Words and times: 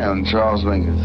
Am 0.00 0.24
Charles 0.24 0.64
Mingus, 0.64 0.98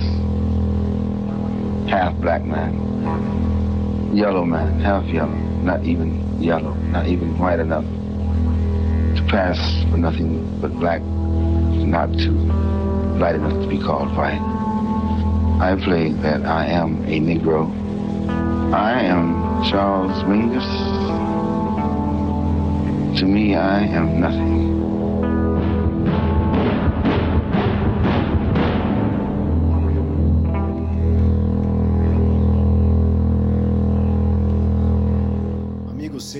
half 1.89 2.15
black 2.21 2.45
man, 2.45 4.15
yellow 4.15 4.45
man, 4.45 4.79
half 4.79 5.03
yellow, 5.07 5.35
not 5.61 5.83
even 5.83 6.41
yellow, 6.41 6.73
not 6.73 7.05
even 7.05 7.37
white 7.37 7.59
enough 7.59 7.83
to 7.83 9.25
pass 9.29 9.59
for 9.91 9.97
nothing 9.97 10.61
but 10.61 10.71
black, 10.79 11.01
not 11.01 12.07
too 12.13 12.31
light 13.19 13.35
enough 13.35 13.61
to 13.63 13.67
be 13.67 13.79
called 13.79 14.15
white. 14.15 14.39
I 15.61 15.75
play 15.83 16.13
that 16.21 16.45
I 16.45 16.67
am 16.67 17.03
a 17.03 17.19
Negro. 17.19 17.69
I 18.73 19.01
am 19.01 19.61
Charles 19.69 20.23
Mingus. 20.23 20.65
To 23.19 23.25
me, 23.25 23.55
I 23.55 23.83
am 23.83 24.21
nothing. 24.21 24.64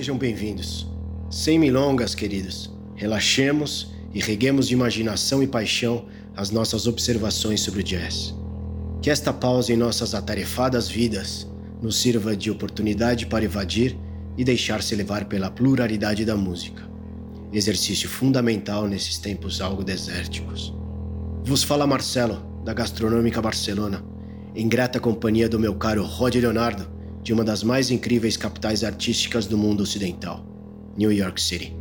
Sejam 0.06 0.18
bem-vindos. 0.18 0.86
Sem 1.28 1.58
milongas, 1.58 2.14
queridos, 2.14 2.72
relaxemos 2.94 3.92
e 4.14 4.20
reguemos 4.20 4.68
de 4.68 4.74
imaginação 4.74 5.42
e 5.42 5.48
paixão 5.48 6.04
as 6.36 6.48
nossas 6.48 6.86
observações 6.86 7.60
sobre 7.60 7.80
o 7.80 7.82
jazz. 7.82 8.32
Que 9.02 9.10
esta 9.10 9.32
pausa 9.32 9.72
em 9.72 9.76
nossas 9.76 10.14
atarefadas 10.14 10.88
vidas 10.88 11.44
nos 11.82 11.96
sirva 11.96 12.36
de 12.36 12.52
oportunidade 12.52 13.26
para 13.26 13.46
evadir 13.46 13.98
e 14.38 14.44
deixar-se 14.44 14.94
levar 14.94 15.24
pela 15.24 15.50
pluralidade 15.50 16.24
da 16.24 16.36
música, 16.36 16.88
exercício 17.52 18.08
fundamental 18.08 18.86
nesses 18.86 19.18
tempos 19.18 19.60
algo 19.60 19.82
desérticos. 19.82 20.72
Vos 21.42 21.64
fala 21.64 21.84
Marcelo, 21.84 22.46
da 22.64 22.72
Gastronômica 22.72 23.42
Barcelona, 23.42 24.04
em 24.54 24.68
grata 24.68 25.00
companhia 25.00 25.48
do 25.48 25.58
meu 25.58 25.74
caro 25.74 26.04
Rod 26.04 26.36
Leonardo, 26.36 26.94
de 27.26 27.32
uma 27.32 27.42
das 27.42 27.64
mais 27.64 27.90
incríveis 27.90 28.36
capitais 28.36 28.84
artísticas 28.84 29.46
do 29.46 29.58
mundo 29.58 29.82
ocidental, 29.82 30.46
New 30.96 31.10
York 31.10 31.42
City. 31.42 31.76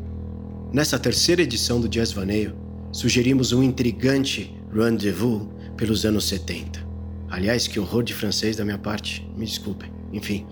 Nessa 0.73 0.97
terceira 0.97 1.43
edição 1.43 1.79
do 1.79 1.87
Jazz 1.87 2.11
Vaneio, 2.11 2.55
sugerimos 2.91 3.51
um 3.51 3.61
intrigante 3.61 4.51
rendezvous 4.73 5.47
pelos 5.77 6.03
anos 6.03 6.27
70. 6.29 6.83
Aliás, 7.29 7.67
que 7.67 7.79
horror 7.79 8.01
de 8.01 8.11
francês 8.11 8.55
da 8.55 8.65
minha 8.65 8.79
parte, 8.79 9.23
me 9.37 9.45
desculpem. 9.45 9.91
Enfim, 10.11 10.47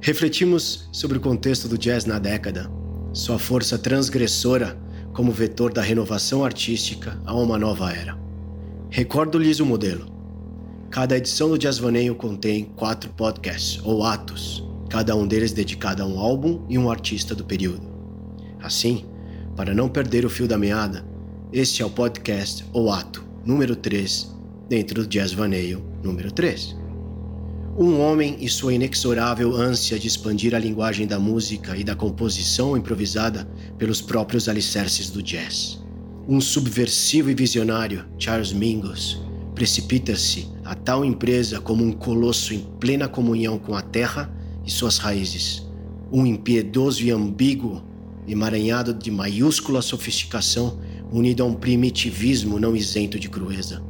refletimos 0.00 0.88
sobre 0.90 1.18
o 1.18 1.20
contexto 1.20 1.68
do 1.68 1.78
jazz 1.78 2.04
na 2.04 2.18
década, 2.18 2.68
sua 3.12 3.38
força 3.38 3.78
transgressora 3.78 4.76
como 5.12 5.30
vetor 5.30 5.72
da 5.72 5.82
renovação 5.82 6.44
artística 6.44 7.16
a 7.24 7.32
uma 7.32 7.56
nova 7.56 7.92
era. 7.92 8.18
Recordo-lhes 8.90 9.60
o 9.60 9.66
modelo 9.66 10.15
Cada 10.90 11.16
edição 11.16 11.50
do 11.50 11.58
Jazz 11.58 11.78
Vaneio 11.78 12.14
contém 12.14 12.64
quatro 12.76 13.10
podcasts, 13.10 13.80
ou 13.84 14.04
atos, 14.04 14.64
cada 14.88 15.14
um 15.14 15.26
deles 15.26 15.52
dedicado 15.52 16.02
a 16.02 16.06
um 16.06 16.18
álbum 16.18 16.64
e 16.68 16.78
um 16.78 16.90
artista 16.90 17.34
do 17.34 17.44
período. 17.44 17.86
Assim, 18.60 19.04
para 19.56 19.74
não 19.74 19.88
perder 19.88 20.24
o 20.24 20.30
fio 20.30 20.46
da 20.46 20.56
meada, 20.56 21.04
este 21.52 21.82
é 21.82 21.84
o 21.86 21.90
podcast 21.90 22.64
ou 22.72 22.90
ato 22.90 23.24
número 23.44 23.76
3 23.76 24.34
dentro 24.68 25.02
do 25.02 25.08
Jazz 25.08 25.32
Vaneio 25.32 25.84
número 26.02 26.30
3. 26.32 26.76
Um 27.78 28.00
homem 28.00 28.36
e 28.40 28.48
sua 28.48 28.72
inexorável 28.72 29.54
ânsia 29.54 29.98
de 29.98 30.08
expandir 30.08 30.54
a 30.54 30.58
linguagem 30.58 31.06
da 31.06 31.18
música 31.18 31.76
e 31.76 31.84
da 31.84 31.94
composição 31.94 32.76
improvisada 32.76 33.46
pelos 33.76 34.00
próprios 34.00 34.48
alicerces 34.48 35.10
do 35.10 35.22
jazz. 35.22 35.78
Um 36.26 36.40
subversivo 36.40 37.28
e 37.28 37.34
visionário, 37.34 38.06
Charles 38.18 38.52
Mingus, 38.52 39.20
precipita-se 39.54 40.55
a 40.66 40.74
tal 40.74 41.04
empresa 41.04 41.60
como 41.60 41.84
um 41.84 41.92
colosso 41.92 42.52
em 42.52 42.58
plena 42.80 43.06
comunhão 43.06 43.56
com 43.58 43.74
a 43.74 43.80
terra 43.80 44.30
e 44.64 44.70
suas 44.70 44.98
raízes, 44.98 45.64
um 46.12 46.26
impiedoso 46.26 47.04
e 47.04 47.10
ambíguo, 47.10 47.82
emaranhado 48.26 48.92
de 48.92 49.10
maiúscula 49.10 49.80
sofisticação, 49.80 50.80
unido 51.12 51.44
a 51.44 51.46
um 51.46 51.54
primitivismo 51.54 52.58
não 52.58 52.74
isento 52.74 53.18
de 53.18 53.28
crueza. 53.28 53.80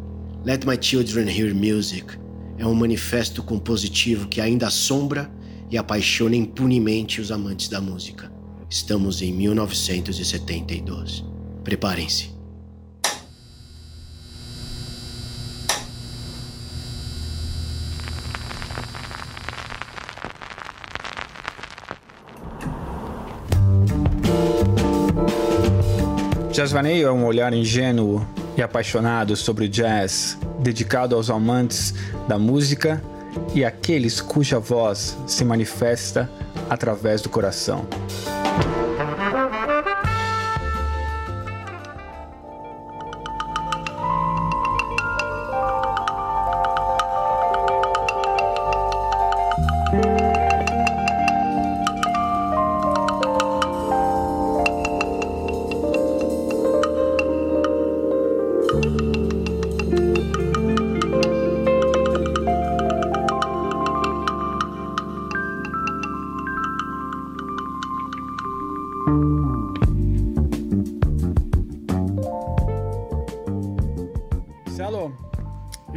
Let 0.44 0.66
My 0.66 0.76
Children 0.78 1.28
Hear 1.28 1.54
Music 1.54 2.19
é 2.59 2.66
um 2.66 2.75
manifesto 2.75 3.42
compositivo 3.42 4.28
que 4.28 4.41
ainda 4.41 4.66
assombra 4.66 5.31
e 5.70 5.78
apaixona 5.78 6.36
impunemente 6.36 7.20
os 7.20 7.32
amantes 7.32 7.69
da 7.69 7.81
música. 7.81 8.31
Estamos 8.69 9.22
em 9.22 9.32
1972. 9.32 11.25
Preparem-se. 11.65 12.35
Jazz 26.56 26.72
Vaneio 26.72 27.06
é 27.06 27.12
um 27.12 27.27
olhar 27.27 27.53
ingênuo 27.53 28.27
e 28.56 28.62
apaixonado 28.62 29.37
sobre 29.37 29.67
o 29.67 29.69
jazz, 29.69 30.39
dedicado 30.59 31.15
aos 31.15 31.28
amantes 31.28 31.93
da 32.27 32.39
música 32.39 33.05
e 33.55 33.62
àqueles 33.62 34.22
cuja 34.22 34.59
voz 34.59 35.19
se 35.27 35.45
manifesta 35.45 36.31
através 36.71 37.21
do 37.21 37.28
coração. 37.28 37.87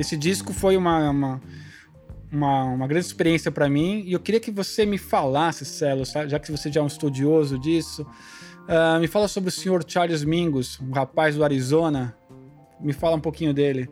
Esse 0.09 0.17
disco 0.17 0.51
foi 0.53 0.75
uma, 0.75 1.11
uma, 1.11 1.41
uma, 2.31 2.63
uma 2.63 2.87
grande 2.87 3.05
experiência 3.05 3.51
para 3.51 3.69
mim 3.69 4.01
e 4.07 4.13
eu 4.13 4.19
queria 4.19 4.39
que 4.39 4.49
você 4.49 4.83
me 4.83 4.97
falasse, 4.97 5.63
Celo, 5.63 6.03
já 6.03 6.39
que 6.39 6.51
você 6.51 6.71
já 6.71 6.81
é 6.81 6.83
um 6.83 6.87
estudioso 6.87 7.59
disso, 7.59 8.01
uh, 8.01 8.99
me 8.99 9.05
fala 9.05 9.27
sobre 9.27 9.49
o 9.49 9.51
senhor 9.51 9.83
Charles 9.87 10.23
Mingus, 10.23 10.79
um 10.79 10.89
rapaz 10.89 11.35
do 11.35 11.43
Arizona. 11.43 12.17
Me 12.81 12.91
fala 12.91 13.17
um 13.17 13.19
pouquinho 13.19 13.53
dele. 13.53 13.87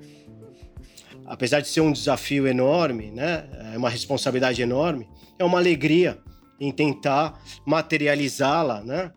Apesar 1.24 1.60
de 1.60 1.68
ser 1.68 1.82
um 1.82 1.92
desafio 1.92 2.48
enorme, 2.48 3.12
né, 3.12 3.48
é 3.74 3.78
uma 3.78 3.90
responsabilidade 3.90 4.60
enorme, 4.60 5.08
é 5.38 5.44
uma 5.44 5.60
alegria 5.60 6.18
em 6.60 6.72
tentar 6.72 7.40
materializá-la, 7.64 8.82
né, 8.82 9.12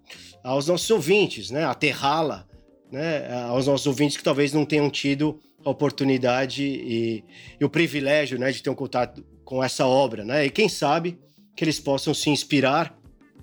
aos 0.45 0.67
nossos 0.67 0.91
ouvintes, 0.91 1.51
né, 1.51 1.65
aterrá-la, 1.65 2.45
né, 2.93 3.43
aos 3.49 3.67
nossos 3.67 3.87
ouvintes 3.87 4.19
que 4.19 4.23
talvez 4.23 4.53
não 4.53 4.67
tenham 4.67 4.91
tido 4.91 5.41
a 5.65 5.71
oportunidade 5.71 6.63
e, 6.63 7.25
e, 7.61 7.65
o 7.65 7.69
privilégio 7.69 8.39
né, 8.39 8.51
de 8.51 8.63
ter 8.63 8.71
um 8.71 8.75
contato 8.75 9.25
com 9.45 9.63
essa 9.63 9.87
obra. 9.87 10.25
Né? 10.25 10.47
E 10.47 10.51
quem 10.51 10.69
sabe 10.69 11.19
que 11.57 11.65
eles 11.65 11.79
possam 11.79 12.15
se 12.15 12.31
inspirar 12.31 12.99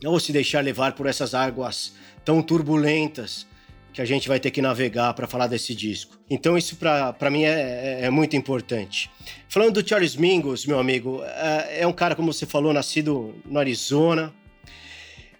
ou 0.06 0.20
se 0.20 0.32
deixar 0.32 0.64
levar 0.64 0.94
por 0.94 1.06
essas 1.06 1.34
águas 1.34 1.94
tão 2.24 2.42
turbulentas 2.42 3.48
que 3.94 4.02
a 4.02 4.06
gente 4.06 4.28
vai 4.28 4.40
ter 4.40 4.52
que 4.52 4.62
navegar 4.62 5.14
para 5.16 5.28
falar 5.28 5.48
desse 5.48 5.74
disco. 5.74 6.20
Então 6.30 6.56
isso 6.56 6.76
para 6.76 7.30
mim 7.32 7.44
é, 7.44 8.00
é, 8.02 8.06
é, 8.06 8.10
muito 8.12 8.36
importante. 8.36 9.10
Falando 9.50 9.82
do 9.82 9.88
Charles 9.88 10.16
Mingus, 10.16 10.68
meu 10.68 10.80
amigo, 10.80 11.24
é, 11.24 11.80
é 11.82 11.88
um 11.88 11.94
cara, 11.94 12.16
como 12.16 12.32
você 12.32 12.46
falou, 12.46 12.72
nascido 12.72 13.34
no 13.44 13.58
Arizona, 13.58 14.32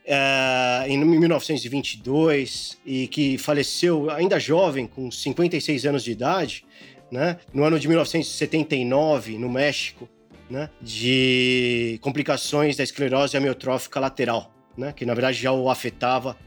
é, 0.04 0.86
em 0.88 0.98
1922 0.98 2.80
e 2.86 3.08
que 3.08 3.38
faleceu 3.38 4.10
ainda 4.10 4.40
jovem, 4.40 4.88
com 4.88 5.12
56 5.12 5.86
anos 5.86 6.04
de 6.04 6.12
idade, 6.12 6.66
né? 7.12 7.38
No 7.54 7.64
ano 7.64 7.80
de 7.80 7.88
1979, 7.88 9.38
no 9.38 9.50
México, 9.50 10.08
né? 10.50 10.70
De 10.82 12.00
complicações 12.02 12.76
da 12.76 12.84
esclerose 12.84 13.36
amiotrófica 13.38 14.00
lateral, 14.00 14.54
né? 14.78 14.94
Que 14.94 15.06
na 15.06 15.14
verdade 15.14 15.38
já 15.38 15.52
o 15.52 15.70
afetava 15.70 16.38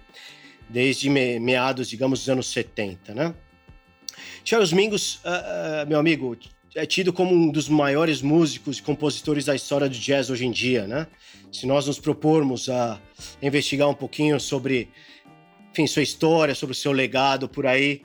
desde 0.68 1.10
meados, 1.10 1.88
digamos, 1.88 2.20
dos 2.20 2.28
anos 2.28 2.46
70, 2.48 3.14
né? 3.14 3.34
Charles 4.44 4.72
Mingus, 4.72 5.16
uh, 5.16 5.84
uh, 5.84 5.88
meu 5.88 5.98
amigo, 5.98 6.36
é 6.74 6.86
tido 6.86 7.12
como 7.12 7.34
um 7.34 7.50
dos 7.50 7.68
maiores 7.68 8.22
músicos 8.22 8.78
e 8.78 8.82
compositores 8.82 9.44
da 9.44 9.54
história 9.54 9.88
do 9.88 9.94
jazz 9.94 10.30
hoje 10.30 10.46
em 10.46 10.50
dia, 10.50 10.86
né? 10.86 11.06
Se 11.52 11.66
nós 11.66 11.86
nos 11.86 11.98
propormos 11.98 12.68
a 12.68 13.00
investigar 13.42 13.88
um 13.88 13.94
pouquinho 13.94 14.38
sobre, 14.38 14.88
enfim, 15.72 15.86
sua 15.86 16.02
história, 16.02 16.54
sobre 16.54 16.72
o 16.72 16.78
seu 16.78 16.92
legado 16.92 17.48
por 17.48 17.66
aí, 17.66 18.02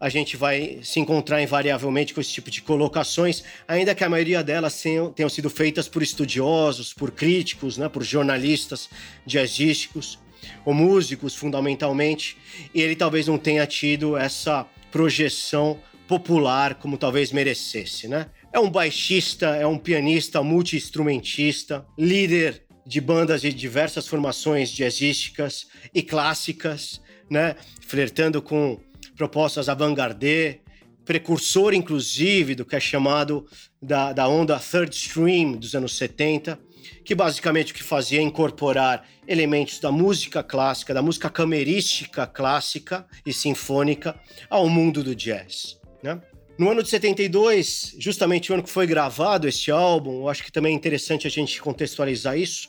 a 0.00 0.08
gente 0.08 0.36
vai 0.36 0.78
se 0.82 1.00
encontrar 1.00 1.42
invariavelmente 1.42 2.14
com 2.14 2.20
esse 2.20 2.32
tipo 2.32 2.50
de 2.50 2.62
colocações, 2.62 3.42
ainda 3.66 3.94
que 3.94 4.04
a 4.04 4.08
maioria 4.08 4.42
delas 4.42 4.80
tenham, 4.80 5.28
sido 5.28 5.50
feitas 5.50 5.88
por 5.88 6.02
estudiosos, 6.02 6.92
por 6.92 7.10
críticos, 7.10 7.76
né, 7.76 7.88
por 7.88 8.04
jornalistas 8.04 8.88
jazzísticos 9.26 10.18
ou 10.64 10.72
músicos, 10.72 11.34
fundamentalmente, 11.34 12.36
e 12.72 12.80
ele 12.80 12.94
talvez 12.94 13.26
não 13.26 13.38
tenha 13.38 13.66
tido 13.66 14.16
essa 14.16 14.66
projeção 14.90 15.78
popular 16.06 16.76
como 16.76 16.96
talvez 16.96 17.32
merecesse, 17.32 18.08
né? 18.08 18.26
É 18.50 18.58
um 18.58 18.70
baixista, 18.70 19.48
é 19.56 19.66
um 19.66 19.76
pianista, 19.76 20.42
multi-instrumentista, 20.42 21.84
líder 21.98 22.62
de 22.86 23.00
bandas 23.00 23.42
de 23.42 23.52
diversas 23.52 24.08
formações 24.08 24.70
jazzísticas 24.70 25.66
e 25.94 26.02
clássicas, 26.02 27.02
né? 27.28 27.54
Flertando 27.82 28.40
com 28.40 28.80
propostas 29.18 29.68
avant-garde, 29.68 30.60
precursor, 31.04 31.74
inclusive, 31.74 32.54
do 32.54 32.64
que 32.64 32.76
é 32.76 32.80
chamado 32.80 33.46
da, 33.82 34.12
da 34.12 34.28
onda 34.28 34.58
third 34.58 34.94
stream 34.94 35.52
dos 35.52 35.74
anos 35.74 35.96
70, 35.96 36.58
que 37.04 37.14
basicamente 37.14 37.72
o 37.72 37.74
que 37.74 37.82
fazia 37.82 38.20
é 38.20 38.22
incorporar 38.22 39.04
elementos 39.26 39.80
da 39.80 39.90
música 39.90 40.42
clássica, 40.42 40.94
da 40.94 41.02
música 41.02 41.28
camerística 41.28 42.26
clássica 42.26 43.04
e 43.26 43.32
sinfônica 43.32 44.18
ao 44.48 44.68
mundo 44.68 45.02
do 45.02 45.14
jazz. 45.14 45.78
Né? 46.02 46.20
No 46.56 46.70
ano 46.70 46.82
de 46.82 46.88
72, 46.88 47.96
justamente 47.98 48.50
o 48.50 48.54
ano 48.54 48.62
que 48.62 48.70
foi 48.70 48.86
gravado 48.86 49.48
este 49.48 49.70
álbum, 49.70 50.20
eu 50.20 50.28
acho 50.28 50.44
que 50.44 50.52
também 50.52 50.72
é 50.72 50.76
interessante 50.76 51.26
a 51.26 51.30
gente 51.30 51.60
contextualizar 51.60 52.38
isso. 52.38 52.68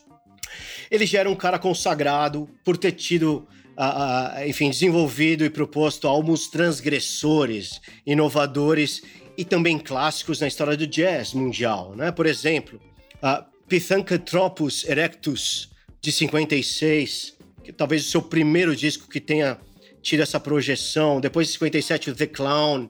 Ele 0.90 1.06
já 1.06 1.19
era 1.19 1.30
um 1.30 1.36
cara 1.36 1.60
consagrado 1.60 2.50
por 2.66 2.75
ter 2.75 2.94
tido 2.94 3.48
uh, 3.80 4.46
enfim, 4.48 4.70
desenvolvido 4.70 5.46
e 5.46 5.50
proposto 5.50 6.08
álbuns 6.08 6.48
transgressores, 6.48 7.80
inovadores 8.06 9.02
e 9.38 9.46
também 9.46 9.80
clássicos 9.80 10.42
na 10.42 10.48
história 10.48 10.76
do 10.76 10.86
jazz 10.86 11.34
mundial. 11.34 11.96
Né? 11.96 12.12
Por 12.12 12.26
exemplo, 12.26 12.80
uh, 13.24 13.46
Pithecanthropus 13.68 14.84
erectus, 14.86 15.70
de 16.02 16.12
56, 16.12 17.38
que 17.64 17.74
talvez 17.74 18.06
o 18.06 18.10
seu 18.10 18.22
primeiro 18.22 18.76
disco 18.76 19.10
que 19.10 19.20
tenha 19.20 19.60
tido 20.02 20.24
essa 20.24 20.40
projeção. 20.40 21.20
Depois 21.20 21.48
de 21.48 21.54
57, 21.54 22.12
o 22.12 22.16
The 22.16 22.28
Clown. 22.28 22.90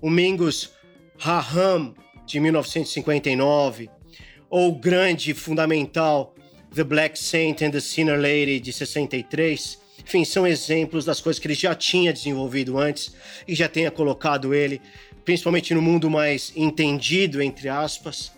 O 0.00 0.10
Mingus 0.10 0.70
Raham, 1.16 1.94
de 2.26 2.38
1959. 2.38 3.88
Ou 4.50 4.68
o 4.68 4.78
grande, 4.78 5.32
fundamental 5.32 6.34
The 6.74 6.84
Black 6.84 7.18
Saint 7.18 7.62
and 7.62 7.70
the 7.70 7.80
Sinner 7.80 8.20
Lady, 8.20 8.60
de 8.60 8.72
63. 8.72 9.83
Enfim, 10.06 10.24
são 10.24 10.46
exemplos 10.46 11.04
das 11.04 11.20
coisas 11.20 11.40
que 11.40 11.46
ele 11.46 11.54
já 11.54 11.74
tinha 11.74 12.12
desenvolvido 12.12 12.78
antes 12.78 13.14
e 13.48 13.54
já 13.54 13.68
tenha 13.68 13.90
colocado 13.90 14.54
ele, 14.54 14.80
principalmente 15.24 15.74
no 15.74 15.80
mundo 15.80 16.10
mais 16.10 16.52
entendido, 16.54 17.42
entre 17.42 17.68
aspas, 17.68 18.32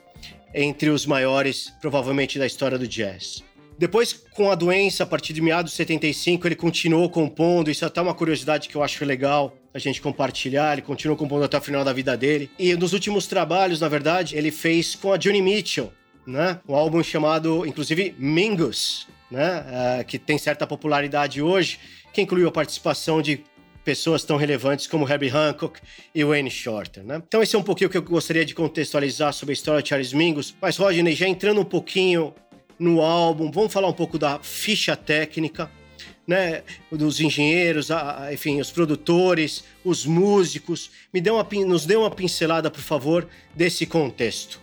entre 0.55 0.89
os 0.89 1.05
maiores, 1.05 1.73
provavelmente, 1.81 2.39
da 2.39 2.47
história 2.47 2.79
do 2.79 2.87
jazz. 2.87 3.45
Depois, 3.79 4.13
com 4.13 4.51
a 4.51 4.55
doença, 4.55 5.03
a 5.03 5.07
partir 5.07 5.35
de 5.35 5.43
meados 5.43 5.73
de 5.73 5.77
75, 5.77 6.49
ele 6.49 6.55
continuou 6.55 7.11
compondo. 7.11 7.71
Isso 7.71 7.85
é 7.85 7.89
até 7.89 8.01
uma 8.01 8.15
curiosidade 8.15 8.69
que 8.69 8.75
eu 8.75 8.83
acho 8.83 9.05
legal 9.05 9.55
a 9.75 9.79
gente 9.79 10.01
compartilhar. 10.01 10.73
Ele 10.73 10.83
continuou 10.83 11.17
compondo 11.17 11.45
até 11.45 11.59
o 11.59 11.61
final 11.61 11.85
da 11.85 11.93
vida 11.93 12.17
dele. 12.17 12.51
E 12.59 12.75
nos 12.75 12.95
últimos 12.95 13.27
trabalhos, 13.27 13.81
na 13.81 13.89
verdade, 13.89 14.35
ele 14.35 14.51
fez 14.51 14.95
com 14.95 15.13
a 15.13 15.19
Johnny 15.19 15.43
Mitchell, 15.43 15.93
né? 16.27 16.59
Um 16.67 16.75
álbum 16.75 17.03
chamado, 17.03 17.67
inclusive, 17.67 18.15
Mingus, 18.19 19.07
né, 19.31 19.65
uh, 20.01 20.05
que 20.05 20.19
tem 20.19 20.39
certa 20.39 20.67
popularidade 20.67 21.43
hoje, 21.43 21.79
que 22.13 22.21
incluiu 22.23 22.49
a 22.49 22.53
participação 22.53 23.21
de 23.21 23.45
pessoas 23.85 24.25
tão 24.25 24.37
relevantes 24.37 24.89
como 24.89 25.09
Herbie 25.09 25.31
Hancock 25.31 25.79
e 26.13 26.25
Wayne 26.25 26.51
Shorter. 26.51 27.05
Né? 27.05 27.23
Então 27.27 27.41
esse 27.41 27.55
é 27.55 27.59
um 27.59 27.63
pouquinho 27.63 27.89
que 27.89 27.97
eu 27.97 28.03
gostaria 28.03 28.45
de 28.45 28.53
contextualizar 28.53 29.33
sobre 29.33 29.53
a 29.53 29.55
história 29.55 29.81
de 29.81 29.89
Charles 29.89 30.13
Mingus. 30.13 30.57
Mas, 30.61 30.77
Rodney, 30.77 31.15
já 31.15 31.29
entrando 31.29 31.61
um 31.61 31.65
pouquinho 31.65 32.35
no 32.79 33.01
álbum, 33.01 33.49
vamos 33.51 33.73
falar 33.73 33.87
um 33.87 33.93
pouco 33.93 34.19
da 34.19 34.41
ficha 34.41 34.97
técnica, 34.97 35.71
né, 36.27 36.65
dos 36.91 37.21
engenheiros, 37.21 37.93
a, 37.93 38.31
enfim, 38.33 38.61
os 38.61 38.73
produtores, 38.73 39.63
os 39.85 40.05
músicos. 40.05 40.91
Me 41.15 41.21
dê 41.21 41.31
uma, 41.31 41.47
nos 41.65 41.87
dê 41.87 41.95
uma 41.95 42.11
pincelada, 42.11 42.69
por 42.69 42.81
favor, 42.81 43.29
desse 43.55 43.87
contexto. 43.87 44.61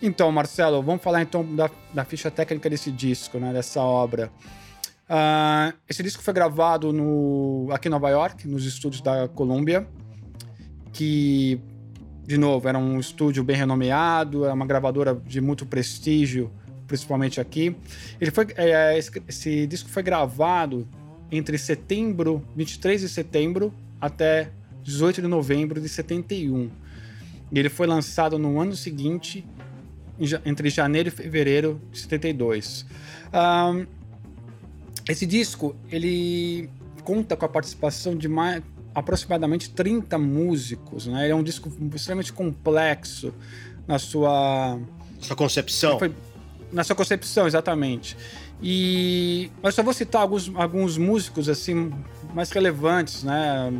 Então, 0.00 0.30
Marcelo, 0.30 0.82
vamos 0.82 1.02
falar 1.02 1.22
então 1.22 1.44
da, 1.56 1.68
da 1.92 2.04
ficha 2.04 2.30
técnica 2.30 2.70
desse 2.70 2.90
disco, 2.90 3.38
né, 3.38 3.52
dessa 3.52 3.80
obra. 3.80 4.30
Uh, 5.08 5.74
esse 5.88 6.02
disco 6.02 6.22
foi 6.22 6.34
gravado 6.34 6.92
no, 6.92 7.68
aqui 7.72 7.88
em 7.88 7.90
Nova 7.90 8.10
York, 8.10 8.46
nos 8.46 8.64
estúdios 8.64 9.00
da 9.02 9.26
Columbia, 9.26 9.88
que, 10.92 11.60
de 12.24 12.36
novo, 12.36 12.68
era 12.68 12.78
um 12.78 13.00
estúdio 13.00 13.42
bem 13.42 13.56
renomeado, 13.56 14.44
é 14.44 14.52
uma 14.52 14.66
gravadora 14.66 15.14
de 15.14 15.40
muito 15.40 15.66
prestígio, 15.66 16.52
principalmente 16.86 17.40
aqui. 17.40 17.74
Ele 18.20 18.30
foi, 18.30 18.48
é, 18.56 18.98
esse, 18.98 19.66
disco 19.66 19.88
foi 19.88 20.02
gravado 20.02 20.86
entre 21.32 21.58
setembro, 21.58 22.44
23 22.54 23.00
de 23.00 23.08
setembro, 23.08 23.72
até 24.00 24.50
18 24.82 25.22
de 25.22 25.28
novembro 25.28 25.80
de 25.80 25.88
71. 25.88 26.70
E 27.50 27.58
ele 27.58 27.68
foi 27.68 27.86
lançado 27.86 28.38
no 28.38 28.60
ano 28.60 28.76
seguinte, 28.76 29.44
entre 30.44 30.70
janeiro 30.70 31.08
e 31.08 31.12
fevereiro 31.12 31.80
de 31.92 32.00
72. 32.00 32.86
Um, 33.32 33.86
esse 35.08 35.24
disco, 35.24 35.74
ele 35.90 36.68
conta 37.04 37.36
com 37.36 37.44
a 37.44 37.48
participação 37.48 38.16
de 38.16 38.28
mais, 38.28 38.62
aproximadamente 38.94 39.70
30 39.70 40.18
músicos, 40.18 41.06
né? 41.06 41.24
Ele 41.24 41.32
é 41.32 41.34
um 41.34 41.42
disco 41.42 41.72
extremamente 41.94 42.32
complexo 42.32 43.32
na 43.86 43.98
sua... 43.98 44.78
Sua 45.20 45.36
concepção. 45.36 45.98
Foi, 45.98 46.12
na 46.72 46.84
sua 46.84 46.94
concepção, 46.94 47.46
exatamente. 47.46 48.16
E 48.62 49.50
eu 49.62 49.72
só 49.72 49.82
vou 49.82 49.94
citar 49.94 50.22
alguns, 50.22 50.50
alguns 50.54 50.98
músicos 50.98 51.48
assim 51.48 51.92
mais 52.34 52.50
relevantes, 52.50 53.22
né? 53.22 53.72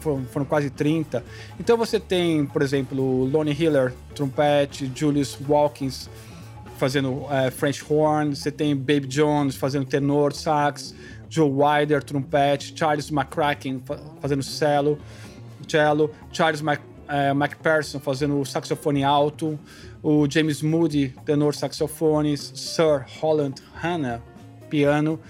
Foram, 0.00 0.24
foram, 0.24 0.46
quase 0.46 0.70
30. 0.70 1.24
Então 1.58 1.76
você 1.76 1.98
tem, 1.98 2.44
por 2.46 2.62
exemplo, 2.62 3.24
Lonnie 3.24 3.54
Hiller, 3.54 3.92
trompete, 4.14 4.90
Julius 4.94 5.38
Walkins 5.48 6.08
fazendo 6.76 7.26
é, 7.30 7.50
French 7.50 7.84
horn, 7.88 8.34
você 8.34 8.50
tem 8.50 8.74
Baby 8.74 9.06
Jones 9.06 9.54
fazendo 9.54 9.86
tenor, 9.86 10.32
sax, 10.32 10.94
Joe 11.28 11.48
Wider, 11.48 12.02
trompete, 12.02 12.74
Charles 12.76 13.10
McCracken 13.10 13.82
fazendo 14.20 14.42
cello, 14.42 14.98
cello 15.66 16.10
Charles 16.32 16.60
Mac, 16.60 16.80
é, 17.08 17.30
McPherson 17.30 18.00
fazendo 18.00 18.44
saxofone 18.44 19.04
alto, 19.04 19.58
o 20.02 20.26
James 20.28 20.60
Moody, 20.60 21.14
tenor 21.24 21.54
saxofone, 21.54 22.36
Sir 22.36 23.04
Holland 23.20 23.62
Hanna, 23.80 24.22
piano, 24.68 25.20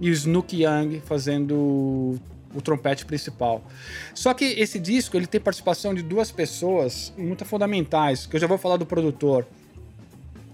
e 0.00 0.10
o 0.10 0.12
Snook 0.12 0.54
Young 0.54 1.00
fazendo 1.04 2.18
o 2.54 2.60
trompete 2.60 3.04
principal. 3.04 3.62
Só 4.14 4.34
que 4.34 4.44
esse 4.44 4.78
disco 4.78 5.16
ele 5.16 5.26
tem 5.26 5.40
participação 5.40 5.94
de 5.94 6.02
duas 6.02 6.30
pessoas 6.30 7.12
muito 7.16 7.44
fundamentais, 7.44 8.26
que 8.26 8.36
eu 8.36 8.40
já 8.40 8.46
vou 8.46 8.58
falar 8.58 8.76
do 8.76 8.86
produtor. 8.86 9.46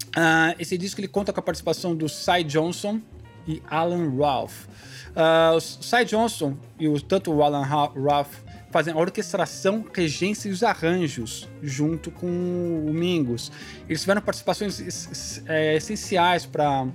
Uh, 0.08 0.54
esse 0.58 0.76
disco 0.78 1.00
ele 1.00 1.08
conta 1.08 1.32
com 1.32 1.40
a 1.40 1.42
participação 1.42 1.94
do 1.94 2.08
Cy 2.08 2.44
Johnson 2.44 3.00
e 3.46 3.62
Alan 3.68 4.16
Ralph. 4.16 4.66
Uh, 5.08 5.56
o 5.56 5.60
Cy 5.60 6.04
Johnson 6.04 6.56
e 6.78 6.88
o, 6.88 7.00
tanto 7.00 7.32
o 7.32 7.42
Alan 7.42 7.62
Ralph 7.64 8.34
fazem 8.70 8.92
a 8.92 8.96
orquestração, 8.96 9.84
regência 9.94 10.48
e 10.48 10.52
os 10.52 10.62
arranjos 10.62 11.48
junto 11.62 12.10
com 12.10 12.26
o 12.26 12.92
Mingus. 12.92 13.50
Eles 13.88 14.00
tiveram 14.00 14.20
participações 14.20 15.42
é, 15.46 15.76
essenciais 15.76 16.44
para 16.44 16.86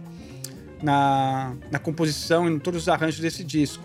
na, 0.82 1.56
na 1.72 1.80
composição 1.80 2.48
e 2.48 2.54
em 2.54 2.60
todos 2.60 2.84
os 2.84 2.90
arranjos 2.90 3.20
desse 3.20 3.44
disco. 3.44 3.84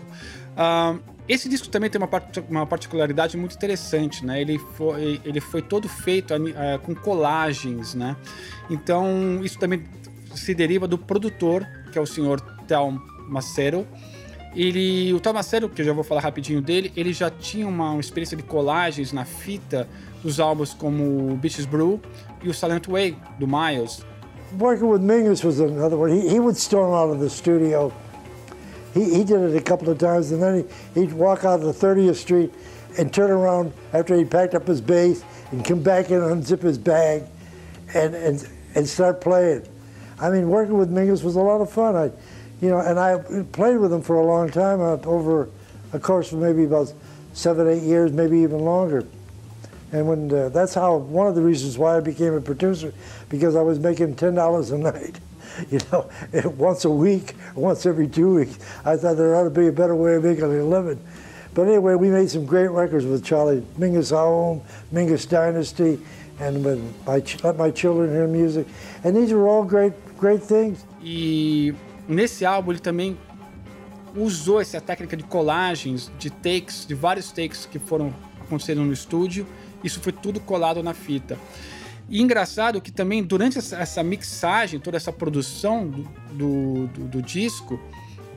Uh, 0.55 0.99
esse 1.27 1.47
disco 1.47 1.69
também 1.69 1.89
tem 1.89 2.01
uma, 2.01 2.07
part 2.07 2.43
uma 2.49 2.65
particularidade 2.65 3.37
muito 3.37 3.55
interessante, 3.55 4.25
né? 4.25 4.41
Ele 4.41 4.57
foi, 4.57 5.21
ele 5.23 5.39
foi 5.39 5.61
todo 5.61 5.87
feito 5.87 6.33
uh, 6.33 6.79
com 6.83 6.95
colagens, 6.95 7.93
né? 7.93 8.15
Então, 8.69 9.39
isso 9.43 9.59
também 9.59 9.83
se 10.33 10.53
deriva 10.55 10.87
do 10.87 10.97
produtor, 10.97 11.65
que 11.91 11.97
é 11.97 12.01
o 12.01 12.05
senhor 12.05 12.41
Tel 12.67 12.93
Macero. 13.27 13.87
Ele, 14.55 15.13
o 15.13 15.19
Tel 15.19 15.33
Macero, 15.33 15.69
que 15.69 15.81
eu 15.81 15.85
já 15.85 15.93
vou 15.93 16.03
falar 16.03 16.21
rapidinho 16.21 16.61
dele, 16.61 16.91
ele 16.95 17.13
já 17.13 17.29
tinha 17.29 17.67
uma, 17.67 17.91
uma 17.91 18.01
experiência 18.01 18.35
de 18.35 18.41
colagens 18.41 19.13
na 19.13 19.23
fita 19.23 19.87
dos 20.23 20.39
álbuns 20.39 20.73
como 20.73 21.35
Beaches 21.37 21.65
Brew 21.65 22.01
e 22.41 22.49
o 22.49 22.53
Silent 22.53 22.87
Way, 22.87 23.15
do 23.37 23.47
Miles. 23.47 24.03
Working 24.59 24.85
with 24.85 25.01
Mingus 25.01 25.43
was 25.43 25.59
another 25.59 25.95
one. 25.95 26.11
He, 26.11 26.27
he 26.27 26.39
would 26.39 26.57
storm 26.57 26.91
out 26.91 27.13
of 27.13 27.23
the 27.23 27.29
studio 27.29 27.93
He, 28.93 29.03
he 29.15 29.23
did 29.23 29.41
it 29.41 29.55
a 29.55 29.61
couple 29.61 29.89
of 29.89 29.97
times, 29.97 30.31
and 30.31 30.41
then 30.41 30.67
he, 30.95 31.01
he'd 31.01 31.13
walk 31.13 31.45
out 31.45 31.61
of 31.61 31.65
the 31.65 31.87
30th 31.87 32.15
Street 32.15 32.53
and 32.97 33.13
turn 33.13 33.31
around 33.31 33.71
after 33.93 34.15
he 34.15 34.25
packed 34.25 34.55
up 34.55 34.67
his 34.67 34.81
bass 34.81 35.23
and 35.51 35.63
come 35.63 35.81
back 35.81 36.09
and 36.09 36.21
unzip 36.21 36.61
his 36.61 36.77
bag 36.77 37.23
and, 37.93 38.15
and, 38.15 38.47
and 38.75 38.87
start 38.87 39.21
playing. 39.21 39.67
I 40.19 40.29
mean, 40.29 40.49
working 40.49 40.77
with 40.77 40.91
Mingus 40.91 41.23
was 41.23 41.35
a 41.35 41.41
lot 41.41 41.61
of 41.61 41.71
fun. 41.71 41.95
I, 41.95 42.11
you 42.61 42.69
know, 42.69 42.79
and 42.79 42.99
I 42.99 43.19
played 43.51 43.77
with 43.77 43.93
him 43.93 44.01
for 44.01 44.17
a 44.17 44.25
long 44.25 44.49
time, 44.49 44.81
uh, 44.81 44.97
over 45.05 45.49
of 45.93 46.01
course, 46.01 46.29
for 46.29 46.35
maybe 46.35 46.65
about 46.65 46.93
seven, 47.33 47.67
eight 47.67 47.83
years, 47.83 48.11
maybe 48.11 48.39
even 48.39 48.59
longer. 48.59 49.05
And 49.91 50.07
when 50.07 50.31
uh, 50.31 50.49
that's 50.49 50.73
how 50.73 50.97
one 50.97 51.27
of 51.27 51.35
the 51.35 51.41
reasons 51.41 51.77
why 51.77 51.97
I 51.97 51.99
became 51.99 52.33
a 52.33 52.41
producer, 52.41 52.93
because 53.27 53.55
I 53.55 53.61
was 53.61 53.79
making 53.79 54.15
ten 54.15 54.35
dollars 54.35 54.69
a 54.71 54.77
night, 54.77 55.19
you 55.71 55.79
know, 55.91 56.09
once 56.57 56.85
a 56.85 56.89
week, 56.89 57.35
once 57.55 57.85
every 57.85 58.07
two 58.07 58.35
weeks. 58.35 58.59
I 58.85 58.95
thought 58.97 59.17
there 59.17 59.35
ought 59.35 59.43
to 59.43 59.49
be 59.49 59.67
a 59.67 59.71
better 59.71 59.95
way 59.95 60.15
of 60.15 60.23
making 60.23 60.43
a 60.43 60.47
living. 60.47 60.99
But 61.53 61.67
anyway, 61.67 61.95
we 61.95 62.09
made 62.09 62.29
some 62.29 62.45
great 62.45 62.69
records 62.69 63.05
with 63.05 63.23
Charlie 63.23 63.63
Mingus 63.77 64.11
Home, 64.11 64.61
Mingus 64.93 65.27
Dynasty, 65.27 65.99
and 66.39 66.63
with 66.63 66.79
my, 67.05 67.23
Let 67.43 67.57
My 67.57 67.71
Children 67.71 68.11
Hear 68.11 68.27
Music. 68.27 68.67
And 69.03 69.15
these 69.15 69.31
are 69.31 69.47
all 69.47 69.63
great, 69.63 69.93
great 70.17 70.43
things. 70.43 70.85
E 71.01 71.73
nesse 72.07 72.45
álbum 72.45 72.71
ele 72.71 72.79
também 72.79 73.17
usou 74.15 74.61
essa 74.61 74.79
técnica 74.79 75.17
de 75.17 75.23
colagens, 75.23 76.11
de 76.19 76.29
takes, 76.29 76.85
de 76.85 76.93
vários 76.93 77.31
takes 77.31 77.65
que 77.65 77.79
foram 77.79 78.13
acontecendo 78.41 78.81
no 78.81 78.93
estúdio. 78.93 79.45
Isso 79.83 79.99
foi 79.99 80.11
tudo 80.11 80.39
colado 80.39 80.83
na 80.83 80.93
fita. 80.93 81.37
E 82.09 82.21
engraçado 82.21 82.81
que 82.81 82.91
também 82.91 83.23
durante 83.23 83.59
essa 83.59 84.01
mixagem, 84.01 84.79
toda 84.79 84.97
essa 84.97 85.13
produção 85.13 85.87
do, 86.31 86.87
do, 86.87 87.07
do, 87.07 87.21
disco, 87.21 87.79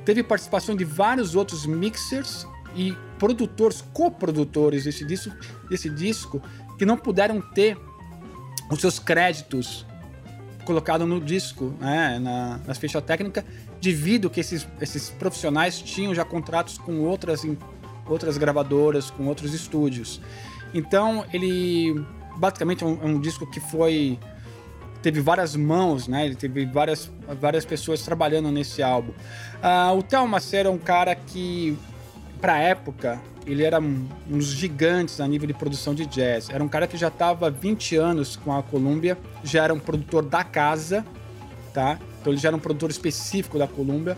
teve 0.04 0.22
participação 0.22 0.76
de 0.76 0.84
vários 0.84 1.34
outros 1.34 1.64
mixers 1.64 2.46
e 2.76 2.94
produtores, 3.18 3.82
coprodutores 3.92 4.84
desse 4.84 5.06
disco, 5.06 5.32
desse 5.70 5.88
disco 5.88 6.42
que 6.78 6.84
não 6.84 6.98
puderam 6.98 7.40
ter 7.40 7.78
os 8.70 8.80
seus 8.80 8.98
créditos 8.98 9.86
colocados 10.64 11.08
no 11.08 11.20
disco, 11.20 11.74
né, 11.80 12.18
na, 12.18 12.60
nas 12.66 12.78
fichas 12.78 13.02
técnicas, 13.02 13.44
devido 13.80 14.28
que 14.28 14.40
esses, 14.40 14.66
esses 14.80 15.10
profissionais 15.10 15.80
tinham 15.80 16.14
já 16.14 16.24
contratos 16.24 16.78
com 16.78 17.00
outras, 17.00 17.42
outras 18.06 18.36
gravadoras, 18.36 19.10
com 19.10 19.26
outros 19.26 19.54
estúdios. 19.54 20.20
Então 20.74 21.24
ele 21.32 22.04
basicamente 22.42 22.82
é 22.82 22.86
um, 22.88 22.98
é 23.00 23.06
um 23.06 23.20
disco 23.20 23.46
que 23.46 23.60
foi 23.60 24.18
teve 25.00 25.20
várias 25.20 25.54
mãos, 25.54 26.08
né? 26.08 26.26
Ele 26.26 26.34
teve 26.34 26.66
várias, 26.66 27.10
várias 27.40 27.64
pessoas 27.64 28.02
trabalhando 28.02 28.50
nesse 28.50 28.82
álbum. 28.82 29.10
Uh, 29.10 29.98
o 29.98 30.02
Theo 30.02 30.26
Macero 30.26 30.68
é 30.68 30.72
um 30.72 30.78
cara 30.78 31.14
que, 31.14 31.76
para 32.40 32.58
época, 32.58 33.20
ele 33.44 33.64
era 33.64 33.80
um, 33.80 34.08
um 34.30 34.38
dos 34.38 34.46
gigantes 34.46 35.20
a 35.20 35.26
nível 35.26 35.46
de 35.46 35.54
produção 35.54 35.92
de 35.92 36.06
jazz. 36.06 36.50
Era 36.50 36.62
um 36.62 36.68
cara 36.68 36.86
que 36.86 36.96
já 36.96 37.08
estava 37.08 37.50
20 37.50 37.96
anos 37.96 38.36
com 38.36 38.56
a 38.56 38.62
Columbia, 38.62 39.18
já 39.42 39.64
era 39.64 39.74
um 39.74 39.80
produtor 39.80 40.24
da 40.24 40.44
casa, 40.44 41.04
tá? 41.72 41.98
Então 42.20 42.32
ele 42.32 42.40
já 42.40 42.48
era 42.48 42.56
um 42.56 42.60
produtor 42.60 42.90
específico 42.90 43.58
da 43.58 43.66
Columbia 43.66 44.16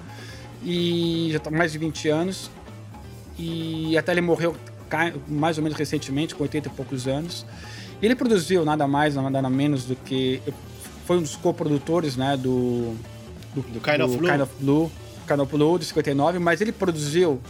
e 0.62 1.28
já 1.31 1.38
está 1.38 1.50
mais 1.50 1.73
de 1.73 1.78
20 1.78 2.09
anos. 2.09 2.50
E 3.38 3.97
até 3.97 4.12
ele 4.12 4.21
morreu 4.21 4.54
mais 5.29 5.59
ou 5.59 5.64
menos 5.64 5.79
recentemente, 5.79 6.35
com 6.35 6.43
80 6.43 6.69
e 6.69 6.71
poucos 6.73 7.07
anos. 7.07 7.47
Ele 8.03 8.14
produziu 8.14 8.64
nada 8.64 8.87
mais, 8.87 9.14
nada 9.14 9.49
menos 9.49 9.85
do 9.85 9.97
que. 9.97 10.43
Foi 11.07 11.19
um 11.19 11.23
dos 11.23 11.37
co-produtores 11.37 12.17
né, 12.17 12.37
do, 12.37 12.95
do, 13.55 13.62
do, 13.62 13.81
kind, 13.81 13.99
do 13.99 14.05
of 14.05 14.19
kind, 14.19 14.41
of 14.41 14.53
Blue. 14.61 14.91
Kind 15.26 15.41
of 15.41 15.57
Blue, 15.57 15.79
de 15.79 15.85
59, 15.87 16.38
mas 16.38 16.61
ele 16.61 16.73
produziu 16.73 17.41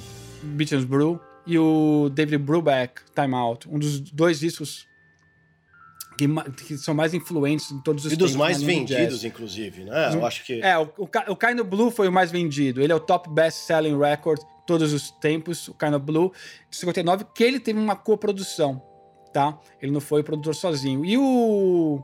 Beatles 0.42 0.84
Brew 0.84 1.20
e 1.46 1.58
o 1.58 2.10
David 2.12 2.38
Brubeck, 2.38 3.02
Time 3.14 3.34
Out, 3.34 3.68
um 3.68 3.78
dos 3.78 4.00
dois 4.00 4.40
discos 4.40 4.86
que, 6.16 6.28
que, 6.66 6.78
são 6.78 6.94
mais 6.94 7.14
influentes 7.14 7.70
em 7.70 7.80
todos 7.80 8.04
os 8.04 8.12
E 8.12 8.16
dos 8.16 8.34
mais 8.34 8.62
vendidos, 8.62 9.24
inclusive, 9.24 9.84
né? 9.84 10.14
Eu 10.14 10.24
acho 10.24 10.44
que. 10.44 10.60
É, 10.60 10.78
o, 10.78 10.84
o, 10.98 11.08
o 11.28 11.36
Kind 11.36 11.58
of 11.60 11.64
Blue 11.64 11.90
foi 11.90 12.08
o 12.08 12.12
mais 12.12 12.30
vendido. 12.30 12.80
Ele 12.80 12.92
é 12.92 12.94
o 12.96 13.00
top 13.00 13.28
best 13.30 13.60
selling 13.66 13.98
record 13.98 14.40
todos 14.66 14.92
os 14.92 15.10
tempos, 15.10 15.68
o 15.68 15.74
Kind 15.74 15.94
of 15.94 16.04
Blue, 16.04 16.32
de 16.70 16.76
59, 16.76 17.26
que 17.34 17.44
ele 17.44 17.60
teve 17.60 17.78
uma 17.78 17.96
coprodução, 17.96 18.82
tá? 19.32 19.58
Ele 19.80 19.92
não 19.92 20.00
foi 20.00 20.22
produtor 20.22 20.54
sozinho. 20.54 21.04
E 21.04 21.16
o. 21.18 22.02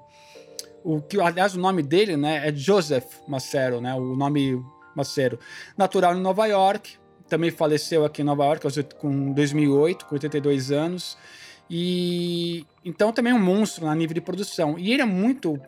o 0.85 1.01
que, 1.01 1.21
aliás, 1.21 1.55
o 1.55 1.61
nome 1.61 1.83
dele, 1.83 2.17
né, 2.17 2.49
é 2.49 2.55
Joseph 2.55 3.07
Macero, 3.27 3.81
né? 3.81 3.95
O 3.95 4.17
nome 4.17 4.63
Macero. 4.95 5.39
Natural 5.77 6.17
em 6.17 6.21
Nova 6.21 6.47
York, 6.47 6.99
também 7.29 7.51
faleceu 7.51 8.05
aqui 8.05 8.23
em 8.23 8.25
Nova 8.25 8.45
York 8.45 8.67
com 8.99 9.33
2008, 9.33 10.07
com 10.07 10.15
82 10.15 10.73
anos. 10.73 11.17
E 11.71 12.67
então 12.85 13.13
também 13.13 13.33
é 13.33 13.37
um 13.37 13.43
monstro 13.43 13.87
na 13.87 13.95
nível 13.95 14.15
de 14.15 14.21
produção. 14.21 14.77
E 14.79 14.93
ele 14.93 15.03
é 15.03 15.07
muito 15.07 15.61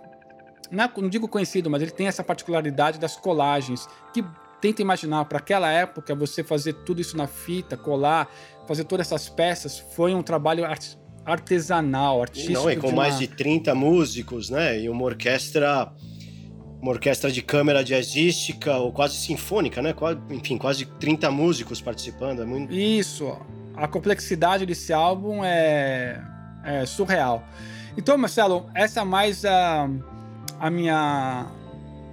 não, 0.73 1.09
digo 1.09 1.28
conhecido, 1.28 1.68
mas 1.68 1.82
ele 1.82 1.90
tem 1.90 2.06
essa 2.06 2.25
particularidade 2.25 2.99
das 2.99 3.14
colagens, 3.14 3.87
que 4.14 4.25
tenta 4.59 4.80
imaginar, 4.80 5.26
para 5.26 5.38
aquela 5.38 5.71
época, 5.71 6.14
você 6.14 6.42
fazer 6.42 6.73
tudo 6.73 7.00
isso 7.00 7.16
na 7.16 7.26
fita, 7.26 7.76
colar, 7.76 8.26
fazer 8.66 8.85
todas 8.85 9.06
essas 9.06 9.28
peças, 9.28 9.78
foi 9.78 10.14
um 10.14 10.23
trabalho 10.23 10.64
art 10.64 10.94
artesanal, 11.25 12.21
artístico. 12.21 12.54
Não, 12.54 12.71
e 12.71 12.76
com 12.76 12.90
mais 12.90 13.18
de 13.18 13.28
30 13.28 13.75
músicos, 13.76 14.50
né? 14.50 14.80
E 14.80 14.88
uma 14.88 15.04
orquestra 15.04 15.92
uma 16.83 16.91
orquestra 16.91 17.31
de 17.31 17.41
câmara 17.41 17.85
jazzística 17.85 18.77
ou 18.77 18.91
quase 18.91 19.15
sinfônica, 19.15 19.81
né? 19.81 19.95
enfim, 20.31 20.59
quase 20.59 20.85
30 20.85 21.31
músicos 21.31 21.81
participando. 21.81 22.43
É 22.43 22.45
muito... 22.45 22.75
Isso. 22.75 23.39
A 23.77 23.87
complexidade 23.87 24.67
desse 24.67 24.93
álbum 24.93 25.45
é, 25.45 26.21
é 26.65 26.85
surreal. 26.85 27.45
Então, 27.97 28.19
Marcelo, 28.19 28.69
essa 28.75 29.01
é 29.01 29.05
mais 29.05 29.45
a, 29.45 29.89
a 30.59 30.71
minha 30.71 31.47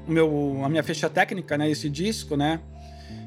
meu, 0.07 0.61
a 0.63 0.69
minha 0.69 0.83
ficha 0.83 1.09
técnica, 1.09 1.57
né? 1.57 1.69
Esse 1.69 1.89
disco, 1.89 2.35
né? 2.35 2.59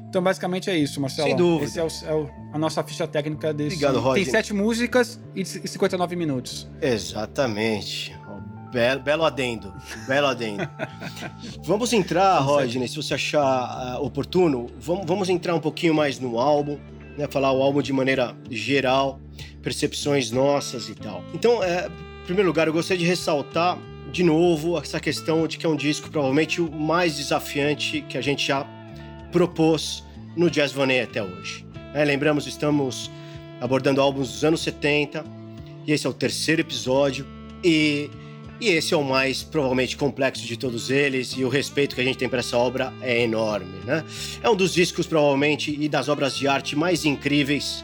Então, 0.07 0.21
basicamente 0.21 0.69
é 0.69 0.77
isso, 0.77 1.01
Marcelo. 1.01 1.27
Sem 1.27 1.35
dúvida. 1.35 1.65
Esse 1.65 1.79
é, 1.79 1.83
o, 1.83 2.11
é 2.11 2.13
o, 2.13 2.29
a 2.53 2.59
nossa 2.59 2.83
ficha 2.83 3.07
técnica 3.07 3.51
desse. 3.53 3.77
Obrigado, 3.77 3.99
Roger. 3.99 4.23
Tem 4.23 4.31
sete 4.31 4.53
músicas 4.53 5.19
e 5.35 5.43
59 5.43 6.15
minutos. 6.15 6.69
Exatamente. 6.79 8.15
Belo, 8.73 9.01
belo 9.01 9.23
adendo. 9.23 9.71
Belo 10.07 10.27
adendo. 10.27 10.67
vamos 11.63 11.93
entrar, 11.93 12.39
Rodney, 12.39 12.87
se 12.87 12.95
você 12.95 13.13
achar 13.13 13.99
uh, 13.99 14.03
oportuno, 14.03 14.67
vamos, 14.79 15.05
vamos 15.05 15.29
entrar 15.29 15.53
um 15.53 15.59
pouquinho 15.59 15.93
mais 15.93 16.19
no 16.19 16.39
álbum, 16.39 16.79
né? 17.15 17.27
Falar 17.29 17.51
o 17.51 17.61
álbum 17.61 17.83
de 17.83 17.93
maneira 17.93 18.35
geral, 18.49 19.19
percepções 19.61 20.31
nossas 20.31 20.89
e 20.89 20.95
tal. 20.95 21.23
Então, 21.35 21.63
é, 21.63 21.87
em 21.87 22.25
primeiro 22.25 22.47
lugar, 22.47 22.65
eu 22.65 22.73
gostaria 22.73 23.03
de 23.03 23.07
ressaltar 23.07 23.77
de 24.11 24.23
novo, 24.23 24.77
essa 24.79 24.99
questão 24.99 25.47
de 25.47 25.57
que 25.57 25.65
é 25.65 25.69
um 25.69 25.75
disco 25.75 26.09
provavelmente 26.09 26.61
o 26.61 26.71
mais 26.71 27.17
desafiante 27.17 28.01
que 28.07 28.17
a 28.17 28.21
gente 28.21 28.45
já 28.45 28.65
propôs 29.31 30.03
no 30.35 30.49
Jazz 30.49 30.71
Vanet 30.71 31.09
até 31.09 31.23
hoje. 31.23 31.65
É, 31.93 32.03
lembramos, 32.03 32.47
estamos 32.47 33.09
abordando 33.61 34.01
álbuns 34.01 34.31
dos 34.31 34.43
anos 34.43 34.61
70 34.61 35.23
e 35.85 35.91
esse 35.91 36.05
é 36.05 36.09
o 36.09 36.13
terceiro 36.13 36.61
episódio 36.61 37.25
e, 37.63 38.09
e 38.63 38.69
esse 38.69 38.93
é 38.93 38.97
o 38.97 39.03
mais 39.03 39.43
provavelmente 39.43 39.97
complexo 39.97 40.45
de 40.45 40.55
todos 40.55 40.89
eles 40.89 41.33
e 41.35 41.43
o 41.43 41.49
respeito 41.49 41.95
que 41.95 41.99
a 41.99 42.03
gente 42.03 42.17
tem 42.17 42.29
para 42.29 42.39
essa 42.39 42.57
obra 42.57 42.93
é 43.01 43.21
enorme, 43.21 43.75
né? 43.83 44.05
É 44.41 44.49
um 44.49 44.55
dos 44.55 44.73
discos 44.73 45.05
provavelmente 45.05 45.77
e 45.77 45.89
das 45.89 46.07
obras 46.07 46.37
de 46.37 46.47
arte 46.47 46.73
mais 46.73 47.03
incríveis, 47.03 47.83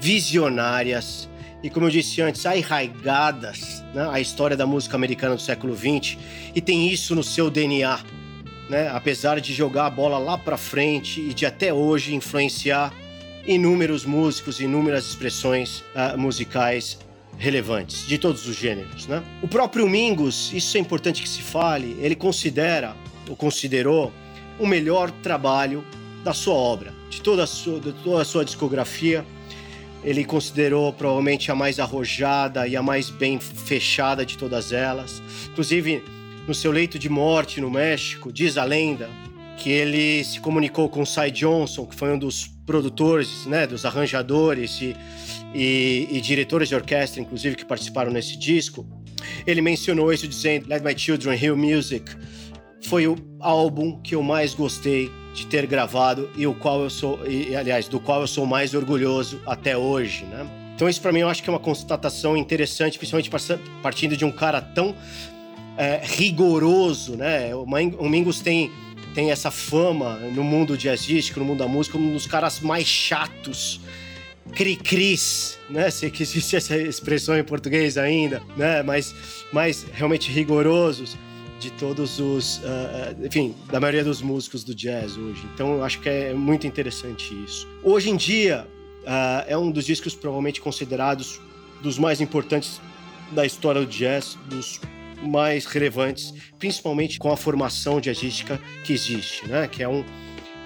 visionárias 0.00 1.28
e, 1.60 1.68
como 1.68 1.86
eu 1.86 1.90
disse 1.90 2.22
antes, 2.22 2.46
arraigadas 2.46 3.82
né, 3.92 4.08
à 4.12 4.20
história 4.20 4.56
da 4.56 4.64
música 4.64 4.94
americana 4.94 5.34
do 5.34 5.40
século 5.40 5.76
XX 5.76 6.16
e 6.54 6.60
tem 6.60 6.88
isso 6.88 7.16
no 7.16 7.24
seu 7.24 7.50
DNA. 7.50 7.98
Né, 8.70 8.88
apesar 8.90 9.40
de 9.40 9.52
jogar 9.52 9.86
a 9.86 9.90
bola 9.90 10.18
lá 10.18 10.38
para 10.38 10.56
frente 10.56 11.20
e 11.20 11.34
de 11.34 11.44
até 11.44 11.74
hoje 11.74 12.14
influenciar 12.14 12.94
inúmeros 13.44 14.04
músicos, 14.04 14.60
inúmeras 14.60 15.04
expressões 15.04 15.80
uh, 15.96 16.16
musicais 16.16 16.96
relevantes 17.38 18.06
de 18.06 18.18
todos 18.18 18.46
os 18.46 18.56
gêneros, 18.56 19.06
né? 19.06 19.22
O 19.42 19.48
próprio 19.48 19.88
Mingus, 19.88 20.52
isso 20.52 20.76
é 20.76 20.80
importante 20.80 21.22
que 21.22 21.28
se 21.28 21.42
fale, 21.42 21.96
ele 22.00 22.14
considera 22.14 22.96
ou 23.28 23.36
considerou 23.36 24.12
o 24.58 24.66
melhor 24.66 25.10
trabalho 25.10 25.84
da 26.22 26.32
sua 26.32 26.54
obra, 26.54 26.92
de 27.10 27.20
toda 27.20 27.44
a 27.44 27.46
sua, 27.46 27.80
de 27.80 27.92
toda 27.92 28.22
a 28.22 28.24
sua 28.24 28.44
discografia 28.44 29.24
ele 30.04 30.24
considerou 30.24 30.92
provavelmente 30.92 31.50
a 31.50 31.54
mais 31.54 31.78
arrojada 31.78 32.66
e 32.66 32.76
a 32.76 32.82
mais 32.82 33.08
bem 33.08 33.38
fechada 33.38 34.26
de 34.26 34.36
todas 34.36 34.72
elas. 34.72 35.22
Inclusive, 35.50 36.02
no 36.46 36.54
seu 36.54 36.72
leito 36.72 36.98
de 36.98 37.08
morte 37.08 37.60
no 37.60 37.70
México, 37.70 38.32
diz 38.32 38.56
a 38.56 38.64
lenda 38.64 39.08
que 39.58 39.70
ele 39.70 40.24
se 40.24 40.40
comunicou 40.40 40.88
com 40.88 41.06
Cy 41.06 41.30
Johnson, 41.30 41.86
que 41.86 41.94
foi 41.94 42.12
um 42.12 42.18
dos 42.18 42.48
produtores, 42.66 43.46
né, 43.46 43.66
dos 43.66 43.84
arranjadores 43.84 44.80
e, 44.80 44.96
e, 45.54 46.08
e 46.10 46.20
diretores 46.20 46.68
de 46.68 46.74
orquestra, 46.74 47.20
inclusive, 47.20 47.56
que 47.56 47.64
participaram 47.64 48.10
nesse 48.10 48.36
disco. 48.36 48.86
Ele 49.46 49.60
mencionou 49.60 50.12
isso 50.12 50.26
dizendo: 50.26 50.68
Let 50.68 50.82
My 50.82 50.98
Children 50.98 51.38
Hear 51.42 51.56
Music 51.56 52.04
foi 52.82 53.06
o 53.06 53.16
álbum 53.40 54.00
que 54.00 54.14
eu 54.14 54.22
mais 54.22 54.54
gostei 54.54 55.10
de 55.34 55.46
ter 55.46 55.66
gravado 55.66 56.28
e 56.36 56.46
o 56.46 56.54
qual 56.54 56.82
eu 56.82 56.90
sou, 56.90 57.26
e, 57.26 57.56
aliás, 57.56 57.88
do 57.88 57.98
qual 57.98 58.20
eu 58.20 58.26
sou 58.26 58.44
mais 58.44 58.74
orgulhoso 58.74 59.40
até 59.46 59.76
hoje, 59.76 60.24
né? 60.24 60.46
Então 60.74 60.88
isso 60.88 61.00
para 61.00 61.12
mim 61.12 61.20
eu 61.20 61.28
acho 61.28 61.42
que 61.42 61.48
é 61.48 61.52
uma 61.52 61.60
constatação 61.60 62.36
interessante, 62.36 62.98
principalmente 62.98 63.30
partindo 63.82 64.16
de 64.16 64.24
um 64.24 64.32
cara 64.32 64.60
tão 64.60 64.94
é, 65.76 66.00
rigoroso, 66.02 67.16
né? 67.16 67.54
O 67.54 68.08
Mingus 68.08 68.40
tem 68.40 68.70
tem 69.14 69.30
essa 69.30 69.50
fama 69.50 70.16
no 70.34 70.42
mundo 70.42 70.76
jazzístico, 70.76 71.38
no 71.38 71.44
mundo 71.44 71.58
da 71.58 71.68
música, 71.68 71.98
um 71.98 72.12
dos 72.14 72.26
caras 72.26 72.60
mais 72.60 72.86
chatos 72.86 73.78
cri-cris, 74.54 75.58
né? 75.70 75.90
Se 75.90 76.06
existe 76.06 76.56
essa 76.56 76.76
expressão 76.76 77.36
em 77.36 77.44
português 77.44 77.96
ainda, 77.96 78.42
né? 78.56 78.82
Mas, 78.82 79.14
mas 79.52 79.86
realmente 79.92 80.30
rigorosos 80.30 81.16
de 81.58 81.70
todos 81.70 82.18
os, 82.18 82.58
uh, 82.58 83.24
enfim, 83.24 83.54
da 83.70 83.78
maioria 83.78 84.02
dos 84.02 84.20
músicos 84.20 84.64
do 84.64 84.74
jazz 84.74 85.16
hoje. 85.16 85.46
Então, 85.54 85.74
eu 85.74 85.84
acho 85.84 86.00
que 86.00 86.08
é 86.08 86.34
muito 86.34 86.66
interessante 86.66 87.32
isso. 87.44 87.68
Hoje 87.84 88.10
em 88.10 88.16
dia, 88.16 88.66
uh, 89.02 89.44
é 89.46 89.56
um 89.56 89.70
dos 89.70 89.86
discos 89.86 90.14
provavelmente 90.14 90.60
considerados 90.60 91.40
dos 91.80 91.98
mais 91.98 92.20
importantes 92.20 92.80
da 93.30 93.46
história 93.46 93.80
do 93.80 93.86
jazz, 93.86 94.36
dos 94.46 94.80
mais 95.22 95.64
relevantes, 95.66 96.34
principalmente 96.58 97.18
com 97.18 97.30
a 97.30 97.36
formação 97.36 98.00
jazzística 98.00 98.60
que 98.84 98.92
existe, 98.92 99.46
né? 99.46 99.68
Que 99.68 99.84
é 99.84 99.88
um 99.88 100.04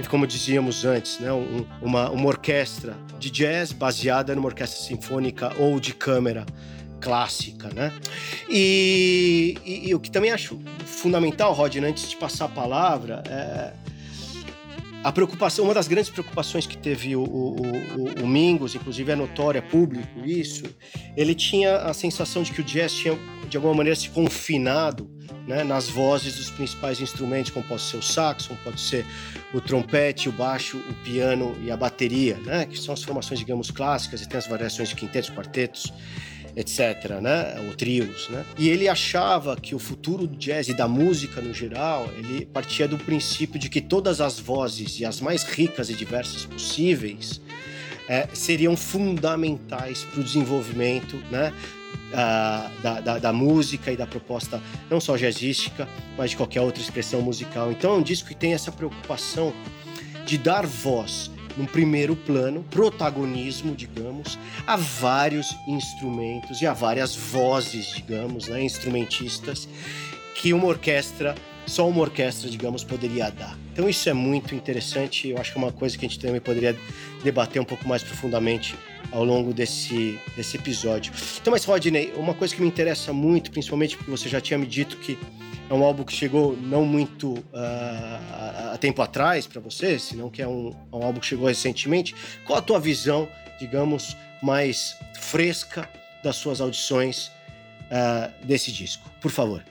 como 0.04 0.26
dizíamos 0.26 0.84
antes, 0.84 1.18
né, 1.18 1.32
um, 1.32 1.64
uma, 1.80 2.10
uma 2.10 2.26
orquestra 2.26 2.96
de 3.18 3.30
jazz 3.30 3.72
baseada 3.72 4.34
numa 4.34 4.46
orquestra 4.46 4.80
sinfônica 4.80 5.52
ou 5.58 5.80
de 5.80 5.94
câmara 5.94 6.44
clássica, 7.00 7.68
né? 7.74 7.92
E, 8.48 9.56
e, 9.64 9.88
e, 9.88 9.94
o 9.94 10.00
que 10.00 10.10
também 10.10 10.32
acho 10.32 10.58
fundamental, 10.84 11.52
Rodney, 11.52 11.90
antes 11.90 12.08
de 12.10 12.16
passar 12.16 12.46
a 12.46 12.48
palavra, 12.48 13.22
é 13.28 13.72
a 15.06 15.12
preocupação, 15.12 15.66
uma 15.66 15.72
das 15.72 15.86
grandes 15.86 16.10
preocupações 16.10 16.66
que 16.66 16.76
teve 16.76 17.14
o, 17.14 17.22
o, 17.22 17.62
o, 17.62 18.24
o 18.24 18.26
Mingus, 18.26 18.74
inclusive 18.74 19.12
é 19.12 19.14
notória, 19.14 19.62
público 19.62 20.26
isso, 20.26 20.64
ele 21.16 21.32
tinha 21.32 21.76
a 21.76 21.94
sensação 21.94 22.42
de 22.42 22.50
que 22.50 22.60
o 22.60 22.64
jazz 22.64 22.92
tinha, 22.92 23.16
de 23.48 23.56
alguma 23.56 23.72
maneira, 23.72 23.94
se 23.94 24.10
confinado 24.10 25.08
né, 25.46 25.62
nas 25.62 25.88
vozes 25.88 26.34
dos 26.34 26.50
principais 26.50 27.00
instrumentos, 27.00 27.52
como 27.52 27.64
pode 27.64 27.82
ser 27.82 27.98
o 27.98 28.02
saxo, 28.02 28.58
pode 28.64 28.80
ser 28.80 29.06
o 29.54 29.60
trompete, 29.60 30.28
o 30.28 30.32
baixo, 30.32 30.76
o 30.76 30.94
piano 31.04 31.56
e 31.62 31.70
a 31.70 31.76
bateria, 31.76 32.36
né, 32.38 32.66
que 32.66 32.76
são 32.76 32.92
as 32.92 33.04
formações, 33.04 33.38
digamos, 33.38 33.70
clássicas, 33.70 34.22
e 34.22 34.28
tem 34.28 34.38
as 34.38 34.48
variações 34.48 34.88
de 34.88 34.96
quintetos, 34.96 35.30
quartetos 35.30 35.92
etc, 36.56 37.20
né, 37.20 37.60
ou 37.66 37.74
trios, 37.74 38.30
né? 38.30 38.44
E 38.58 38.70
ele 38.70 38.88
achava 38.88 39.56
que 39.56 39.74
o 39.74 39.78
futuro 39.78 40.26
do 40.26 40.36
jazz 40.36 40.68
e 40.68 40.74
da 40.74 40.88
música 40.88 41.42
no 41.42 41.52
geral, 41.52 42.10
ele 42.16 42.46
partia 42.46 42.88
do 42.88 42.96
princípio 42.96 43.58
de 43.58 43.68
que 43.68 43.80
todas 43.80 44.22
as 44.22 44.40
vozes 44.40 44.98
e 44.98 45.04
as 45.04 45.20
mais 45.20 45.42
ricas 45.44 45.90
e 45.90 45.94
diversas 45.94 46.46
possíveis 46.46 47.42
é, 48.08 48.26
seriam 48.32 48.74
fundamentais 48.74 50.02
para 50.04 50.20
o 50.20 50.24
desenvolvimento, 50.24 51.16
né, 51.30 51.52
da, 52.82 53.00
da, 53.00 53.18
da, 53.18 53.32
música 53.32 53.92
e 53.92 53.96
da 53.96 54.06
proposta 54.06 54.62
não 54.88 55.00
só 55.00 55.16
jazzística, 55.16 55.86
mas 56.16 56.30
de 56.30 56.36
qualquer 56.36 56.60
outra 56.60 56.80
expressão 56.82 57.20
musical. 57.20 57.70
Então 57.70 57.94
é 57.94 57.96
um 57.96 58.02
disco 58.02 58.28
que 58.28 58.34
tem 58.34 58.54
essa 58.54 58.72
preocupação 58.72 59.52
de 60.24 60.38
dar 60.38 60.64
voz 60.64 61.30
num 61.56 61.66
primeiro 61.66 62.14
plano, 62.14 62.64
protagonismo, 62.70 63.74
digamos, 63.74 64.38
a 64.66 64.76
vários 64.76 65.54
instrumentos 65.66 66.60
e 66.60 66.66
a 66.66 66.72
várias 66.72 67.14
vozes, 67.14 67.94
digamos, 67.94 68.48
né, 68.48 68.62
instrumentistas, 68.62 69.68
que 70.34 70.52
uma 70.52 70.66
orquestra, 70.66 71.34
só 71.66 71.88
uma 71.88 72.02
orquestra, 72.02 72.48
digamos, 72.50 72.84
poderia 72.84 73.30
dar. 73.30 73.58
Então 73.72 73.88
isso 73.88 74.08
é 74.08 74.12
muito 74.12 74.54
interessante, 74.54 75.28
eu 75.28 75.38
acho 75.38 75.52
que 75.52 75.58
é 75.58 75.62
uma 75.62 75.72
coisa 75.72 75.96
que 75.96 76.04
a 76.04 76.08
gente 76.08 76.20
também 76.20 76.40
poderia 76.40 76.76
debater 77.24 77.60
um 77.60 77.64
pouco 77.64 77.88
mais 77.88 78.02
profundamente 78.02 78.76
ao 79.10 79.24
longo 79.24 79.52
desse, 79.52 80.18
desse 80.36 80.56
episódio. 80.56 81.12
Então, 81.40 81.50
mas 81.50 81.64
Rodney, 81.64 82.12
uma 82.16 82.34
coisa 82.34 82.54
que 82.54 82.60
me 82.60 82.68
interessa 82.68 83.12
muito, 83.12 83.50
principalmente 83.50 83.96
porque 83.96 84.10
você 84.10 84.28
já 84.28 84.40
tinha 84.40 84.58
me 84.58 84.66
dito 84.66 84.96
que 84.98 85.18
é 85.68 85.74
um 85.74 85.82
álbum 85.82 86.04
que 86.04 86.12
chegou 86.12 86.56
não 86.56 86.84
muito 86.84 87.32
uh, 87.32 88.72
há 88.72 88.78
tempo 88.78 89.02
atrás 89.02 89.46
para 89.46 89.60
você, 89.60 89.98
senão 89.98 90.30
que 90.30 90.40
é 90.40 90.46
um, 90.46 90.74
um, 90.92 91.02
álbum 91.02 91.20
que 91.20 91.26
chegou 91.26 91.48
recentemente. 91.48 92.14
Qual 92.44 92.58
a 92.58 92.62
tua 92.62 92.78
visão, 92.78 93.28
digamos, 93.58 94.16
mais 94.42 94.96
fresca 95.14 95.88
das 96.22 96.36
suas 96.36 96.60
audições 96.60 97.28
uh, 97.90 98.46
desse 98.46 98.70
disco? 98.70 99.10
Por 99.20 99.30
favor. 99.30 99.64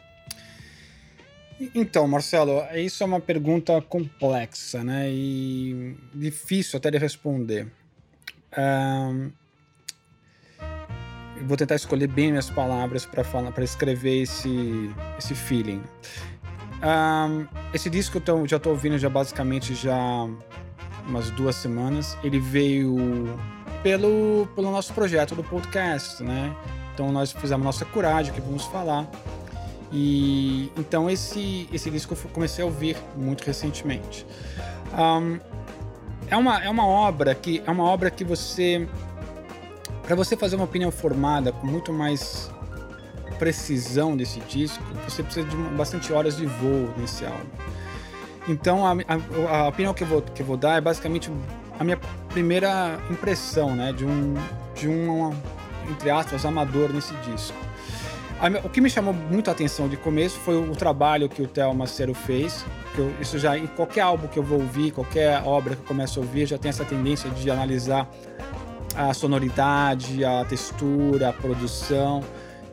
Então, 1.74 2.06
Marcelo, 2.06 2.62
isso 2.74 3.02
é 3.02 3.06
uma 3.06 3.22
pergunta 3.22 3.82
complexa, 3.82 4.84
né? 4.84 5.10
E 5.10 5.96
difícil 6.14 6.78
até 6.78 6.92
de 6.92 6.98
responder. 6.98 7.72
Um, 8.58 9.32
vou 11.44 11.58
tentar 11.58 11.76
escolher 11.76 12.08
bem 12.08 12.32
minhas 12.32 12.50
palavras 12.50 13.06
para 13.06 13.24
falar, 13.24 13.52
para 13.52 13.64
escrever 13.64 14.24
esse 14.24 14.90
esse 15.18 15.36
feeling. 15.36 15.82
Um, 16.84 17.48
esse 17.74 17.90
disco 17.90 18.18
eu 18.18 18.22
tô, 18.22 18.48
já 18.48 18.58
estou 18.58 18.74
ouvindo 18.74 18.98
já 18.98 19.10
basicamente 19.10 19.74
já 19.74 20.28
umas 21.08 21.30
duas 21.32 21.56
semanas. 21.56 22.18
Ele 22.24 22.40
veio 22.40 23.38
pelo 23.84 24.48
pelo 24.56 24.72
nosso 24.72 24.94
projeto 24.94 25.36
do 25.36 25.44
podcast, 25.44 26.24
né? 26.24 26.56
Então 26.94 27.12
nós 27.12 27.32
fizemos 27.32 27.66
nossa 27.66 27.86
curagem 27.86 28.34
que 28.34 28.42
vamos 28.42 28.66
falar. 28.66 29.08
E 29.92 30.72
então 30.78 31.10
esse 31.10 31.68
esse 31.72 31.90
disco 31.90 32.14
eu 32.14 32.30
comecei 32.32 32.64
a 32.64 32.66
ouvir 32.66 32.98
muito 33.16 33.44
recentemente. 33.44 34.26
Um, 34.94 35.40
é 36.30 36.36
uma, 36.36 36.64
é 36.64 36.70
uma 36.70 36.86
obra 36.86 37.36
que 37.36 37.62
é 37.66 37.72
uma 37.72 37.84
obra 37.84 38.10
que 38.10 38.24
você 38.24 38.88
para 40.06 40.16
você 40.16 40.38
fazer 40.38 40.56
uma 40.56 40.66
opinião 40.66 40.92
formada 40.92 41.52
com 41.52 41.66
muito 41.66 41.92
mais 41.92 42.50
precisão 43.40 44.16
desse 44.16 44.40
disco, 44.42 44.84
você 45.08 45.22
precisa 45.22 45.48
de 45.48 45.56
bastante 45.76 46.14
horas 46.14 46.38
de 46.38 46.46
voo 46.46 46.90
nesse 46.98 47.26
álbum. 47.26 47.46
Então 48.48 48.86
a, 48.86 48.92
a, 48.92 49.58
a 49.58 49.68
opinião 49.68 49.94
que 49.94 50.04
eu, 50.04 50.08
vou, 50.08 50.22
que 50.22 50.42
eu 50.42 50.46
vou 50.46 50.56
dar 50.56 50.78
é 50.78 50.82
basicamente 50.82 51.32
a 51.80 51.84
minha 51.84 51.98
primeira 52.30 53.00
impressão, 53.10 53.76
né, 53.76 53.92
de 53.92 54.06
um 54.06 54.36
de 54.76 54.88
um 54.88 55.34
entre 55.90 56.10
aspas 56.10 56.46
amador 56.46 56.92
nesse 56.92 57.14
disco. 57.16 57.58
O 58.64 58.70
que 58.70 58.82
me 58.82 58.90
chamou 58.90 59.14
muito 59.14 59.50
a 59.50 59.54
atenção 59.54 59.88
de 59.88 59.96
começo 59.96 60.38
foi 60.40 60.56
o 60.58 60.76
trabalho 60.76 61.30
que 61.30 61.42
o 61.42 61.48
Theo 61.48 61.74
Macero 61.74 62.14
fez. 62.14 62.66
Eu, 62.98 63.12
isso 63.20 63.40
já 63.40 63.58
em 63.58 63.66
qualquer 63.66 64.02
álbum 64.02 64.28
que 64.28 64.38
eu 64.38 64.44
vou 64.44 64.60
ouvir, 64.60 64.92
qualquer 64.92 65.42
obra 65.44 65.76
que 65.76 65.82
eu 65.82 65.88
começo 65.88 66.20
a 66.20 66.22
ouvir, 66.22 66.46
já 66.46 66.58
tem 66.58 66.70
essa 66.70 66.84
tendência 66.84 67.30
de 67.30 67.50
analisar 67.50 68.10
a 68.96 69.14
sonoridade, 69.14 70.24
a 70.24 70.46
textura, 70.46 71.30
a 71.30 71.34
produção. 71.34 72.24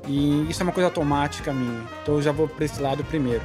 E 0.06 0.48
isso 0.50 0.62
é 0.62 0.64
uma 0.64 0.72
coisa 0.72 0.88
automática 0.88 1.52
minha. 1.52 1.82
Então 2.02 2.16
eu 2.16 2.22
já 2.22 2.32
vou 2.32 2.48
para 2.48 2.64
esse 2.64 2.80
lado 2.80 3.04
primeiro. 3.04 3.42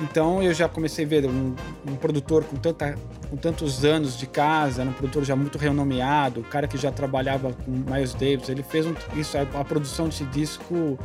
Então 0.00 0.42
eu 0.42 0.52
já 0.52 0.68
comecei 0.68 1.04
a 1.04 1.08
ver 1.08 1.26
um, 1.26 1.54
um 1.88 1.96
produtor 1.96 2.44
com, 2.44 2.56
tanta, 2.56 2.96
com 3.30 3.36
tantos 3.36 3.84
anos 3.84 4.18
de 4.18 4.26
casa, 4.26 4.82
um 4.82 4.92
produtor 4.92 5.24
já 5.24 5.34
muito 5.34 5.56
renomeado, 5.56 6.40
um 6.40 6.44
cara 6.44 6.68
que 6.68 6.76
já 6.76 6.92
trabalhava 6.92 7.52
com 7.52 7.70
Miles 7.70 8.12
Davis. 8.12 8.48
Ele 8.48 8.62
fez 8.62 8.86
um, 8.86 8.94
isso, 9.14 9.38
a, 9.38 9.60
a 9.60 9.64
produção 9.64 10.08
desse 10.08 10.24
disco 10.24 10.98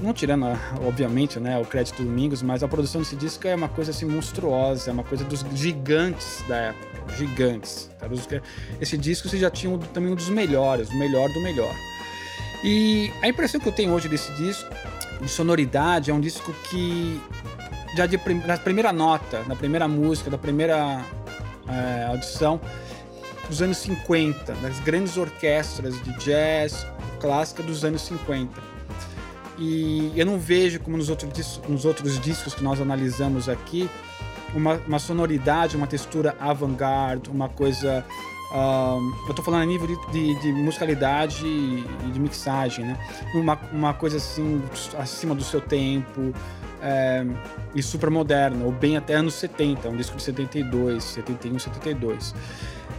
não 0.00 0.12
tirando, 0.12 0.46
obviamente, 0.86 1.40
né, 1.40 1.58
o 1.58 1.64
crédito 1.64 2.02
do 2.02 2.04
Domingos, 2.04 2.42
mas 2.42 2.62
a 2.62 2.68
produção 2.68 3.00
desse 3.00 3.16
disco 3.16 3.46
é 3.48 3.54
uma 3.54 3.68
coisa 3.68 3.90
assim 3.90 4.04
monstruosa, 4.04 4.90
é 4.90 4.92
uma 4.92 5.04
coisa 5.04 5.24
dos 5.24 5.44
gigantes 5.54 6.44
da 6.46 6.56
época, 6.56 7.16
gigantes. 7.16 7.90
Esse 8.80 8.98
disco 8.98 9.28
você 9.28 9.38
já 9.38 9.50
tinha 9.50 9.76
também 9.94 10.12
um 10.12 10.14
dos 10.14 10.28
melhores, 10.28 10.90
o 10.90 10.96
melhor 10.96 11.28
do 11.32 11.40
melhor. 11.40 11.74
E 12.62 13.10
a 13.22 13.28
impressão 13.28 13.60
que 13.60 13.68
eu 13.68 13.72
tenho 13.72 13.92
hoje 13.92 14.08
desse 14.08 14.32
disco, 14.34 14.68
de 15.20 15.28
sonoridade, 15.28 16.10
é 16.10 16.14
um 16.14 16.20
disco 16.20 16.52
que 16.68 17.20
já 17.96 18.04
de, 18.04 18.20
na 18.46 18.58
primeira 18.58 18.92
nota, 18.92 19.42
na 19.44 19.56
primeira 19.56 19.88
música, 19.88 20.28
da 20.28 20.36
primeira 20.36 21.02
é, 21.66 22.04
audição, 22.04 22.60
dos 23.48 23.62
anos 23.62 23.78
50, 23.78 24.52
das 24.56 24.78
grandes 24.80 25.16
orquestras 25.16 26.02
de 26.02 26.12
jazz 26.18 26.86
clássica 27.18 27.62
dos 27.62 27.82
anos 27.84 28.02
50 28.02 28.75
e 29.58 30.12
eu 30.14 30.26
não 30.26 30.38
vejo, 30.38 30.80
como 30.80 30.96
nos 30.96 31.08
outros, 31.08 31.60
nos 31.68 31.84
outros 31.84 32.20
discos 32.20 32.54
que 32.54 32.62
nós 32.62 32.80
analisamos 32.80 33.48
aqui, 33.48 33.88
uma, 34.54 34.74
uma 34.86 34.98
sonoridade, 34.98 35.76
uma 35.76 35.86
textura 35.86 36.36
avant-garde, 36.38 37.30
uma 37.30 37.48
coisa. 37.48 38.04
Eu 38.52 39.30
estou 39.30 39.44
falando 39.44 39.62
a 39.62 39.66
nível 39.66 39.86
de, 39.86 40.12
de, 40.12 40.40
de, 40.40 40.52
musicalidade 40.52 41.44
e 41.44 42.10
de 42.12 42.20
mixagem, 42.20 42.84
né? 42.84 42.98
Uma, 43.34 43.58
uma 43.72 43.94
coisa 43.94 44.18
assim, 44.18 44.62
acima 44.98 45.34
do 45.34 45.42
seu 45.42 45.60
tempo 45.60 46.32
é, 46.80 47.26
e 47.74 47.82
super 47.82 48.08
moderna, 48.08 48.64
ou 48.64 48.72
bem 48.72 48.96
até 48.96 49.14
anos 49.14 49.34
70, 49.34 49.88
um 49.88 49.96
disco 49.96 50.16
de 50.16 50.22
72, 50.22 51.02
71, 51.02 51.58
72. 51.58 52.34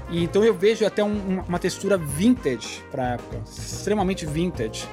E, 0.10 0.24
então 0.24 0.44
eu 0.44 0.54
vejo 0.54 0.86
até 0.86 1.04
um, 1.04 1.42
uma 1.48 1.60
textura 1.60 1.98
vintage 1.98 2.84
para 2.92 3.14
época, 3.14 3.40
extremamente 3.46 4.26
vintage 4.26 4.88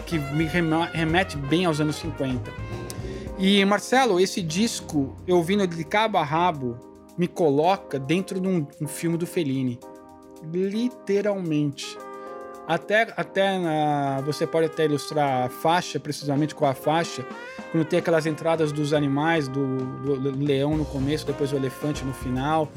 que 0.00 0.18
me 0.18 0.44
remete 0.44 1.36
bem 1.36 1.64
aos 1.64 1.80
anos 1.80 1.96
50. 1.96 2.50
E 3.38 3.64
Marcelo, 3.64 4.20
esse 4.20 4.42
disco, 4.42 5.16
eu 5.26 5.36
ouvindo 5.36 5.66
de 5.66 5.84
cabo 5.84 6.18
a 6.18 6.24
rabo, 6.24 6.76
me 7.16 7.26
coloca 7.26 7.98
dentro 7.98 8.40
de 8.40 8.46
um, 8.46 8.66
um 8.80 8.86
filme 8.86 9.16
do 9.16 9.26
Fellini. 9.26 9.78
Literalmente. 10.52 11.96
Até, 12.68 13.12
até 13.16 13.58
na, 13.58 14.20
você 14.20 14.46
pode 14.46 14.66
até 14.66 14.84
ilustrar 14.84 15.46
a 15.46 15.48
faixa, 15.48 15.98
precisamente 15.98 16.54
com 16.54 16.64
a 16.64 16.74
faixa, 16.74 17.26
quando 17.72 17.84
tem 17.84 17.98
aquelas 17.98 18.26
entradas 18.26 18.70
dos 18.70 18.92
animais, 18.92 19.48
do, 19.48 19.76
do 19.76 20.44
leão 20.44 20.76
no 20.76 20.84
começo, 20.84 21.26
depois 21.26 21.52
o 21.52 21.56
elefante 21.56 22.04
no 22.04 22.12
final. 22.12 22.70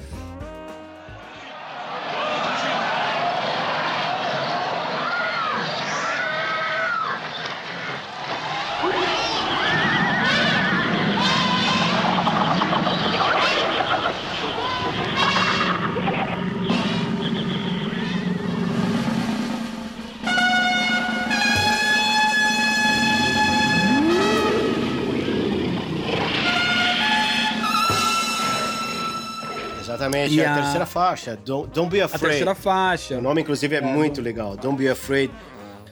Exatamente, 30.25 30.35
E 30.35 30.41
é 30.41 30.45
a, 30.47 30.53
a- 30.53 30.61
terceira 30.61 30.85
faixa, 30.85 31.37
Don't, 31.45 31.69
Don't 31.73 31.89
Be 31.89 32.01
A 32.01 32.05
Afraid. 32.05 32.21
terceira 32.23 32.55
faixa. 32.55 33.17
O 33.17 33.21
nome, 33.21 33.41
inclusive, 33.41 33.75
é, 33.75 33.81
muito 33.81 34.21
legal, 34.21 34.55
Don't 34.57 34.77
Be 34.77 34.89
Afraid. 34.89 35.31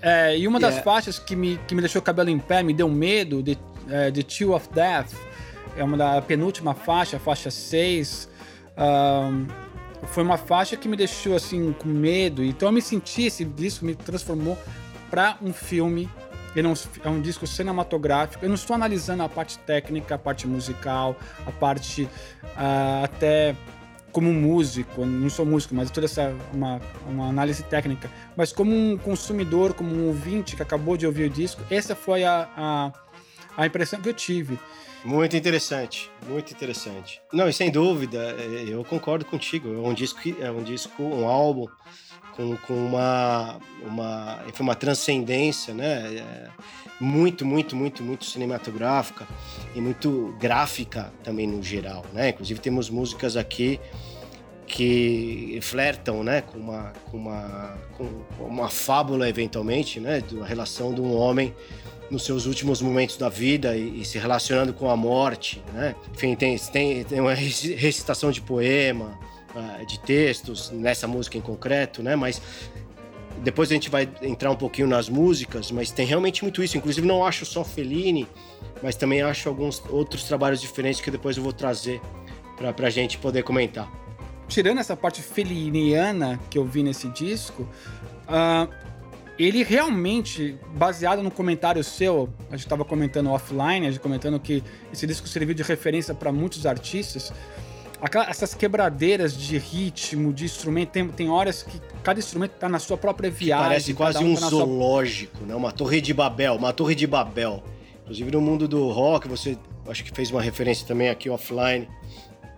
É, 0.02 0.38
e 0.38 0.48
uma 0.48 0.60
das 0.60 0.72
Yeah. 0.76 0.92
faixas 0.92 1.20
que 1.20 1.36
me, 1.36 1.60
que 1.68 1.76
me 1.76 1.82
deixou 1.82 2.00
o 2.02 2.04
cabelo 2.04 2.30
em 2.30 2.40
pé, 2.40 2.64
me 2.64 2.74
deu 2.74 2.90
medo, 2.90 3.44
The, 3.44 3.56
é, 3.90 4.12
The 4.12 4.24
Chill 4.28 4.54
of 4.54 4.68
Death, 4.74 5.14
é 5.78 5.84
uma 5.84 5.96
da 5.96 6.22
penúltima 6.22 6.74
faixa, 6.74 7.18
a 7.18 7.20
faixa 7.20 7.52
6. 7.52 8.28
Ahn, 8.76 9.46
foi 10.08 10.24
uma 10.24 10.38
faixa 10.38 10.76
que 10.76 10.88
me 10.88 10.98
deixou 10.98 11.36
assim 11.36 11.72
com 11.74 11.88
medo, 11.88 12.44
então 12.44 12.68
eu 12.70 12.72
me 12.72 12.82
senti, 12.82 13.24
esse 13.26 13.46
disco 13.46 13.86
me 13.86 13.94
transformou 13.94 14.58
para 15.10 15.38
um 15.42 15.54
filme. 15.54 16.10
Ele 16.56 16.68
é 16.68 16.70
um, 16.70 16.74
é 17.06 17.10
um 17.10 17.22
disco 17.22 17.46
cinematográfico. 17.48 18.44
Eu 18.44 18.50
não 18.50 18.56
estou 18.56 18.76
analisando 18.76 19.24
a 19.24 19.30
parte 19.30 19.58
técnica, 19.60 20.16
a 20.16 20.18
parte 20.18 20.46
musical, 20.48 21.16
a 21.48 21.52
parte 21.52 22.10
ah, 22.58 23.02
até 23.06 23.56
como 24.12 24.34
músico, 24.34 25.06
não 25.06 25.30
sou 25.30 25.46
músico, 25.46 25.74
mas 25.74 25.90
toda 25.90 26.06
essa 26.06 26.36
uma, 26.54 26.82
uma 27.08 27.28
análise 27.28 27.64
técnica, 27.64 28.12
mas 28.36 28.52
como 28.52 28.74
um 28.74 28.98
consumidor, 28.98 29.74
como 29.74 29.94
um 29.94 30.08
ouvinte 30.08 30.56
que 30.56 30.62
acabou 30.62 30.98
de 30.98 31.06
ouvir 31.06 31.26
o 31.26 31.30
disco, 31.30 31.62
essa 31.70 31.96
foi 31.96 32.24
a, 32.24 32.50
a, 32.56 32.94
a 33.58 33.66
impressão 33.66 34.02
que 34.02 34.10
eu 34.10 34.14
tive. 34.14 34.60
Muito 35.04 35.36
interessante, 35.36 36.12
muito 36.28 36.54
interessante. 36.54 37.22
Não, 37.34 37.50
e 37.50 37.54
sem 37.54 37.72
dúvida, 37.72 38.20
é, 38.38 38.66
eu 38.68 38.84
concordo 38.86 39.26
contigo. 39.26 39.74
É 39.74 39.88
um 39.88 39.94
disco, 39.94 40.20
é 40.40 40.52
um 40.52 40.62
disco, 40.62 41.02
um 41.02 41.28
álbum 41.28 41.66
com, 42.36 42.56
com 42.58 42.74
uma, 42.74 43.58
uma, 43.86 44.40
enfim, 44.48 44.64
uma 44.64 44.76
transcendência, 44.76 45.74
né? 45.74 46.16
É, 46.18 46.48
muito, 47.00 47.46
muito, 47.46 47.76
muito, 47.76 48.04
muito 48.04 48.26
cinematográfica 48.26 49.28
e 49.76 49.82
muito 49.82 50.36
gráfica 50.40 51.12
também 51.24 51.48
no 51.48 51.64
geral, 51.64 52.06
né? 52.14 52.30
Inclusive 52.30 52.60
temos 52.60 52.90
músicas 52.90 53.36
aqui 53.36 53.80
que 54.68 55.60
flertam, 55.62 56.24
né, 56.24 56.42
com 56.42 56.58
uma, 56.58 56.94
com 57.10 57.18
uma, 57.18 57.78
com 57.98 58.46
uma 58.46 58.70
fábula 58.70 59.28
eventualmente, 59.28 60.00
né, 60.00 60.22
da 60.32 60.46
relação 60.46 60.94
de 60.94 61.02
um 61.02 61.14
homem 61.14 61.54
nos 62.10 62.24
seus 62.24 62.46
últimos 62.46 62.82
momentos 62.82 63.18
da 63.18 63.28
vida 63.28 63.76
e, 63.76 64.02
e 64.02 64.06
se 64.06 64.18
relacionando 64.18 64.72
com 64.74 64.90
a 64.90 64.96
morte, 64.96 65.62
né? 65.74 65.96
Enfim, 66.14 66.36
tem, 66.36 66.58
tem, 66.58 67.04
tem 67.04 67.20
uma 67.20 67.34
reci- 67.34 67.74
recitação 67.74 68.32
de 68.32 68.42
poema, 68.42 69.18
ah, 69.56 69.84
de 69.84 70.00
textos 70.00 70.70
nessa 70.72 71.08
música 71.08 71.38
em 71.38 71.42
concreto, 71.42 72.02
né? 72.02 72.16
Mas 72.16 72.42
depois 73.44 73.72
a 73.72 73.74
gente 73.74 73.90
vai 73.90 74.10
entrar 74.22 74.52
um 74.52 74.56
pouquinho 74.56 74.88
nas 74.88 75.10
músicas, 75.10 75.72
mas 75.72 75.92
tem 75.92 76.06
realmente 76.06 76.44
muito 76.44 76.64
isso. 76.64 76.78
Inclusive 76.78 77.06
não 77.08 77.26
acho 77.26 77.46
só 77.46 77.64
Fellini, 77.64 78.28
mas 78.84 78.96
também 78.96 79.22
acho 79.22 79.50
alguns 79.50 79.82
outros 79.90 80.24
trabalhos 80.24 80.62
diferentes 80.62 81.02
que 81.02 81.10
depois 81.10 81.38
eu 81.38 81.44
vou 81.44 81.54
trazer 81.54 82.02
para 82.58 82.72
pra 82.74 82.90
gente 82.90 83.18
poder 83.18 83.44
comentar. 83.44 83.92
Tirando 84.48 84.80
essa 84.80 84.96
parte 84.96 85.22
feliniana 85.22 86.40
que 86.50 86.58
eu 86.58 86.66
vi 86.66 86.84
nesse 86.84 87.08
disco, 87.10 87.68
ah, 88.28 88.68
ele 89.40 89.64
realmente, 89.64 90.58
baseado 90.76 91.24
no 91.24 91.32
comentário 91.32 91.84
seu, 91.84 92.30
a 92.50 92.52
gente 92.52 92.66
estava 92.66 92.86
comentando 92.86 93.32
offline, 93.32 93.88
a 93.88 93.92
gente 93.92 94.00
comentando 94.00 94.40
que 94.40 94.64
esse 94.94 95.08
disco 95.08 95.28
serviu 95.28 95.56
de 95.56 95.64
referência 95.64 96.14
para 96.14 96.32
muitos 96.32 96.66
artistas. 96.66 97.34
Aquela- 98.02 98.30
essas 98.30 98.54
quebradeiras 98.54 99.36
de 99.38 99.58
ritmo, 99.58 100.34
de 100.34 100.46
instrumento, 100.46 100.90
tem, 100.90 101.08
tem 101.08 101.30
horas 101.30 101.64
que 101.64 101.80
cada 102.04 102.20
instrumento 102.20 102.54
está 102.56 102.68
na 102.68 102.80
sua 102.80 102.98
própria 102.98 103.30
viagem. 103.30 103.66
Parece 103.68 103.94
quase 103.94 104.18
um 104.24 104.32
um 104.32 104.36
tá 104.36 104.42
na 104.42 104.50
sua- 104.50 104.60
zoológico, 104.66 105.46
né? 105.46 105.56
Uma 105.56 105.72
torre 105.72 106.02
de 106.02 106.14
Babel, 106.14 106.56
uma 106.56 106.74
torre 106.74 106.96
de 106.96 107.06
Babel. 107.08 107.64
Inclusive 108.04 108.32
no 108.32 108.42
mundo 108.42 108.68
do 108.68 108.90
rock, 108.90 109.28
você 109.28 109.58
acho 109.88 110.04
que 110.04 110.12
fez 110.12 110.32
uma 110.32 110.42
referência 110.42 110.86
também 110.88 111.10
aqui 111.10 111.30
offline 111.30 111.88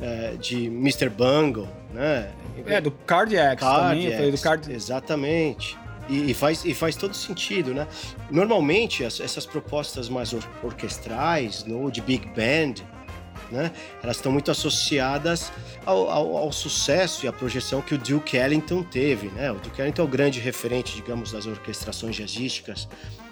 é, 0.01 0.35
de 0.39 0.65
Mr. 0.65 1.07
Bungle, 1.09 1.67
né? 1.93 2.29
É, 2.65 2.81
do 2.81 2.91
Cardiacs, 2.91 3.63
também, 3.65 4.05
eu 4.05 4.11
falei 4.13 4.31
do 4.31 4.37
Cardiacs, 4.37 4.41
Card... 4.41 4.73
Exatamente. 4.73 5.77
E, 6.09 6.31
e 6.31 6.33
faz, 6.33 6.65
e 6.65 6.73
faz 6.73 6.95
todo 6.97 7.13
sentido, 7.15 7.73
né? 7.73 7.87
Normalmente, 8.29 9.05
as- 9.05 9.21
essas 9.21 9.45
propostas 9.45 10.09
mais 10.09 10.33
or- 10.33 10.43
orquestrais, 10.61 11.63
no, 11.63 11.89
de 11.89 12.01
big 12.01 12.27
band, 12.29 12.83
né? 13.53 13.71
Elas 14.03 14.17
estão 14.17 14.31
muito 14.31 14.51
associadas 14.51 15.51
ao, 15.85 16.09
ao- 16.09 16.37
ao 16.37 16.51
sucesso 16.51 17.25
e 17.25 17.29
à 17.29 17.31
projeção 17.31 17.81
que 17.81 17.93
o 17.95 17.97
Duke 17.97 18.35
Ellington 18.35 18.83
teve, 18.83 19.27
né? 19.29 19.51
O 19.51 19.55
Duke 19.55 19.79
Ellington 19.81 20.01
é 20.01 20.05
o 20.05 20.07
grande 20.07 20.39
referente, 20.39 20.95
digamos, 20.95 21.31
das 21.31 21.45
orquestrações 21.45 22.15
jazzísticas, 22.15 22.87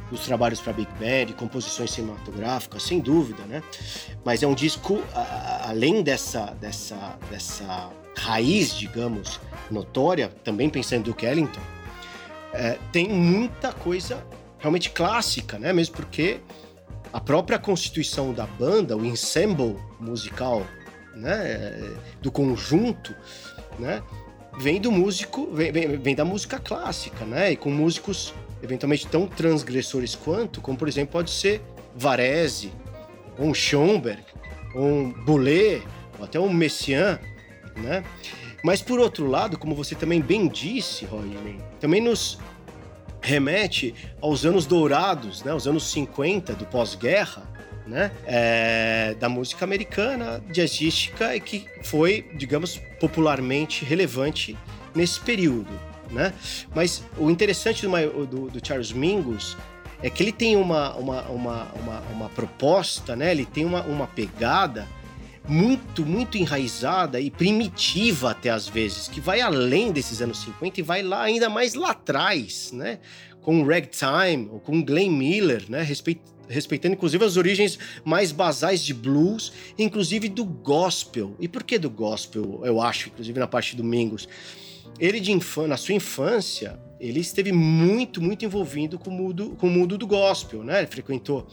dos 0.09 0.21
trabalhos 0.25 0.59
para 0.59 0.73
big 0.73 0.89
band, 0.99 1.33
composições 1.37 1.91
cinematográficas, 1.91 2.83
sem 2.83 2.99
dúvida, 2.99 3.43
né? 3.43 3.63
Mas 4.23 4.43
é 4.43 4.47
um 4.47 4.53
disco, 4.53 5.01
a- 5.15 5.67
além 5.69 6.03
dessa, 6.03 6.47
dessa, 6.61 7.17
dessa 7.29 7.89
raiz, 8.17 8.75
digamos, 8.77 9.39
notória, 9.69 10.29
também 10.43 10.69
pensando 10.69 10.99
em 10.99 11.03
Duke 11.03 11.25
Ellington, 11.25 11.61
é, 12.53 12.77
tem 12.91 13.07
muita 13.09 13.71
coisa 13.71 14.23
realmente 14.59 14.89
clássica, 14.89 15.57
né? 15.57 15.71
Mesmo 15.73 15.95
porque 15.95 16.39
a 17.13 17.19
própria 17.19 17.59
constituição 17.59 18.33
da 18.33 18.45
banda, 18.45 18.95
o 18.95 19.05
ensemble 19.05 19.77
musical, 19.99 20.65
né? 21.15 21.93
Do 22.21 22.31
conjunto, 22.31 23.13
né? 23.79 24.01
Vem 24.59 24.79
do 24.81 24.91
músico, 24.91 25.49
vem, 25.53 25.71
vem- 25.71 25.97
vem 25.97 26.15
da 26.15 26.25
música 26.25 26.59
clássica, 26.59 27.25
né? 27.25 27.51
E 27.51 27.55
com 27.55 27.69
músicos 27.69 28.33
eventualmente 28.63 29.07
tão 29.07 29.25
transgressores 29.27 30.15
quanto, 30.15 30.61
como 30.61 30.77
por 30.77 30.87
exemplo 30.87 31.13
pode 31.13 31.31
ser 31.31 31.61
Varese, 31.95 32.71
ou 33.37 33.47
um 33.47 33.53
Schoenberg, 33.53 34.23
ou 34.75 34.83
um 34.83 35.11
Boulez, 35.25 35.83
ou 36.19 36.25
até 36.25 36.39
um 36.39 36.51
Messiaen, 36.51 37.17
né? 37.77 38.03
Mas 38.63 38.81
por 38.81 38.99
outro 38.99 39.25
lado, 39.25 39.57
como 39.57 39.73
você 39.73 39.95
também 39.95 40.21
bem 40.21 40.47
disse, 40.47 41.03
Rodney, 41.05 41.57
também 41.79 41.99
nos 41.99 42.37
remete 43.21 43.93
aos 44.21 44.45
anos 44.45 44.65
dourados, 44.65 45.43
né? 45.43 45.53
Os 45.53 45.67
anos 45.67 45.89
50 45.91 46.53
do 46.53 46.65
pós-guerra, 46.65 47.43
né? 47.87 48.11
É, 48.25 49.15
da 49.19 49.29
música 49.29 49.63
americana, 49.65 50.43
jazzística, 50.51 51.35
e 51.35 51.39
que 51.39 51.65
foi, 51.83 52.29
digamos, 52.35 52.77
popularmente 52.99 53.83
relevante 53.85 54.57
nesse 54.95 55.19
período, 55.19 55.71
né? 56.09 56.33
Mas 56.75 57.03
o 57.17 57.29
interessante 57.29 57.85
do, 57.85 58.25
do- 58.25 58.49
do 58.49 58.65
Charles 58.67 58.91
Mingus 58.91 59.55
é 60.03 60.09
que 60.09 60.23
ele 60.23 60.31
tem 60.31 60.55
uma, 60.55 60.95
uma, 60.95 61.21
uma, 61.23 61.63
uma, 61.75 61.99
uma 62.13 62.29
proposta, 62.29 63.15
né? 63.15 63.31
Ele 63.31 63.45
tem 63.45 63.65
uma, 63.65 63.81
uma 63.83 64.07
pegada 64.07 64.87
muito, 65.47 66.05
muito 66.05 66.37
enraizada 66.37 67.19
e 67.19 67.29
primitiva 67.31 68.31
até 68.31 68.49
às 68.49 68.67
vezes, 68.67 69.07
que 69.07 69.19
vai 69.19 69.41
além 69.41 69.91
desses 69.91 70.21
anos 70.21 70.39
50 70.39 70.79
e 70.79 70.83
vai 70.83 71.01
lá 71.01 71.23
ainda 71.23 71.49
mais 71.49 71.73
lá 71.73 71.91
atrás, 71.91 72.71
né? 72.71 72.99
Com 73.41 73.63
ragtime, 73.63 74.49
ou 74.51 74.59
com 74.59 74.83
Glenn 74.83 75.11
Miller, 75.11 75.65
né? 75.67 75.81
Respeit- 75.81 76.21
respeitando 76.47 76.93
inclusive 76.93 77.23
as 77.25 77.37
origens 77.37 77.79
mais 78.03 78.31
basais 78.31 78.83
de 78.83 78.93
blues, 78.93 79.51
inclusive 79.77 80.29
do 80.29 80.45
gospel. 80.45 81.35
E 81.39 81.47
por 81.47 81.63
que 81.63 81.79
do 81.79 81.89
gospel? 81.89 82.61
Eu 82.63 82.81
acho, 82.81 83.09
inclusive 83.09 83.39
na 83.39 83.47
parte 83.47 83.75
do 83.75 83.83
Mingus. 83.83 84.27
Ele 84.99 85.19
de 85.19 85.31
infância, 85.31 85.67
na 85.67 85.77
sua 85.77 85.95
infância, 85.95 86.79
ele 86.99 87.19
esteve 87.19 87.51
muito, 87.51 88.21
muito 88.21 88.45
envolvido 88.45 88.99
com 88.99 89.09
o 89.09 89.13
mundo, 89.13 89.55
com 89.57 89.67
o 89.67 89.69
mundo 89.69 89.97
do 89.97 90.05
gospel, 90.05 90.63
né? 90.63 90.79
Ele 90.79 90.87
frequentou, 90.87 91.47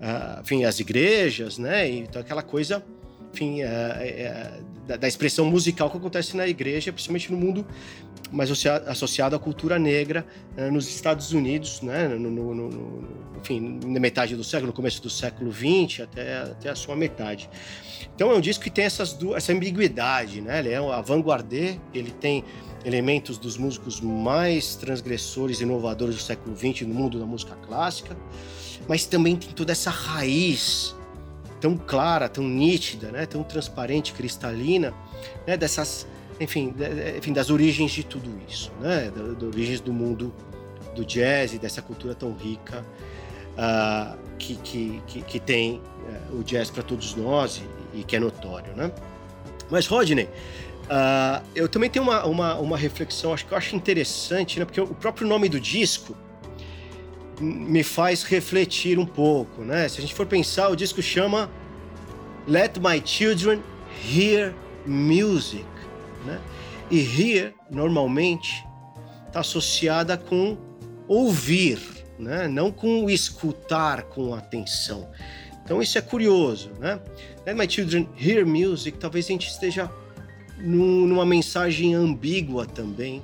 ah, 0.00 0.40
enfim, 0.42 0.64
as 0.64 0.80
igrejas, 0.80 1.58
né? 1.58 1.88
Então 1.88 2.20
aquela 2.20 2.42
coisa 2.42 2.84
enfim, 3.32 3.62
é, 3.62 3.66
é, 3.66 4.60
da, 4.86 4.96
da 4.96 5.08
expressão 5.08 5.44
musical 5.46 5.90
que 5.90 5.96
acontece 5.96 6.36
na 6.36 6.46
igreja, 6.48 6.92
principalmente 6.92 7.30
no 7.30 7.38
mundo 7.38 7.66
mais 8.32 8.50
associa- 8.50 8.82
associado 8.86 9.34
à 9.34 9.38
cultura 9.38 9.78
negra 9.78 10.24
eh, 10.56 10.70
nos 10.70 10.88
Estados 10.88 11.32
Unidos, 11.32 11.80
né, 11.82 12.06
no- 12.08 12.30
no- 12.30 12.54
no- 12.54 13.08
enfim, 13.40 13.80
na 13.86 13.98
metade 13.98 14.36
do 14.36 14.44
século, 14.44 14.68
no 14.68 14.72
começo 14.72 15.02
do 15.02 15.10
século 15.10 15.50
XX 15.52 16.00
até, 16.02 16.38
até 16.42 16.68
a 16.70 16.74
sua 16.76 16.94
metade. 16.94 17.48
Então 18.14 18.30
é 18.30 18.34
um 18.34 18.40
disco 18.40 18.62
que 18.62 18.70
tem 18.70 18.84
essas 18.84 19.12
duas, 19.14 19.38
essa 19.38 19.52
ambiguidade, 19.52 20.40
né? 20.42 20.58
Ele 20.58 20.70
é 20.70 20.80
um 20.80 20.92
avant-garde, 20.92 21.80
ele 21.94 22.10
tem 22.10 22.44
elementos 22.84 23.38
dos 23.38 23.56
músicos 23.56 24.00
mais 24.00 24.76
transgressores 24.76 25.60
e 25.60 25.62
inovadores 25.62 26.16
do 26.16 26.20
século 26.22 26.54
XX 26.56 26.82
no 26.82 26.94
mundo 26.94 27.18
da 27.18 27.24
música 27.26 27.54
clássica, 27.66 28.16
mas 28.86 29.06
também 29.06 29.36
tem 29.36 29.50
toda 29.50 29.72
essa 29.72 29.90
raiz 29.90 30.94
tão 31.60 31.76
clara, 31.76 32.28
tão 32.28 32.44
nítida, 32.44 33.10
né, 33.10 33.26
tão 33.26 33.42
transparente, 33.42 34.12
cristalina, 34.12 34.94
né, 35.46 35.56
dessas, 35.56 36.06
enfim, 36.40 36.70
de- 36.72 37.18
enfim, 37.18 37.32
das 37.32 37.50
origens 37.50 37.90
de 37.92 38.02
tudo 38.04 38.30
isso, 38.48 38.72
né, 38.80 39.10
da- 39.14 39.34
das 39.34 39.42
origens 39.42 39.80
do 39.80 39.92
mundo 39.92 40.32
do 40.94 41.04
jazz 41.04 41.52
e 41.54 41.58
dessa 41.58 41.80
cultura 41.82 42.14
tão 42.14 42.32
rica 42.34 42.84
ah, 43.58 44.16
que, 44.38 44.56
que, 44.56 45.02
que, 45.06 45.22
que 45.22 45.38
tem 45.40 45.80
eh, 46.08 46.20
o 46.32 46.42
jazz 46.42 46.70
para 46.70 46.82
todos 46.82 47.14
nós 47.14 47.60
e, 47.94 47.98
e 48.00 48.04
que 48.04 48.16
é 48.16 48.20
notório, 48.20 48.74
né? 48.74 48.90
Mas 49.70 49.86
Rodney, 49.86 50.28
ah, 50.88 51.42
eu 51.54 51.68
também 51.68 51.90
tenho 51.90 52.04
uma, 52.04 52.24
uma, 52.24 52.54
uma 52.56 52.76
reflexão, 52.78 53.34
acho 53.34 53.44
que 53.46 53.52
eu 53.52 53.58
acho 53.58 53.76
interessante, 53.76 54.58
né, 54.58 54.64
porque 54.64 54.80
o 54.80 54.86
próprio 54.94 55.26
nome 55.28 55.48
do 55.48 55.60
disco 55.60 56.16
me 57.40 57.82
faz 57.82 58.22
refletir 58.22 58.98
um 58.98 59.06
pouco, 59.06 59.62
né? 59.62 59.88
Se 59.88 59.98
a 59.98 60.00
gente 60.02 60.14
for 60.14 60.26
pensar, 60.26 60.68
o 60.68 60.76
disco 60.76 61.00
chama 61.00 61.50
Let 62.46 62.78
My 62.78 63.02
Children 63.04 63.62
Hear 64.12 64.54
Music, 64.86 65.64
né? 66.26 66.40
E 66.90 66.98
hear, 66.98 67.54
normalmente, 67.70 68.64
está 69.26 69.40
associada 69.40 70.16
com 70.16 70.58
ouvir, 71.08 71.78
né? 72.18 72.46
Não 72.46 72.70
com 72.70 73.08
escutar 73.08 74.02
com 74.02 74.34
atenção. 74.34 75.08
Então 75.64 75.80
isso 75.80 75.96
é 75.96 76.00
curioso, 76.00 76.70
né? 76.78 77.00
Let 77.46 77.56
my 77.56 77.68
children 77.68 78.08
hear 78.20 78.44
music, 78.46 78.98
talvez 78.98 79.26
a 79.26 79.28
gente 79.28 79.48
esteja 79.48 79.90
num, 80.58 81.06
numa 81.06 81.24
mensagem 81.24 81.94
ambígua 81.94 82.66
também, 82.66 83.22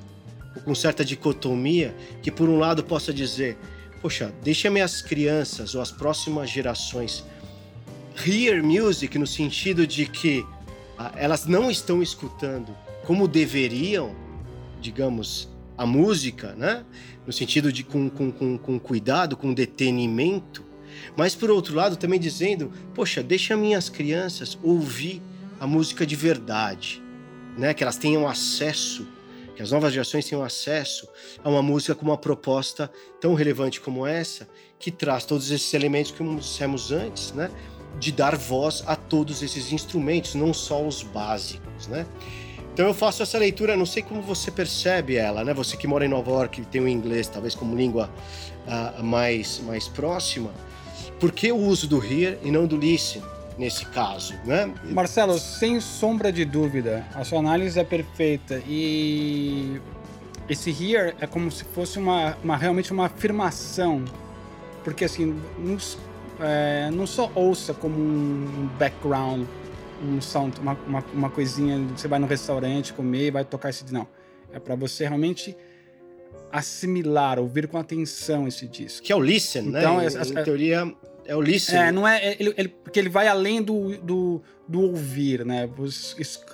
com 0.64 0.74
certa 0.74 1.04
dicotomia, 1.04 1.94
que 2.22 2.30
por 2.30 2.48
um 2.48 2.58
lado 2.58 2.82
possa 2.82 3.12
dizer, 3.12 3.58
poxa, 4.00 4.32
deixa 4.42 4.70
minhas 4.70 5.02
crianças 5.02 5.74
ou 5.74 5.80
as 5.80 5.90
próximas 5.90 6.50
gerações 6.50 7.24
hear 8.26 8.62
music 8.62 9.18
no 9.18 9.26
sentido 9.26 9.86
de 9.86 10.06
que 10.06 10.44
ah, 10.98 11.12
elas 11.16 11.46
não 11.46 11.70
estão 11.70 12.02
escutando 12.02 12.74
como 13.04 13.28
deveriam, 13.28 14.14
digamos, 14.80 15.48
a 15.76 15.84
música, 15.84 16.54
né? 16.54 16.84
No 17.26 17.32
sentido 17.32 17.72
de 17.72 17.84
com, 17.84 18.08
com, 18.08 18.30
com, 18.30 18.56
com 18.56 18.78
cuidado, 18.78 19.36
com 19.36 19.52
detenimento, 19.52 20.64
mas 21.16 21.34
por 21.34 21.50
outro 21.50 21.74
lado 21.74 21.96
também 21.96 22.18
dizendo, 22.18 22.72
poxa, 22.94 23.22
deixa 23.22 23.56
minhas 23.56 23.88
crianças 23.88 24.58
ouvir 24.62 25.20
a 25.60 25.66
música 25.66 26.06
de 26.06 26.16
verdade, 26.16 27.02
né? 27.56 27.74
Que 27.74 27.82
elas 27.82 27.96
tenham 27.96 28.26
acesso, 28.26 29.06
que 29.56 29.62
as 29.62 29.70
novas 29.70 29.92
gerações 29.92 30.26
tenham 30.26 30.44
acesso 30.44 31.08
a 31.42 31.48
uma 31.48 31.62
música 31.62 31.94
com 31.94 32.04
uma 32.04 32.18
proposta 32.18 32.90
tão 33.18 33.32
relevante 33.32 33.80
como 33.80 34.06
essa, 34.06 34.46
que 34.78 34.90
traz 34.90 35.24
todos 35.24 35.50
esses 35.50 35.72
elementos 35.72 36.12
que 36.12 36.22
dissemos 36.36 36.92
antes, 36.92 37.32
né? 37.32 37.50
De 37.98 38.12
dar 38.12 38.36
voz 38.36 38.84
a 38.86 38.94
todos 38.94 39.42
esses 39.42 39.72
instrumentos, 39.72 40.34
não 40.34 40.52
só 40.52 40.86
os 40.86 41.02
básicos, 41.02 41.88
né? 41.88 42.06
Então 42.74 42.86
eu 42.86 42.92
faço 42.92 43.22
essa 43.22 43.38
leitura, 43.38 43.74
não 43.74 43.86
sei 43.86 44.02
como 44.02 44.20
você 44.20 44.50
percebe 44.50 45.16
ela, 45.16 45.42
né? 45.42 45.54
Você 45.54 45.78
que 45.78 45.86
mora 45.86 46.04
em 46.04 46.08
Nova 46.08 46.30
York, 46.30 46.60
tem 46.66 46.82
o 46.82 46.86
inglês 46.86 47.26
talvez 47.26 47.54
como 47.54 47.74
língua 47.74 48.10
uh, 48.66 49.02
mais, 49.02 49.58
mais 49.60 49.88
próxima. 49.88 50.50
Por 51.18 51.32
que 51.32 51.50
o 51.50 51.56
uso 51.56 51.88
do 51.88 52.04
hear 52.04 52.36
e 52.42 52.50
não 52.50 52.66
do 52.66 52.76
listen 52.76 53.22
nesse 53.58 53.86
caso, 53.86 54.34
né? 54.44 54.72
Marcelo, 54.84 55.38
sem 55.38 55.80
sombra 55.80 56.30
de 56.30 56.44
dúvida, 56.44 57.06
a 57.14 57.24
sua 57.24 57.38
análise 57.38 57.78
é 57.78 57.84
perfeita 57.84 58.62
e 58.66 59.80
esse 60.48 60.70
hear 60.70 61.14
é 61.20 61.26
como 61.26 61.50
se 61.50 61.64
fosse 61.64 61.98
uma, 61.98 62.36
uma 62.42 62.56
realmente 62.56 62.92
uma 62.92 63.06
afirmação, 63.06 64.04
porque 64.84 65.04
assim, 65.04 65.40
não, 65.58 65.76
é, 66.40 66.90
não 66.92 67.06
só 67.06 67.30
ouça 67.34 67.72
como 67.72 67.96
um 67.98 68.68
background 68.78 69.46
um 70.02 70.20
sound, 70.20 70.60
uma, 70.60 70.74
uma, 70.86 71.04
uma 71.12 71.30
coisinha, 71.30 71.78
você 71.96 72.08
vai 72.08 72.18
no 72.18 72.26
restaurante 72.26 72.92
comer 72.92 73.28
e 73.28 73.30
vai 73.30 73.44
tocar 73.44 73.70
esse 73.70 73.90
Não. 73.92 74.06
É 74.52 74.58
para 74.58 74.74
você 74.74 75.04
realmente 75.04 75.56
assimilar, 76.52 77.38
ouvir 77.38 77.66
com 77.66 77.78
atenção 77.78 78.46
esse 78.46 78.66
disco. 78.66 79.04
Que 79.04 79.12
é 79.12 79.16
o 79.16 79.20
listen, 79.20 79.62
né? 79.62 79.80
então, 79.80 79.96
né? 79.98 80.06
Em, 80.06 80.40
em 80.40 80.44
teoria, 80.44 80.94
é 81.26 81.36
o 81.36 81.40
listen. 81.40 81.76
É, 81.76 81.92
não 81.92 82.06
é. 82.06 82.24
é 82.24 82.36
ele, 82.38 82.54
ele, 82.56 82.68
porque 82.68 82.98
ele 82.98 83.08
vai 83.08 83.28
além 83.28 83.62
do, 83.62 83.96
do, 83.98 84.42
do 84.66 84.80
ouvir, 84.80 85.44
né? 85.44 85.68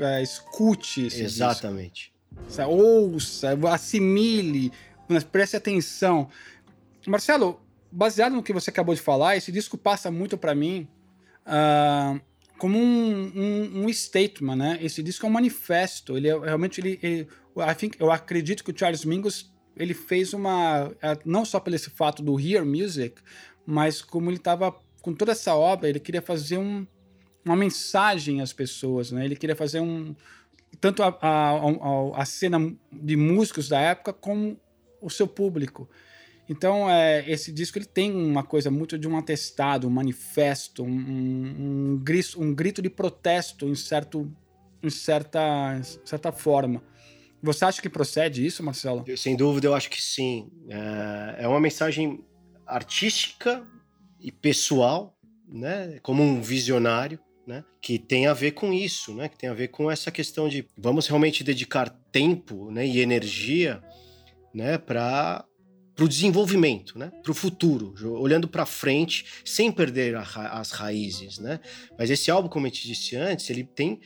É, 0.01 0.23
escute 0.23 1.07
esse 1.07 1.23
Exatamente. 1.23 2.13
Disco. 2.47 2.63
Ouça, 2.69 3.59
assimile, 3.71 4.73
preste 5.31 5.57
atenção. 5.57 6.29
Marcelo, 7.07 7.61
baseado 7.91 8.33
no 8.33 8.43
que 8.43 8.53
você 8.53 8.71
acabou 8.71 8.95
de 8.95 9.01
falar, 9.01 9.37
esse 9.37 9.53
disco 9.53 9.77
passa 9.77 10.11
muito 10.11 10.39
para 10.39 10.55
mim. 10.55 10.89
Uh, 11.47 12.21
como 12.59 12.79
um, 12.79 13.33
um, 13.35 13.85
um, 13.85 13.93
statement, 13.93 14.57
né? 14.57 14.79
Esse 14.81 15.03
disco 15.03 15.27
é 15.27 15.29
um 15.29 15.33
manifesto. 15.33 16.17
Ele 16.17 16.29
é, 16.29 16.39
realmente 16.39 16.81
ele, 16.81 16.99
ele 17.03 17.29
I 17.57 17.75
think, 17.75 17.97
eu 18.01 18.11
acredito 18.11 18.63
que 18.63 18.71
o 18.71 18.79
Charles 18.79 19.05
Mingus 19.05 19.53
ele 19.77 19.95
fez 19.95 20.33
uma 20.33 20.93
é, 21.03 21.19
não 21.25 21.45
só 21.45 21.59
pelo 21.59 21.77
esse 21.77 21.91
fato 21.91 22.23
do 22.23 22.39
hear 22.39 22.65
music, 22.65 23.21
mas 23.67 24.03
como 24.03 24.31
ele 24.31 24.37
estava 24.37 24.75
com 25.01 25.13
toda 25.13 25.33
essa 25.33 25.55
obra, 25.55 25.89
ele 25.89 26.01
queria 26.01 26.23
fazer 26.23 26.59
um, 26.59 26.87
uma 27.45 27.57
mensagem 27.57 28.41
às 28.41 28.53
pessoas, 28.53 29.11
né? 29.11 29.25
Ele 29.25 29.37
queria 29.37 29.57
fazer 29.57 29.81
um 29.81 30.15
tanto 30.81 31.03
a, 31.03 31.17
a, 31.21 32.23
a, 32.23 32.25
cena 32.25 32.75
de 32.91 33.17
músicos 33.17 33.69
da 33.69 33.79
época 33.79 34.13
como 34.13 34.59
o 35.01 35.11
seu 35.11 35.27
público. 35.27 35.89
Então, 36.49 36.91
é, 36.91 37.29
esse 37.31 37.53
disco 37.53 37.79
ele 37.79 37.85
tem 37.85 38.13
uma 38.13 38.43
coisa 38.43 38.71
muito 38.71 38.99
de 38.99 39.07
um 39.07 39.17
atestado, 39.17 39.87
um 39.87 39.91
manifesto, 39.91 40.83
um, 40.83 40.89
um, 40.89 42.01
grito, 42.03 42.41
um 42.41 42.55
grito 42.55 42.83
de 42.83 42.91
protesto 42.91 43.69
em, 43.69 43.75
certo, 43.75 44.31
em 44.83 44.91
certa, 44.91 45.81
certa 46.05 46.33
forma. 46.33 46.83
Você 47.43 47.65
acha 47.65 47.83
que 47.83 47.89
procede 47.89 48.45
isso, 48.45 48.63
Marcelo? 48.63 49.05
Sem 49.17 49.37
dúvida, 49.37 49.67
eu 49.67 49.75
acho 49.75 49.91
que 49.91 50.03
sim. 50.03 50.51
É, 50.69 51.45
é 51.45 51.49
uma 51.49 51.61
mensagem 51.61 52.25
artística 52.75 53.67
e 54.21 54.31
pessoal, 54.31 55.17
né? 55.49 55.99
Como 56.03 56.23
um 56.23 56.41
visionário, 56.41 57.19
né? 57.47 57.65
Que 57.81 57.99
tem 57.99 58.27
a 58.27 58.33
ver 58.33 58.53
com 58.53 58.73
isso, 58.73 59.15
né? 59.15 59.29
Que 59.29 59.39
tem 59.39 59.49
a 59.49 59.55
ver 59.55 59.69
com 59.69 59.91
essa 59.91 60.11
questão 60.11 60.49
de 60.49 60.67
vamos 60.77 61.07
realmente 61.07 61.45
dedicar 61.45 61.91
tempo, 62.11 62.71
né? 62.71 62.87
E 62.87 63.01
energia, 63.01 63.83
né? 64.55 64.79
Para 64.79 65.45
para 65.95 66.05
o 66.07 66.09
desenvolvimento, 66.09 66.99
né? 66.99 67.13
para 67.23 67.33
o 67.33 67.35
futuro, 67.35 67.95
olhando 68.19 68.49
para 68.49 68.65
frente, 68.65 69.27
sem 69.45 69.71
perder 69.71 70.17
ra 70.17 70.49
as 70.59 70.71
raízes. 70.71 71.39
Né? 71.39 71.61
Mas 71.99 72.11
esse 72.11 72.31
álbum, 72.31 72.49
como 72.49 72.67
eu 72.67 72.71
te 72.71 72.87
disse 72.87 73.15
antes, 73.15 73.49
ele 73.51 73.63
tem 73.63 74.01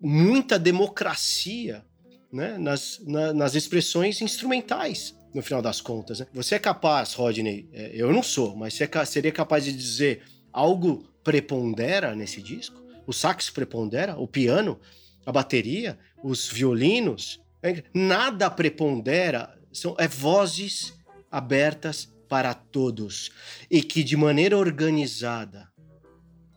muita 0.00 0.58
democracia 0.58 1.84
né? 2.32 2.58
nas, 2.58 3.00
na, 3.06 3.32
nas 3.32 3.54
expressões 3.54 4.20
instrumentais, 4.20 5.16
no 5.36 5.42
final 5.42 5.60
das 5.60 5.82
contas. 5.82 6.20
Né? 6.20 6.26
Você 6.32 6.54
é 6.54 6.58
capaz, 6.58 7.12
Rodney, 7.12 7.68
é, 7.72 7.90
eu 7.94 8.10
não 8.10 8.22
sou, 8.22 8.56
mas 8.56 8.74
você 8.74 8.88
é, 8.90 9.04
seria 9.04 9.30
capaz 9.30 9.64
de 9.64 9.72
dizer 9.72 10.22
algo 10.50 11.06
prepondera 11.22 12.14
nesse 12.14 12.40
disco? 12.40 12.82
O 13.06 13.12
sax 13.12 13.50
prepondera, 13.50 14.16
o 14.16 14.26
piano, 14.26 14.80
a 15.26 15.30
bateria, 15.30 15.98
os 16.24 16.48
violinos, 16.48 17.38
é, 17.62 17.84
nada 17.92 18.50
prepondera, 18.50 19.54
são 19.70 19.94
é 19.98 20.08
vozes 20.08 20.94
abertas 21.30 22.08
para 22.28 22.54
todos 22.54 23.30
e 23.70 23.82
que 23.82 24.02
de 24.02 24.16
maneira 24.16 24.56
organizada 24.56 25.68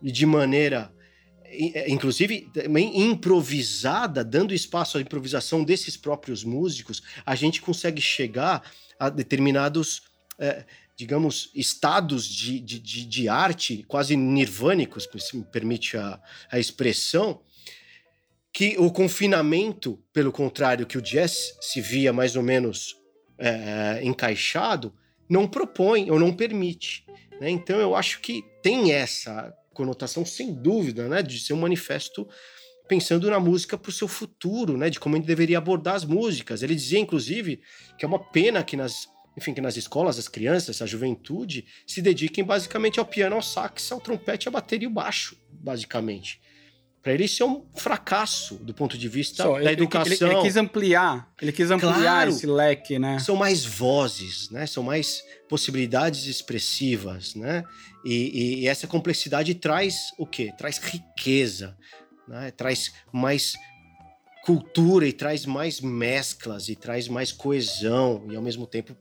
e 0.02 0.10
de 0.10 0.26
maneira 0.26 0.92
inclusive 1.88 2.50
também 2.54 3.10
improvisada, 3.10 4.24
dando 4.24 4.54
espaço 4.54 4.98
à 4.98 5.02
improvisação 5.02 5.64
desses 5.64 5.98
próprios 5.98 6.44
músicos, 6.44 7.02
a 7.26 7.36
gente 7.36 7.62
consegue 7.62 8.02
chegar 8.02 8.64
a 9.00 9.10
determinados, 9.10 10.04
é, 10.38 10.66
digamos, 10.96 11.50
estados 11.56 12.28
de, 12.28 12.60
de, 12.60 12.80
de, 12.80 13.06
de, 13.06 13.30
arte 13.30 13.84
quase 13.88 14.16
nirvânicos, 14.16 15.08
se 15.20 15.38
me 15.38 15.44
permite 15.44 15.98
a, 15.98 16.22
a 16.52 16.60
expressão, 16.60 17.42
que 18.52 18.76
o 18.78 18.92
confinamento, 18.92 20.00
pelo 20.12 20.32
contrário, 20.32 20.86
que 20.86 20.98
o 20.98 21.02
jazz 21.02 21.58
se 21.62 21.80
via 21.80 22.12
mais 22.12 22.36
ou 22.36 22.44
menos 22.44 22.98
é, 23.38 24.02
encaixado, 24.04 24.94
não 25.30 25.48
propõe 25.48 26.12
ou 26.12 26.20
não 26.20 26.34
permite. 26.34 27.06
Né? 27.40 27.50
Então 27.50 27.80
eu 27.80 27.96
acho 27.96 28.20
que 28.20 28.44
tem 28.62 28.92
essa 28.92 29.54
conotação, 29.80 30.26
sem 30.26 30.54
dúvida, 30.54 31.08
né, 31.08 31.24
de 31.24 31.40
ser 31.40 31.54
um 31.54 31.62
manifesto 31.62 32.28
pensando 32.86 33.30
na 33.30 33.40
música 33.40 33.78
para 33.78 33.90
o 33.90 33.94
seu 33.94 34.10
futuro, 34.10 34.76
né, 34.76 34.90
de 34.90 35.00
como 35.00 35.16
gente 35.16 35.26
deveria 35.26 35.58
abordar 35.58 35.96
as 35.96 36.04
músicas. 36.04 36.62
Ele 36.62 36.76
dizia, 36.76 37.00
inclusive, 37.00 37.62
que 37.98 38.04
é 38.04 38.08
uma 38.08 38.20
pena 38.20 38.62
que 38.62 38.76
nas, 38.76 39.08
enfim, 39.38 39.54
que 39.54 39.62
nas 39.62 39.78
escolas 39.78 40.20
as 40.20 40.28
crianças, 40.28 40.82
a 40.82 40.86
juventude, 40.86 41.66
se 41.88 42.02
dediquem 42.02 42.44
basicamente 42.44 43.00
ao 43.00 43.06
piano, 43.06 43.36
ao 43.36 43.42
sax, 43.42 43.90
ao 43.92 44.02
trompete, 44.02 44.50
à 44.50 44.52
bateria 44.52 44.88
e 44.88 44.90
ao 44.90 44.94
baixo, 44.94 45.38
basicamente. 45.50 46.42
Para 47.02 47.14
ele 47.14 47.24
isso 47.26 47.42
é 47.42 47.46
um 47.46 47.64
fracasso 47.76 48.56
do 48.56 48.74
ponto 48.74 48.98
de 48.98 49.08
vista 49.08 49.44
Só, 49.44 49.54
da 49.54 49.62
ele, 49.62 49.72
educação. 49.72 50.28
Ele, 50.28 50.36
ele, 50.36 50.42
quis 50.42 50.58
ampliar, 50.58 51.32
ele 51.42 51.52
quis 51.52 51.72
ampliar 51.72 51.94
claro, 51.94 52.30
esse 52.30 52.46
leque, 52.46 53.00
né? 53.00 53.20
São 53.20 53.36
mais 53.36 53.64
vozes, 53.64 54.50
né? 54.50 54.68
São 54.68 54.84
mais 54.84 55.24
possibilidades 55.48 56.26
expressivas, 56.26 57.36
né? 57.36 57.64
E, 58.04 58.14
e, 58.14 58.60
e 58.62 58.68
essa 58.68 58.86
complexidade 58.86 59.56
traz 59.56 60.12
o 60.18 60.26
quê? 60.26 60.52
Traz 60.58 60.78
riqueza, 60.78 61.78
né? 62.28 62.52
Traz 62.52 62.92
mais 63.14 63.54
cultura 64.44 65.08
e 65.08 65.14
traz 65.14 65.46
mais 65.46 65.80
mesclas 65.80 66.70
e 66.70 66.76
traz 66.76 67.08
mais 67.08 67.32
coesão 67.32 68.26
e 68.30 68.36
ao 68.36 68.42
mesmo 68.42 68.68
tempo 68.68 68.96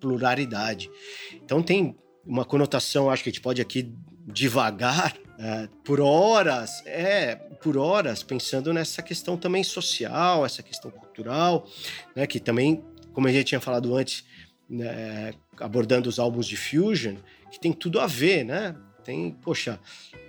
pluralidade. 0.00 0.90
Então 1.34 1.62
tem 1.62 1.96
uma 2.26 2.44
conotação, 2.44 3.10
acho 3.10 3.22
que 3.22 3.28
a 3.28 3.32
gente 3.32 3.42
pode 3.42 3.60
aqui 3.60 3.94
devagar 4.26 5.14
é, 5.38 5.68
por 5.84 6.00
horas, 6.00 6.82
é, 6.86 7.36
por 7.62 7.76
horas, 7.76 8.22
pensando 8.22 8.72
nessa 8.72 9.02
questão 9.02 9.36
também 9.36 9.64
social, 9.64 10.46
essa 10.46 10.62
questão 10.62 10.90
cultural, 10.90 11.68
né, 12.14 12.26
que 12.26 12.38
também, 12.38 12.82
como 13.12 13.26
a 13.26 13.32
gente 13.32 13.46
tinha 13.46 13.60
falado 13.60 13.94
antes, 13.94 14.24
né, 14.68 15.34
abordando 15.58 16.08
os 16.08 16.18
álbuns 16.18 16.46
de 16.46 16.56
Fusion, 16.56 17.16
que 17.50 17.60
tem 17.60 17.72
tudo 17.72 18.00
a 18.00 18.06
ver, 18.06 18.44
né? 18.44 18.74
Tem, 19.04 19.30
poxa, 19.30 19.78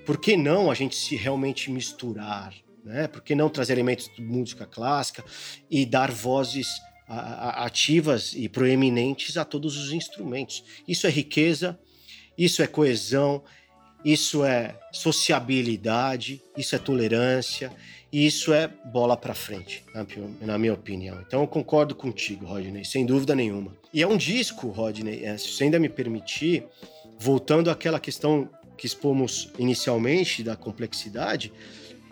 por 0.05 0.19
que 0.19 0.35
não 0.35 0.69
a 0.69 0.75
gente 0.75 0.95
se 0.95 1.15
realmente 1.15 1.71
misturar, 1.71 2.53
né? 2.83 3.07
Por 3.07 3.21
que 3.23 3.33
não 3.33 3.49
trazer 3.49 3.73
elementos 3.73 4.11
de 4.13 4.21
música 4.21 4.65
clássica 4.65 5.23
e 5.69 5.85
dar 5.85 6.11
vozes 6.11 6.67
ativas 7.07 8.33
e 8.33 8.49
proeminentes 8.49 9.37
a 9.37 9.45
todos 9.45 9.77
os 9.77 9.91
instrumentos? 9.91 10.63
Isso 10.87 11.07
é 11.07 11.09
riqueza, 11.09 11.79
isso 12.37 12.61
é 12.61 12.67
coesão, 12.67 13.43
isso 14.05 14.45
é 14.45 14.75
sociabilidade, 14.91 16.39
isso 16.55 16.75
é 16.75 16.77
tolerância, 16.77 17.71
isso 18.13 18.53
é 18.53 18.67
bola 18.67 19.17
para 19.17 19.33
frente, 19.33 19.83
na, 20.39 20.57
minha 20.59 20.73
opinião. 20.73 21.19
Então 21.25 21.41
eu 21.41 21.47
concordo 21.47 21.95
contigo, 21.95 22.45
Rodney, 22.45 22.85
sem 22.85 23.03
dúvida 23.03 23.33
nenhuma. 23.33 23.75
E 23.91 24.03
é 24.03 24.07
um 24.07 24.15
disco, 24.15 24.67
Rodney, 24.67 25.25
é, 25.25 25.35
se 25.37 25.49
você 25.49 25.63
ainda 25.63 25.79
me 25.79 25.89
permitir, 25.89 26.63
voltando 27.17 27.71
àquela 27.71 27.99
questão 27.99 28.47
que 28.77 28.85
expomos 28.85 29.49
inicialmente 29.57 30.43
da 30.43 30.55
complexidade, 30.55 31.51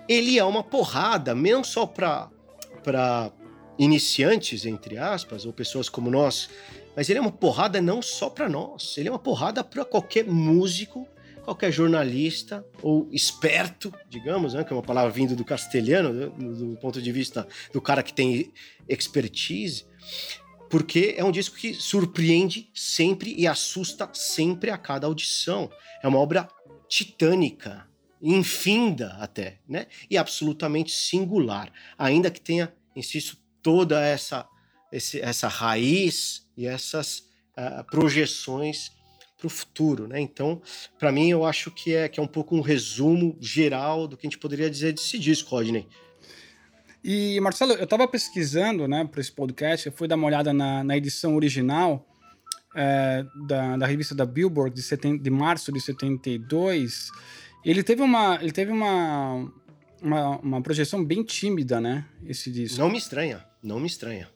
ele 0.10 0.39
é 0.39 0.43
uma 0.43 0.63
porrada, 0.63 1.36
mesmo 1.36 1.63
só 1.63 1.86
para 1.86 3.32
iniciantes, 3.77 4.65
entre 4.65 4.97
aspas, 4.97 5.45
ou 5.45 5.53
pessoas 5.53 5.89
como 5.89 6.10
nós, 6.10 6.49
mas 6.95 7.08
ele 7.08 7.19
é 7.19 7.21
uma 7.21 7.32
porrada 7.32 7.79
não 7.79 8.01
só 8.01 8.29
para 8.29 8.49
nós, 8.49 8.97
ele 8.97 9.10
é 9.10 9.12
uma 9.12 9.19
porrada 9.19 9.63
para 9.63 9.86
qualquer 9.86 10.25
músico, 10.25 11.08
qualquer 11.43 11.71
jornalista 11.71 12.65
ou 12.82 13.08
esperto, 13.12 13.93
digamos, 14.10 14.53
né, 14.53 14.63
que 14.63 14.71
é 14.71 14.75
uma 14.75 14.82
palavra 14.82 15.12
vindo 15.12 15.36
do 15.36 15.43
castelhano, 15.43 16.13
né, 16.13 16.25
do 16.38 16.77
ponto 16.77 17.01
de 17.01 17.12
vista 17.12 17.47
do 17.71 17.82
cara 17.82 18.01
que 18.01 18.13
tem 18.13 18.51
expertise, 18.88 19.86
porque 20.69 21.13
é 21.17 21.23
um 21.23 21.32
disco 21.32 21.56
que 21.56 21.73
surpreende 21.73 22.69
sempre 22.73 23.36
e 23.38 23.45
assusta 23.45 24.10
sempre 24.13 24.71
a 24.71 24.77
cada 24.77 25.06
audição. 25.06 25.69
É 26.01 26.08
uma 26.08 26.17
obra 26.17 26.49
titânica, 26.88 27.88
infinda 28.21 29.15
até, 29.19 29.60
né? 29.67 29.86
E 30.10 30.17
absolutamente 30.17 30.91
singular, 30.91 31.71
ainda 31.97 32.32
que 32.32 32.41
tenha, 32.41 32.73
insisto, 32.95 33.38
toda 33.62 34.03
essa 34.03 34.47
esse, 34.93 35.19
essa 35.19 35.47
raiz 35.47 36.47
e 36.56 36.67
essas 36.67 37.27
uh, 37.58 37.84
projeções 37.89 38.91
para 39.43 39.47
o 39.47 39.49
futuro, 39.49 40.08
né? 40.08 40.21
Então, 40.21 40.62
para 40.97 41.12
mim, 41.12 41.29
eu 41.29 41.45
acho 41.45 41.69
que 41.69 41.93
é 41.93 42.08
que 42.08 42.19
é 42.19 42.23
um 42.23 42.27
pouco 42.27 42.56
um 42.56 42.62
resumo 42.62 43.36
geral 43.41 44.08
do 44.08 44.15
que 44.15 44.25
a 44.25 44.29
gente 44.29 44.39
poderia 44.39 44.69
dizer 44.69 44.93
desse 44.93 45.19
disco, 45.19 45.49
Rodney. 45.49 45.86
E 47.03 47.38
Marcelo, 47.41 47.73
eu 47.73 47.84
estava 47.84 48.08
pesquisando, 48.08 48.88
né, 48.88 49.03
para 49.03 49.19
esse 49.19 49.32
podcast, 49.32 49.88
eu 49.88 49.91
fui 49.91 50.08
dar 50.08 50.15
uma 50.15 50.27
olhada 50.27 50.53
na, 50.53 50.86
na 50.86 50.95
edição 50.95 51.36
original 51.36 52.08
é, 52.73 53.25
da, 53.45 53.75
da 53.75 53.86
revista 53.86 54.15
da 54.15 54.25
Billboard 54.25 54.73
de, 54.73 54.82
seten, 54.82 55.17
de 55.17 55.29
março 55.29 55.69
de 55.73 55.82
72. 55.82 57.10
Ele 57.65 57.84
teve 57.84 58.01
uma, 58.01 58.39
ele 58.41 58.53
teve 58.53 58.71
uma, 58.71 59.51
uma, 60.01 60.38
uma 60.38 60.62
projeção 60.62 61.03
bem 61.03 61.21
tímida, 61.23 61.82
né, 61.82 62.06
esse 62.25 62.49
disco. 62.49 62.79
Não 62.79 62.89
me 62.89 62.97
estranha, 62.97 63.43
não 63.62 63.82
me 63.82 63.88
estranha. 63.88 64.29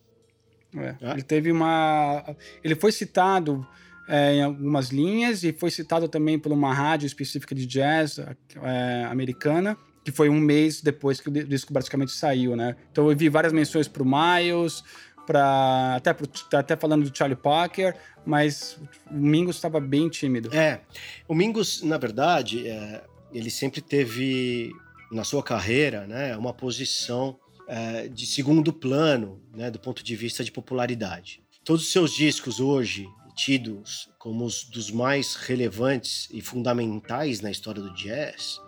É, 0.76 0.96
ah. 1.02 1.14
Ele 1.14 1.24
teve 1.24 1.50
uma, 1.50 2.36
ele 2.62 2.76
foi 2.76 2.92
citado 2.92 3.66
é, 4.08 4.36
em 4.36 4.44
algumas 4.44 4.90
linhas 4.90 5.44
e 5.44 5.52
foi 5.52 5.70
citado 5.70 6.08
também 6.08 6.40
por 6.40 6.52
uma 6.52 6.74
rádio 6.74 7.06
específica 7.06 7.54
de 7.54 7.66
jazz 7.66 8.20
é, 8.20 9.04
americana 9.10 9.78
que 10.04 10.12
foi 10.12 10.30
um 10.30 10.40
mês 10.40 10.82
depois 10.82 11.20
que 11.20 11.28
o 11.28 11.32
disco 11.32 11.74
basicamente 11.74 12.14
saiu, 12.14 12.56
né? 12.56 12.78
Então 12.90 13.12
eu 13.12 13.18
vi 13.18 13.28
várias 13.28 13.52
menções 13.52 13.90
pro 13.90 14.06
Miles, 14.06 14.82
para 15.26 15.96
até 15.98 16.14
pro, 16.14 16.26
até 16.54 16.78
falando 16.78 17.10
do 17.10 17.16
Charlie 17.16 17.36
Parker, 17.36 17.94
mas 18.26 18.80
o 19.12 19.16
Mingus 19.16 19.58
estava 19.58 19.82
bem 19.82 20.08
tímido. 20.08 20.50
É, 20.56 20.80
o 21.28 21.36
Mingus, 21.36 21.82
na 21.84 21.98
verdade, 21.98 22.66
é, 22.70 23.04
ele 23.34 23.50
sempre 23.50 23.82
teve 23.82 24.72
na 25.12 25.26
sua 25.26 25.44
carreira, 25.44 26.08
né, 26.08 26.38
uma 26.38 26.54
posição 26.54 27.38
é, 27.68 28.08
de 28.08 28.26
segundo 28.26 28.72
plano, 28.72 29.42
né, 29.54 29.70
do 29.70 29.78
ponto 29.78 30.02
de 30.02 30.16
vista 30.16 30.42
de 30.42 30.54
popularidade. 30.54 31.42
Todos 31.66 31.84
os 31.84 31.92
seus 31.92 32.14
discos 32.14 32.62
hoje 32.62 33.10
tidos 33.38 34.10
como 34.18 34.44
os 34.44 34.64
dos 34.64 34.90
mais 34.90 35.36
relevantes 35.36 36.28
e 36.32 36.42
fundamentais 36.42 37.40
na 37.40 37.52
história 37.52 37.82
do 37.82 37.94
jazz, 37.94 38.60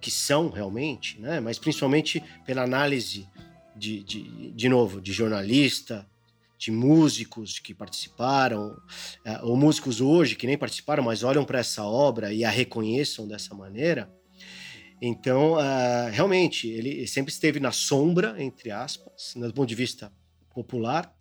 que 0.00 0.10
são 0.10 0.50
realmente, 0.50 1.18
né? 1.18 1.40
mas 1.40 1.58
principalmente 1.58 2.22
pela 2.44 2.62
análise 2.62 3.26
de, 3.74 4.04
de, 4.04 4.50
de 4.50 4.68
novo, 4.68 5.00
de 5.00 5.12
jornalista, 5.12 6.06
de 6.58 6.70
músicos 6.70 7.58
que 7.58 7.74
participaram, 7.74 8.76
é, 9.24 9.40
ou 9.42 9.56
músicos 9.56 10.00
hoje 10.00 10.36
que 10.36 10.46
nem 10.46 10.58
participaram, 10.58 11.02
mas 11.02 11.22
olham 11.22 11.44
para 11.44 11.58
essa 11.58 11.82
obra 11.82 12.32
e 12.32 12.44
a 12.44 12.50
reconheçam 12.50 13.26
dessa 13.26 13.54
maneira. 13.54 14.12
Então, 15.00 15.54
uh, 15.54 16.10
realmente, 16.12 16.68
ele 16.68 17.08
sempre 17.08 17.32
esteve 17.32 17.58
na 17.58 17.72
sombra, 17.72 18.40
entre 18.40 18.70
aspas, 18.70 19.34
do 19.34 19.52
ponto 19.52 19.68
de 19.68 19.74
vista 19.74 20.12
popular, 20.54 21.12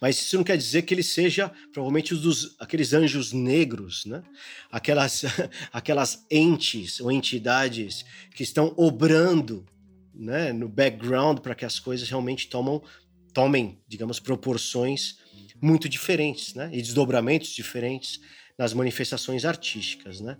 mas 0.00 0.16
isso 0.16 0.36
não 0.36 0.44
quer 0.44 0.56
dizer 0.56 0.82
que 0.82 0.94
ele 0.94 1.02
seja 1.02 1.50
provavelmente 1.72 2.14
um 2.14 2.18
dos 2.18 2.56
aqueles 2.60 2.92
anjos 2.92 3.32
negros, 3.32 4.04
né? 4.04 4.22
Aquelas 4.70 5.24
aquelas 5.72 6.24
entes 6.30 7.00
ou 7.00 7.10
entidades 7.10 8.04
que 8.34 8.42
estão 8.42 8.72
obrando, 8.76 9.66
né, 10.14 10.52
no 10.52 10.68
background 10.68 11.40
para 11.40 11.54
que 11.54 11.64
as 11.64 11.80
coisas 11.80 12.08
realmente 12.08 12.48
tomam 12.48 12.82
tomem, 13.32 13.80
digamos, 13.88 14.20
proporções 14.20 15.18
muito 15.60 15.88
diferentes, 15.88 16.54
né? 16.54 16.70
E 16.72 16.80
desdobramentos 16.80 17.50
diferentes 17.50 18.20
nas 18.56 18.72
manifestações 18.72 19.44
artísticas, 19.44 20.20
né? 20.20 20.38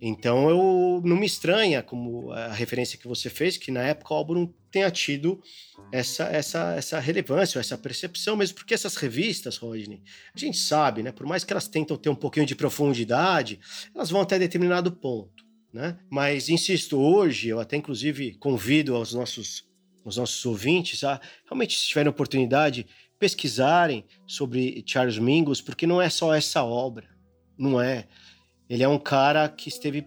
Então 0.00 0.48
eu 0.48 1.02
não 1.04 1.16
me 1.16 1.26
estranha 1.26 1.82
como 1.82 2.30
a 2.32 2.52
referência 2.52 2.98
que 2.98 3.08
você 3.08 3.30
fez, 3.30 3.56
que 3.56 3.70
na 3.70 3.82
época 3.82 4.14
o 4.14 4.16
álbum 4.16 4.52
tenha 4.70 4.90
tido 4.90 5.40
essa, 5.92 6.24
essa, 6.24 6.74
essa 6.74 7.00
relevância, 7.00 7.58
essa 7.58 7.78
percepção, 7.78 8.36
mesmo 8.36 8.56
porque 8.56 8.74
essas 8.74 8.96
revistas, 8.96 9.56
Rodney, 9.56 10.02
a 10.34 10.38
gente 10.38 10.58
sabe, 10.58 11.02
né? 11.02 11.12
Por 11.12 11.26
mais 11.26 11.44
que 11.44 11.52
elas 11.52 11.68
tentam 11.68 11.96
ter 11.96 12.08
um 12.08 12.14
pouquinho 12.14 12.46
de 12.46 12.54
profundidade, 12.54 13.58
elas 13.94 14.10
vão 14.10 14.20
até 14.20 14.38
determinado 14.38 14.92
ponto, 14.92 15.44
né? 15.72 15.98
Mas 16.10 16.48
insisto, 16.48 16.98
hoje 16.98 17.48
eu 17.48 17.60
até 17.60 17.76
inclusive 17.76 18.34
convido 18.34 18.94
aos 18.94 19.12
nossos, 19.14 19.66
os 20.04 20.16
nossos 20.16 20.44
ouvintes 20.44 21.04
a 21.04 21.20
realmente, 21.46 21.78
se 21.78 21.86
tiverem 21.86 22.10
oportunidade, 22.10 22.86
pesquisarem 23.18 24.04
sobre 24.26 24.82
Charles 24.86 25.18
Mingus, 25.18 25.60
porque 25.60 25.86
não 25.86 26.00
é 26.00 26.08
só 26.08 26.34
essa 26.34 26.62
obra, 26.62 27.08
não 27.56 27.80
é. 27.80 28.06
Ele 28.68 28.82
é 28.82 28.88
um 28.88 28.98
cara 28.98 29.48
que 29.48 29.68
esteve, 29.68 30.06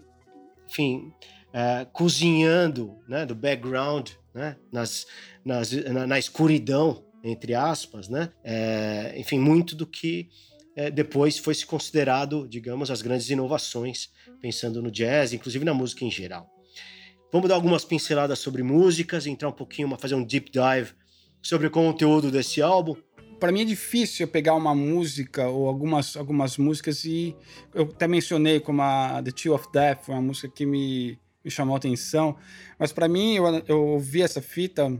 enfim, 0.69 1.11
é, 1.53 1.85
cozinhando, 1.91 2.97
né, 3.07 3.25
do 3.25 3.35
background, 3.35 4.11
né, 4.33 4.55
nas, 4.71 5.05
nas, 5.43 5.71
na, 5.71 6.07
na, 6.07 6.19
escuridão, 6.19 7.03
entre 7.23 7.53
aspas, 7.53 8.07
né, 8.07 8.31
é, 8.43 9.13
enfim, 9.17 9.39
muito 9.39 9.75
do 9.75 9.85
que 9.85 10.29
é, 10.75 10.89
depois 10.89 11.37
foi 11.37 11.53
se 11.53 11.65
considerado, 11.65 12.47
digamos, 12.47 12.89
as 12.89 13.01
grandes 13.01 13.29
inovações, 13.29 14.09
pensando 14.41 14.81
no 14.81 14.89
jazz, 14.89 15.33
inclusive 15.33 15.65
na 15.65 15.73
música 15.73 16.05
em 16.05 16.11
geral. 16.11 16.49
Vamos 17.31 17.49
dar 17.49 17.55
algumas 17.55 17.85
pinceladas 17.85 18.39
sobre 18.39 18.63
músicas, 18.63 19.25
entrar 19.25 19.49
um 19.49 19.53
pouquinho, 19.53 19.95
fazer 19.97 20.15
um 20.15 20.23
deep 20.23 20.51
dive 20.51 20.93
sobre 21.41 21.67
o 21.67 21.71
conteúdo 21.71 22.31
desse 22.31 22.61
álbum 22.61 22.95
para 23.41 23.51
mim 23.51 23.61
é 23.61 23.65
difícil 23.65 24.27
pegar 24.27 24.53
uma 24.53 24.75
música 24.75 25.47
ou 25.47 25.67
algumas, 25.67 26.15
algumas 26.15 26.59
músicas 26.59 27.03
e 27.05 27.35
eu 27.73 27.85
até 27.85 28.07
mencionei 28.07 28.59
como 28.59 28.83
a 28.83 29.19
The 29.23 29.31
Chill 29.35 29.55
of 29.55 29.65
Death, 29.73 30.09
uma 30.09 30.21
música 30.21 30.47
que 30.47 30.63
me, 30.63 31.17
me 31.43 31.51
chamou 31.51 31.75
a 31.75 31.77
atenção, 31.77 32.35
mas 32.77 32.91
para 32.91 33.07
mim 33.07 33.35
eu, 33.35 33.63
eu 33.67 33.85
ouvi 33.87 34.21
essa 34.21 34.41
fita, 34.41 34.91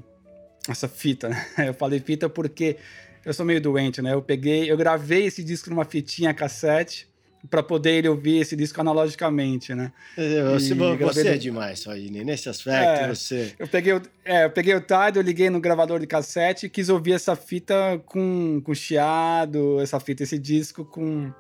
essa 0.68 0.88
fita, 0.88 1.30
né? 1.30 1.46
Eu 1.70 1.74
falei 1.74 2.00
fita 2.00 2.30
porque 2.30 2.78
eu 3.24 3.34
sou 3.34 3.46
meio 3.46 3.62
doente, 3.62 4.02
né? 4.02 4.14
Eu 4.14 4.22
peguei, 4.22 4.72
eu 4.72 4.78
gravei 4.78 5.26
esse 5.26 5.44
disco 5.44 5.70
numa 5.70 5.86
fitinha 5.86 6.34
cassete 6.34 7.08
para 7.50 7.64
poder 7.64 7.92
ele 7.92 8.08
ouvir 8.08 8.40
esse 8.40 8.56
disco 8.56 8.80
analogicamente, 8.82 9.74
né? 9.74 9.92
É, 10.18 10.44
você, 10.44 10.74
você 10.74 11.28
é 11.28 11.38
demais, 11.38 11.84
Faine, 11.84 12.24
nesse 12.24 12.50
aspecto, 12.50 13.04
é, 13.04 13.08
você... 13.08 13.54
Eu 13.58 13.68
peguei, 13.68 13.94
o, 13.94 14.02
é, 14.24 14.46
eu 14.46 14.52
peguei 14.52 14.76
o 14.76 14.82
TAD, 14.82 15.18
eu 15.18 15.24
liguei 15.24 15.50
no 15.50 15.60
gravador 15.60 16.00
de 16.00 16.08
cassete 16.08 16.68
e 16.68 16.70
quis 16.70 16.90
ouvir 16.90 17.14
essa 17.14 17.36
fita 17.36 18.02
com, 18.06 18.62
com 18.64 18.74
chiado, 18.74 19.80
essa 19.82 20.00
fita, 20.00 20.24
esse 20.24 20.38
disco 20.38 20.86
com... 20.86 21.32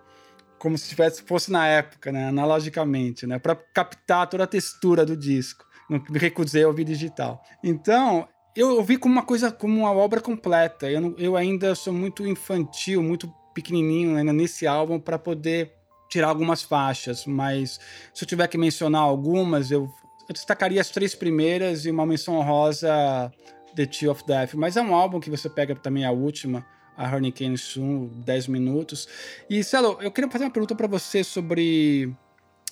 Como 0.61 0.77
se 0.77 0.89
tivesse, 0.89 1.23
fosse 1.23 1.51
na 1.51 1.65
época, 1.65 2.11
né? 2.11 2.27
Analogicamente, 2.27 3.25
né? 3.25 3.39
Para 3.39 3.55
captar 3.55 4.27
toda 4.27 4.43
a 4.43 4.47
textura 4.47 5.03
do 5.03 5.17
disco. 5.17 5.65
Não 5.89 5.99
me 6.07 6.19
recusei 6.19 6.63
a 6.63 6.67
ouvir 6.67 6.83
digital. 6.83 7.41
Então, 7.63 8.27
eu 8.55 8.75
ouvi 8.77 8.95
como 8.97 9.11
uma 9.11 9.23
coisa, 9.23 9.51
como 9.51 9.79
uma 9.79 9.91
obra 9.91 10.21
completa. 10.21 10.87
Eu, 10.87 11.15
eu 11.17 11.35
ainda 11.35 11.73
sou 11.73 11.91
muito 11.91 12.27
infantil, 12.27 13.01
muito 13.01 13.27
pequenininho 13.55 14.15
ainda 14.15 14.31
nesse 14.31 14.67
álbum 14.67 14.99
para 14.99 15.17
poder 15.17 15.73
tirar 16.07 16.27
algumas 16.27 16.61
faixas, 16.61 17.25
mas 17.25 17.79
se 18.13 18.23
eu 18.23 18.27
tiver 18.27 18.47
que 18.47 18.57
mencionar 18.57 19.01
algumas, 19.01 19.71
eu, 19.71 19.89
eu 20.29 20.33
destacaria 20.33 20.79
as 20.79 20.89
três 20.89 21.15
primeiras 21.15 21.85
e 21.85 21.91
uma 21.91 22.05
menção 22.05 22.35
honrosa 22.35 23.31
The 23.75 23.85
Tea 23.85 24.11
of 24.11 24.23
Death. 24.27 24.53
Mas 24.53 24.75
é 24.77 24.81
um 24.81 24.93
álbum 24.93 25.19
que 25.19 25.29
você 25.29 25.49
pega 25.49 25.73
também 25.73 26.05
a 26.05 26.11
última, 26.11 26.65
a 27.01 27.15
Hurricane 27.15 27.57
Soon, 27.57 28.07
10 28.23 28.47
minutos. 28.47 29.07
E, 29.49 29.63
Celo, 29.63 29.97
eu 30.01 30.11
queria 30.11 30.29
fazer 30.29 30.45
uma 30.45 30.51
pergunta 30.51 30.75
para 30.75 30.87
você 30.87 31.23
sobre, 31.23 32.13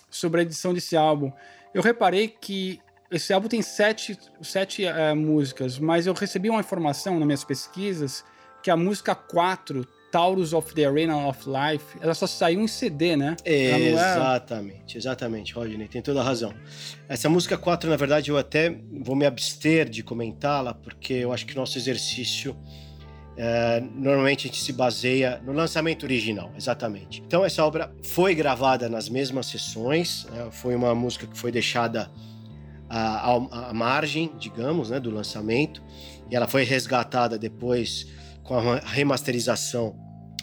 sobre 0.09 0.41
a 0.41 0.43
edição 0.43 0.71
desse 0.71 0.95
álbum. 0.95 1.31
Eu 1.73 1.81
reparei 1.81 2.27
que 2.27 2.79
esse 3.09 3.33
álbum 3.33 3.47
tem 3.47 3.63
sete, 3.63 4.17
sete 4.41 4.83
uh, 4.85 5.15
músicas, 5.15 5.79
mas 5.79 6.05
eu 6.05 6.13
recebi 6.13 6.47
uma 6.47 6.59
informação 6.59 7.17
nas 7.17 7.25
minhas 7.25 7.43
pesquisas 7.43 8.23
que 8.61 8.69
a 8.69 8.77
música 8.77 9.15
4, 9.15 9.87
Taurus 10.11 10.53
of 10.53 10.75
the 10.75 10.85
Arena 10.85 11.17
of 11.27 11.49
Life, 11.49 11.97
ela 11.99 12.13
só 12.13 12.27
saiu 12.27 12.59
em 12.59 12.67
CD, 12.67 13.15
né? 13.15 13.35
É... 13.43 13.89
Exatamente, 13.89 14.97
exatamente, 14.97 15.53
Rodney, 15.53 15.87
tem 15.87 16.01
toda 16.03 16.19
a 16.19 16.23
razão. 16.23 16.53
Essa 17.07 17.29
música 17.29 17.57
4, 17.57 17.89
na 17.89 17.95
verdade, 17.95 18.29
eu 18.29 18.37
até 18.37 18.77
vou 19.01 19.15
me 19.15 19.25
abster 19.25 19.89
de 19.89 20.03
comentá-la, 20.03 20.73
porque 20.73 21.13
eu 21.13 21.31
acho 21.31 21.47
que 21.47 21.53
o 21.53 21.55
nosso 21.55 21.77
exercício 21.79 22.55
é, 23.41 23.81
normalmente 23.95 24.49
a 24.49 24.51
gente 24.51 24.61
se 24.61 24.73
baseia 24.73 25.41
no 25.45 25.53
lançamento 25.53 26.03
original, 26.03 26.51
exatamente. 26.57 27.23
Então 27.25 27.45
essa 27.45 27.63
obra 27.63 27.89
foi 28.03 28.35
gravada 28.35 28.89
nas 28.89 29.07
mesmas 29.07 29.45
sessões, 29.45 30.27
né? 30.29 30.49
foi 30.51 30.75
uma 30.75 30.93
música 30.93 31.25
que 31.25 31.37
foi 31.37 31.49
deixada 31.49 32.11
à, 32.89 33.31
à, 33.31 33.73
margem, 33.73 34.29
digamos, 34.37 34.89
né, 34.89 34.99
do 34.99 35.09
lançamento, 35.09 35.81
e 36.29 36.35
ela 36.35 36.49
foi 36.49 36.65
resgatada 36.65 37.37
depois 37.37 38.07
com 38.43 38.57
a 38.57 38.79
remasterização 38.79 39.95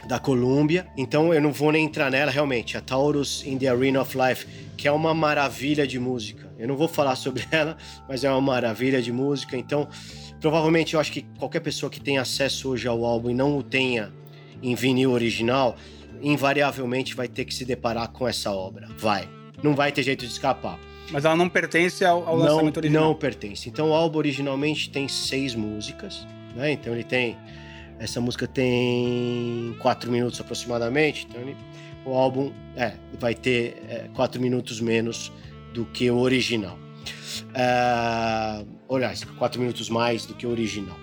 da 0.09 0.19
Columbia. 0.19 0.87
Então 0.97 1.35
eu 1.35 1.43
não 1.43 1.53
vou 1.53 1.73
nem 1.73 1.85
entrar 1.85 2.11
nela 2.11 2.31
realmente. 2.31 2.79
A 2.79 2.81
Taurus 2.81 3.45
in 3.45 3.59
the 3.59 3.69
Arena 3.69 4.01
of 4.01 4.17
Life, 4.17 4.47
que 4.75 4.89
é 4.89 4.93
uma 4.93 5.13
maravilha 5.13 5.87
de 5.87 5.99
música. 5.99 6.51
Eu 6.59 6.67
não 6.67 6.79
vou 6.79 6.89
falar 6.89 7.17
sobre 7.17 7.45
ela, 7.53 7.77
mas 8.09 8.25
é 8.25 8.31
uma 8.31 8.41
maravilha 8.41 9.03
de 9.03 9.13
música. 9.13 9.55
Então 9.55 9.87
Provavelmente 10.47 10.95
eu 10.95 11.01
acho 11.01 11.11
que 11.11 11.23
qualquer 11.41 11.59
pessoa 11.59 11.91
que 11.91 12.01
tenha 12.01 12.23
acesso 12.23 12.69
hoje 12.69 12.87
ao 12.87 13.05
álbum 13.05 13.31
e 13.31 13.35
não 13.35 13.59
o 13.59 13.65
tenha 13.65 14.13
em 14.63 14.77
vinil 14.77 15.11
original, 15.11 15.75
invariavelmente 16.23 17.17
vai 17.17 17.27
ter 17.27 17.45
que 17.45 17.53
se 17.53 17.65
deparar 17.65 18.13
com 18.13 18.29
essa 18.29 18.53
obra. 18.53 18.87
Vai. 18.97 19.29
Não 19.61 19.75
vai 19.75 19.91
ter 19.91 20.05
jeito 20.05 20.25
de 20.25 20.31
escapar. 20.31 20.79
Mas 21.11 21.25
ela 21.25 21.35
não 21.35 21.49
pertence 21.49 22.05
ao, 22.05 22.25
ao 22.29 22.37
lançamento 22.37 22.77
não, 22.77 22.81
original? 22.81 23.05
Não 23.07 23.15
pertence. 23.17 23.69
Então 23.69 23.91
o 23.91 23.93
álbum 23.93 24.19
originalmente 24.19 24.89
tem 24.89 25.09
seis 25.09 25.53
músicas, 25.53 26.25
né? 26.55 26.71
Então 26.71 26.93
ele 26.93 27.03
tem... 27.03 27.37
Essa 27.99 28.21
música 28.21 28.47
tem 28.47 29.75
quatro 29.81 30.13
minutos 30.13 30.41
aproximadamente, 30.41 31.27
então 31.29 31.41
ele, 31.41 31.57
o 32.05 32.15
álbum 32.15 32.53
é, 32.77 32.93
vai 33.19 33.35
ter 33.35 33.83
é, 33.89 34.09
quatro 34.15 34.41
minutos 34.41 34.81
menos 34.81 35.33
do 35.75 35.85
que 35.87 36.09
o 36.09 36.19
original. 36.19 36.79
Uh, 37.51 38.76
aliás, 38.91 39.25
quatro 39.25 39.61
minutos 39.61 39.89
mais 39.89 40.27
do 40.27 40.35
que 40.35 40.47
o 40.47 40.51
original. 40.51 40.97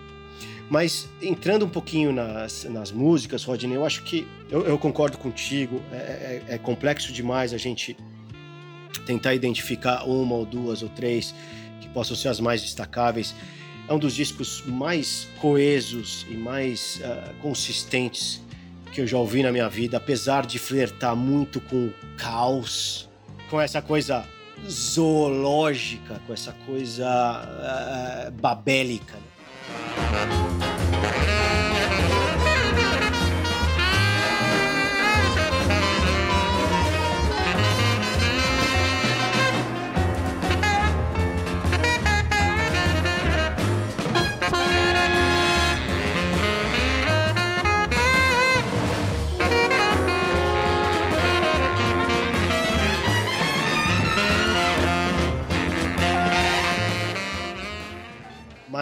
Mas 0.69 1.09
entrando 1.21 1.65
um 1.65 1.69
pouquinho 1.69 2.11
nas, 2.11 2.63
nas 2.65 2.91
músicas, 2.91 3.43
Rodney, 3.43 3.75
eu 3.75 3.85
acho 3.85 4.03
que 4.03 4.27
eu, 4.49 4.65
eu 4.65 4.77
concordo 4.77 5.17
contigo. 5.17 5.81
É, 5.91 5.95
é, 5.95 6.43
é, 6.55 6.57
complexo 6.57 7.11
demais 7.11 7.53
a 7.53 7.57
gente 7.57 7.95
tentar 9.05 9.33
identificar 9.33 10.03
uma 10.03 10.35
ou 10.35 10.45
duas 10.45 10.81
ou 10.81 10.89
três 10.89 11.35
que 11.81 11.87
possam 11.89 12.15
ser 12.15 12.29
as 12.29 12.39
mais 12.39 12.61
destacáveis. 12.61 13.35
É 13.87 13.93
um 13.93 13.99
dos 13.99 14.15
discos 14.15 14.63
mais 14.65 15.27
coesos 15.41 16.25
e 16.29 16.33
mais 16.33 17.01
uh, 17.01 17.33
consistentes 17.41 18.41
que 18.93 19.01
eu 19.01 19.07
já 19.07 19.17
ouvi 19.17 19.43
na 19.43 19.51
minha 19.51 19.67
vida, 19.67 19.97
apesar 19.97 20.45
de 20.45 20.57
flertar 20.57 21.15
muito 21.15 21.59
com 21.59 21.87
o 21.87 21.93
caos, 22.15 23.09
com 23.49 23.59
essa 23.59 23.81
coisa 23.81 24.25
zoológica, 24.67 26.21
com 26.25 26.33
essa 26.33 26.53
coisa 26.65 27.07
uh, 28.27 28.31
babélica. 28.31 29.15
Né? 29.15 30.42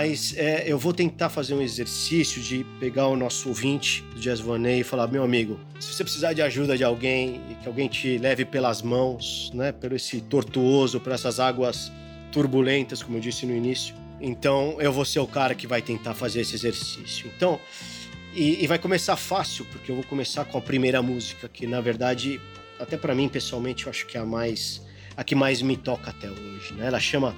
Mas 0.01 0.35
é, 0.35 0.63
eu 0.65 0.79
vou 0.79 0.93
tentar 0.93 1.29
fazer 1.29 1.53
um 1.53 1.61
exercício 1.61 2.41
de 2.41 2.65
pegar 2.79 3.05
o 3.05 3.15
nosso 3.15 3.49
ouvinte 3.49 4.01
do 4.15 4.19
Jazz 4.19 4.39
Vanet 4.39 4.79
e 4.79 4.83
falar: 4.83 5.05
meu 5.05 5.23
amigo, 5.23 5.59
se 5.79 5.93
você 5.93 6.03
precisar 6.03 6.33
de 6.33 6.41
ajuda 6.41 6.75
de 6.75 6.83
alguém 6.83 7.39
e 7.51 7.53
que 7.53 7.67
alguém 7.67 7.87
te 7.87 8.17
leve 8.17 8.43
pelas 8.43 8.81
mãos, 8.81 9.51
né, 9.53 9.71
pelo 9.71 9.95
esse 9.95 10.19
tortuoso, 10.21 10.99
por 10.99 11.11
essas 11.11 11.39
águas 11.39 11.91
turbulentas, 12.31 13.03
como 13.03 13.17
eu 13.17 13.21
disse 13.21 13.45
no 13.45 13.55
início, 13.55 13.93
então 14.19 14.75
eu 14.79 14.91
vou 14.91 15.05
ser 15.05 15.19
o 15.19 15.27
cara 15.27 15.53
que 15.53 15.67
vai 15.67 15.83
tentar 15.83 16.15
fazer 16.15 16.41
esse 16.41 16.55
exercício. 16.55 17.31
Então, 17.37 17.59
e, 18.33 18.63
e 18.63 18.65
vai 18.65 18.79
começar 18.79 19.15
fácil, 19.15 19.65
porque 19.65 19.91
eu 19.91 19.95
vou 19.95 20.03
começar 20.05 20.45
com 20.45 20.57
a 20.57 20.61
primeira 20.61 21.03
música, 21.03 21.47
que 21.47 21.67
na 21.67 21.79
verdade, 21.79 22.41
até 22.79 22.97
para 22.97 23.13
mim 23.13 23.29
pessoalmente, 23.29 23.85
eu 23.85 23.91
acho 23.91 24.07
que 24.07 24.17
é 24.17 24.19
a 24.19 24.25
mais, 24.25 24.81
a 25.15 25.23
que 25.23 25.35
mais 25.35 25.61
me 25.61 25.77
toca 25.77 26.09
até 26.09 26.27
hoje. 26.27 26.73
Né? 26.73 26.87
Ela 26.87 26.99
chama 26.99 27.35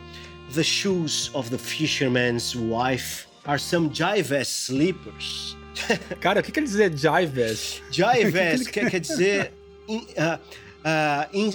The 0.52 0.64
shoes 0.64 1.32
of 1.34 1.50
the 1.50 1.58
fisherman's 1.58 2.56
wife 2.56 3.28
are 3.46 3.60
some 3.60 3.90
jive 3.90 4.46
slippers. 4.46 5.58
Cara, 6.22 6.42
o 6.42 6.44
que 6.44 6.52
quer 6.52 6.64
dizer 6.64 6.96
jive 6.96 7.56
Jive 7.92 8.66
quer, 8.72 8.90
quer 8.90 9.00
dizer, 9.00 9.54
in, 9.88 10.00
uh, 10.18 10.38
uh, 10.86 11.28
in, 11.34 11.50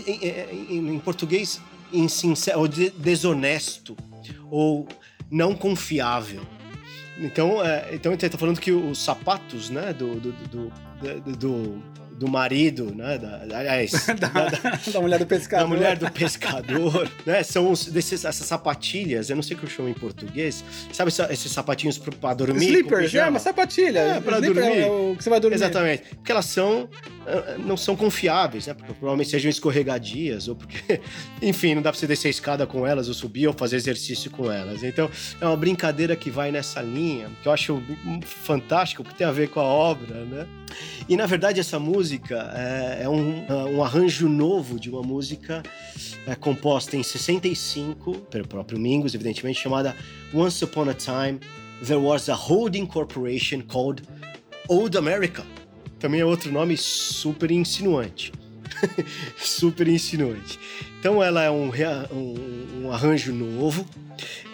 in, 0.70 0.95
em 0.95 0.99
português, 0.99 1.61
insincero, 1.93 2.61
ou 2.61 2.68
desonesto, 2.68 3.97
ou 4.51 4.89
não 5.30 5.55
confiável. 5.55 6.43
Então, 7.18 7.59
uh, 7.59 7.62
então 7.93 8.12
ele 8.12 8.26
está 8.26 8.39
falando 8.39 8.61
que 8.61 8.72
os 8.72 8.99
sapatos 8.99 9.70
né, 9.70 9.93
do, 9.93 10.20
do, 10.20 10.32
do, 10.32 10.72
do, 11.36 11.82
do 12.18 12.28
do 12.28 12.28
marido, 12.28 12.94
né? 12.94 13.18
Da, 13.18 13.56
aliás, 13.56 14.06
da, 14.18 14.28
da, 14.28 14.78
da, 14.92 15.00
mulher 15.00 15.18
do 15.18 15.26
pescador. 15.26 15.62
Da 15.62 15.68
mulher 15.68 15.96
do 15.96 16.10
pescador, 16.10 17.10
né? 17.24 17.42
São 17.42 17.72
os, 17.72 17.86
desses, 17.86 18.24
essas 18.24 18.46
sapatilhas, 18.46 19.30
eu 19.30 19.36
não 19.36 19.42
sei 19.42 19.56
o 19.56 19.58
que 19.58 19.64
eu 19.64 19.70
chamo 19.70 19.88
em 19.88 19.94
português. 19.94 20.62
Sabe 20.92 21.10
esses 21.30 21.50
sapatinhos 21.50 21.98
pra 21.98 22.34
dormir? 22.34 22.66
Slippers, 22.66 23.14
é, 23.14 23.26
uma 23.26 23.38
sapatilha. 23.38 23.98
É, 23.98 24.12
Slipper 24.18 24.40
dormir. 24.40 24.78
É 24.80 24.86
o 24.86 25.14
que 25.16 25.24
você 25.24 25.30
vai 25.30 25.40
dormir. 25.40 25.56
Exatamente. 25.56 26.02
Porque 26.16 26.30
elas 26.30 26.44
são, 26.44 26.88
eh, 27.26 27.56
não 27.58 27.76
são 27.76 27.96
confiáveis, 27.96 28.66
né? 28.66 28.74
Porque 28.74 28.92
provavelmente 28.92 29.30
sejam 29.30 29.48
escorregadias, 29.50 30.48
ou 30.48 30.54
porque, 30.54 31.00
enfim, 31.40 31.74
não 31.74 31.82
dá 31.82 31.90
pra 31.90 31.98
você 31.98 32.06
descer 32.06 32.28
a 32.28 32.30
escada 32.30 32.66
com 32.66 32.86
elas, 32.86 33.08
ou 33.08 33.14
subir, 33.14 33.46
ou 33.46 33.54
fazer 33.54 33.76
exercício 33.76 34.30
com 34.30 34.50
elas. 34.50 34.82
Então, 34.82 35.10
é 35.40 35.46
uma 35.46 35.56
brincadeira 35.56 36.14
que 36.14 36.30
vai 36.30 36.50
nessa 36.52 36.82
linha, 36.82 37.30
que 37.42 37.48
eu 37.48 37.52
acho 37.52 37.82
fantástico, 38.22 39.02
porque 39.02 39.16
tem 39.16 39.26
a 39.26 39.32
ver 39.32 39.48
com 39.48 39.60
a 39.60 39.64
obra, 39.64 40.24
né? 40.24 40.46
E 41.08 41.16
na 41.16 41.26
verdade 41.26 41.60
essa 41.60 41.78
música 41.78 42.52
é, 42.54 43.04
é 43.04 43.08
um, 43.08 43.44
é 43.46 43.54
um, 43.70 43.82
arranjo 43.82 44.28
novo 44.28 44.78
de 44.78 44.90
uma 44.90 45.02
música 45.02 45.62
é, 46.26 46.34
composta 46.34 46.96
em 46.96 47.02
65 47.02 48.14
pelo 48.30 48.46
próprio 48.46 48.78
Mingus, 48.78 49.14
evidentemente, 49.14 49.60
chamada 49.60 49.96
Once 50.34 50.62
Upon 50.64 50.88
a 50.90 50.94
Time 50.94 51.40
There 51.84 52.00
Was 52.00 52.28
a 52.28 52.34
Holding 52.34 52.86
Corporation 52.86 53.62
called 53.62 54.02
Old 54.68 54.96
America. 54.98 55.44
Também 55.98 56.20
é 56.20 56.24
outro 56.24 56.52
nome 56.52 56.76
super 56.76 57.50
insinuante. 57.50 58.32
super 59.36 59.88
insinuante. 59.88 60.58
Então 60.98 61.22
ela 61.22 61.42
é 61.42 61.50
um, 61.50 61.70
um, 62.12 62.90
arranjo 62.90 63.32
novo 63.32 63.86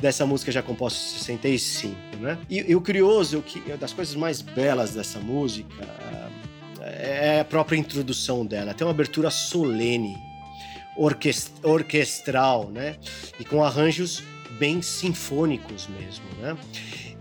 dessa 0.01 0.27
música 0.27 0.53
já 0.53 0.63
composta 0.63 0.99
em 0.99 1.19
65, 1.19 1.97
né? 2.21 2.39
E, 2.51 2.71
e 2.71 2.77
o 2.77 2.81
curioso, 2.81 3.43
que 3.43 3.61
das 3.77 3.93
coisas 3.93 4.15
mais 4.15 4.43
belas 4.43 4.93
dessa 4.93 5.19
música 5.19 5.85
é 6.83 7.41
a 7.41 7.45
própria 7.45 7.77
introdução 7.77 8.45
dela. 8.45 8.75
Tem 8.75 8.87
uma 8.87 8.93
abertura 8.93 9.31
solene, 9.31 10.17
orquestral, 11.63 12.71
né? 12.71 12.97
E 13.39 13.45
com 13.45 13.65
arranjos 13.65 14.23
bem 14.59 14.81
sinfônicos 14.83 15.89
mesmo, 15.89 16.25
né? 16.41 16.57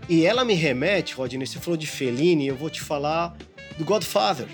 E 0.08 0.24
ela 0.24 0.44
me 0.44 0.54
remete, 0.54 1.14
Rodney, 1.14 1.46
você 1.46 1.58
falou 1.58 1.76
de 1.76 1.86
Fellini, 1.86 2.46
eu 2.46 2.56
vou 2.56 2.68
te 2.68 2.80
falar 2.80 3.34
do 3.78 3.84
Godfather, 3.84 4.46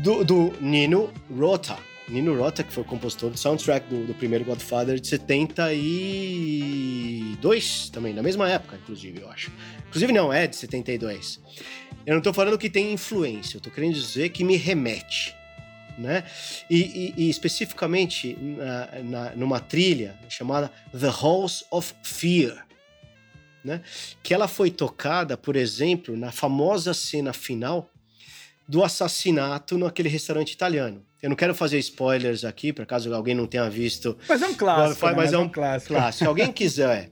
do, 0.00 0.24
do 0.24 0.52
Nino 0.60 1.12
Rota. 1.36 1.76
Nino 2.08 2.36
Rota, 2.36 2.62
que 2.62 2.72
foi 2.72 2.82
o 2.82 2.86
compositor 2.86 3.30
do 3.30 3.38
soundtrack 3.38 3.86
do, 3.88 4.06
do 4.06 4.14
primeiro 4.14 4.44
Godfather 4.44 4.98
de 4.98 5.06
72, 5.06 7.90
também, 7.90 8.14
na 8.14 8.22
mesma 8.22 8.50
época, 8.50 8.76
inclusive, 8.76 9.20
eu 9.20 9.30
acho. 9.30 9.52
Inclusive, 9.88 10.12
não, 10.12 10.32
é 10.32 10.46
de 10.46 10.56
72. 10.56 11.40
Eu 12.06 12.14
não 12.14 12.18
estou 12.18 12.32
falando 12.32 12.56
que 12.58 12.70
tem 12.70 12.92
influência, 12.92 13.56
eu 13.56 13.58
estou 13.58 13.72
querendo 13.72 13.94
dizer 13.94 14.30
que 14.30 14.44
me 14.44 14.56
remete. 14.56 15.34
Né? 15.98 16.24
E, 16.70 17.14
e, 17.16 17.24
e 17.24 17.30
especificamente 17.30 18.34
na, 18.40 18.88
na, 19.02 19.36
numa 19.36 19.60
trilha 19.60 20.18
chamada 20.28 20.72
The 20.98 21.08
Halls 21.08 21.66
of 21.70 21.94
Fear, 22.02 22.66
né? 23.62 23.82
que 24.22 24.32
ela 24.32 24.48
foi 24.48 24.70
tocada, 24.70 25.36
por 25.36 25.54
exemplo, 25.54 26.16
na 26.16 26.32
famosa 26.32 26.94
cena 26.94 27.34
final 27.34 27.91
do 28.72 28.82
assassinato 28.82 29.76
naquele 29.76 30.08
restaurante 30.08 30.52
italiano. 30.52 31.04
Eu 31.22 31.28
não 31.28 31.36
quero 31.36 31.54
fazer 31.54 31.78
spoilers 31.78 32.42
aqui, 32.42 32.72
por 32.72 32.86
caso 32.86 33.14
alguém 33.14 33.34
não 33.34 33.46
tenha 33.46 33.68
visto. 33.68 34.16
Mas 34.26 34.40
é 34.40 34.46
um 34.46 34.54
clássico. 34.54 35.06
Mas, 35.14 35.30
né? 35.30 35.36
é 35.36 35.40
um 35.40 35.48
clássico. 35.48 35.92
clássico. 35.92 36.24
Se 36.24 36.26
alguém 36.26 36.50
quiser 36.50 37.10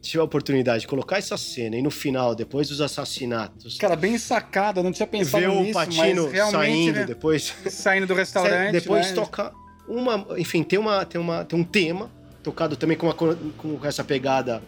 tiver 0.00 0.20
a 0.20 0.24
oportunidade 0.24 0.82
de 0.82 0.86
colocar 0.86 1.18
essa 1.18 1.36
cena 1.36 1.76
e 1.76 1.82
no 1.82 1.90
final, 1.90 2.36
depois 2.36 2.68
dos 2.68 2.80
assassinatos. 2.80 3.78
Cara, 3.78 3.96
bem 3.96 4.16
sacada, 4.16 4.80
não 4.80 4.92
tinha 4.92 5.08
pensado 5.08 5.42
ver 5.42 5.48
nisso, 5.48 5.70
o 5.70 5.72
Patino 5.72 6.30
saindo 6.52 6.98
né? 7.00 7.04
depois. 7.04 7.52
Saindo 7.68 8.06
do 8.06 8.14
restaurante. 8.14 8.70
depois 8.70 9.08
né? 9.08 9.14
toca 9.16 9.52
uma. 9.88 10.24
Enfim, 10.38 10.62
tem, 10.62 10.78
uma, 10.78 11.04
tem, 11.04 11.20
uma, 11.20 11.44
tem 11.44 11.58
um 11.58 11.64
tema 11.64 12.12
tocado 12.44 12.76
também 12.76 12.96
com, 12.96 13.08
uma, 13.08 13.14
com 13.14 13.80
essa 13.84 14.04
pegada, 14.04 14.62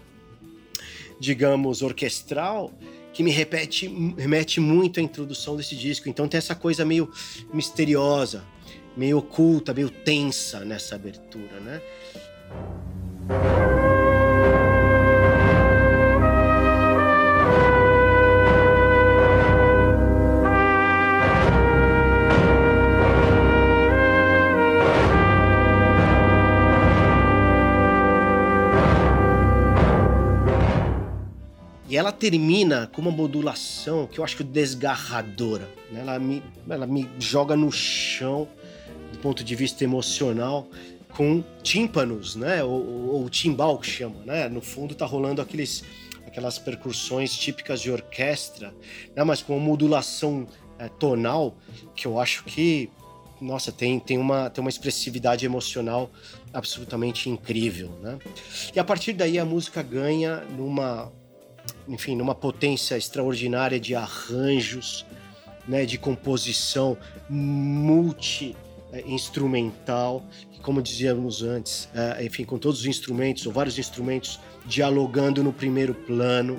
digamos, 1.21 1.81
orquestral, 1.81 2.73
que 3.15 3.23
me 3.23 3.31
repete, 3.31 3.87
remete 4.19 4.61
muito 4.61 4.99
à 4.99 5.03
introdução 5.03 5.57
desse 5.57 5.77
disco. 5.77 6.09
Então 6.09 6.29
tem 6.29 6.39
essa 6.39 6.55
coisa 6.55 6.85
meio 6.85 7.11
misteriosa, 7.53 8.45
meio 8.97 9.19
oculta, 9.19 9.73
meio 9.73 9.89
tensa 9.89 10.65
nessa 10.65 10.97
abertura, 10.97 11.61
né? 11.61 11.81
E 31.95 31.97
ela 31.97 32.11
termina 32.11 32.89
com 32.93 33.01
uma 33.01 33.11
modulação 33.13 34.09
que 34.09 34.19
eu 34.19 34.25
acho 34.25 34.43
desgarradora. 34.43 35.71
Né? 35.93 36.01
Ela, 36.01 36.19
me, 36.19 36.43
ela 36.69 36.89
me 36.89 37.09
joga 37.21 37.55
no 37.55 37.71
chão 37.71 38.49
do 39.13 39.19
ponto 39.21 39.45
de 39.45 39.55
vista 39.55 39.85
emocional 39.85 40.67
com 41.11 41.45
tímpanos, 41.63 42.35
né? 42.35 42.65
Ou, 42.65 43.15
ou, 43.15 43.31
timbal 43.31 43.79
que 43.79 43.87
chama, 43.87 44.25
né? 44.27 44.49
No 44.49 44.61
fundo 44.61 44.93
tá 44.93 45.07
rolando 45.07 45.41
aqueles, 45.41 45.85
aquelas 46.27 46.59
percussões 46.59 47.33
típicas 47.33 47.81
de 47.81 47.93
orquestra, 47.93 48.75
né? 49.15 49.23
Mas 49.23 49.41
com 49.41 49.57
uma 49.57 49.65
modulação 49.65 50.49
é, 50.81 50.89
tonal 50.89 51.57
que 51.95 52.09
eu 52.09 52.19
acho 52.19 52.43
que, 52.43 52.91
nossa, 53.41 53.71
tem, 53.71 54.01
tem, 54.01 54.19
uma, 54.19 54.51
tem 54.51 54.63
uma 54.63 54.71
expressividade 54.71 55.47
emocional 55.47 56.11
absolutamente 56.53 57.31
incrível, 57.31 57.91
né? 58.03 58.19
E 58.75 58.81
a 58.81 58.85
partir 58.85 59.13
daí 59.13 59.39
a 59.39 59.45
música 59.45 59.81
ganha 59.81 60.41
numa 60.57 61.13
enfim, 61.89 62.15
numa 62.17 62.35
potência 62.35 62.97
extraordinária 62.97 63.79
de 63.79 63.95
arranjos, 63.95 65.07
né, 65.67 65.87
de 65.87 65.97
composição 65.99 66.97
multi-instrumental, 67.29 70.25
como 70.63 70.81
dizíamos 70.81 71.43
antes, 71.43 71.91
é, 71.95 72.25
enfim, 72.25 72.45
com 72.45 72.57
todos 72.59 72.81
os 72.81 72.87
instrumentos, 72.87 73.47
ou 73.47 73.53
vários 73.53 73.79
instrumentos 73.79 74.41
dialogando 74.65 75.45
no 75.45 75.53
primeiro 75.53 75.95
plano, 75.95 76.59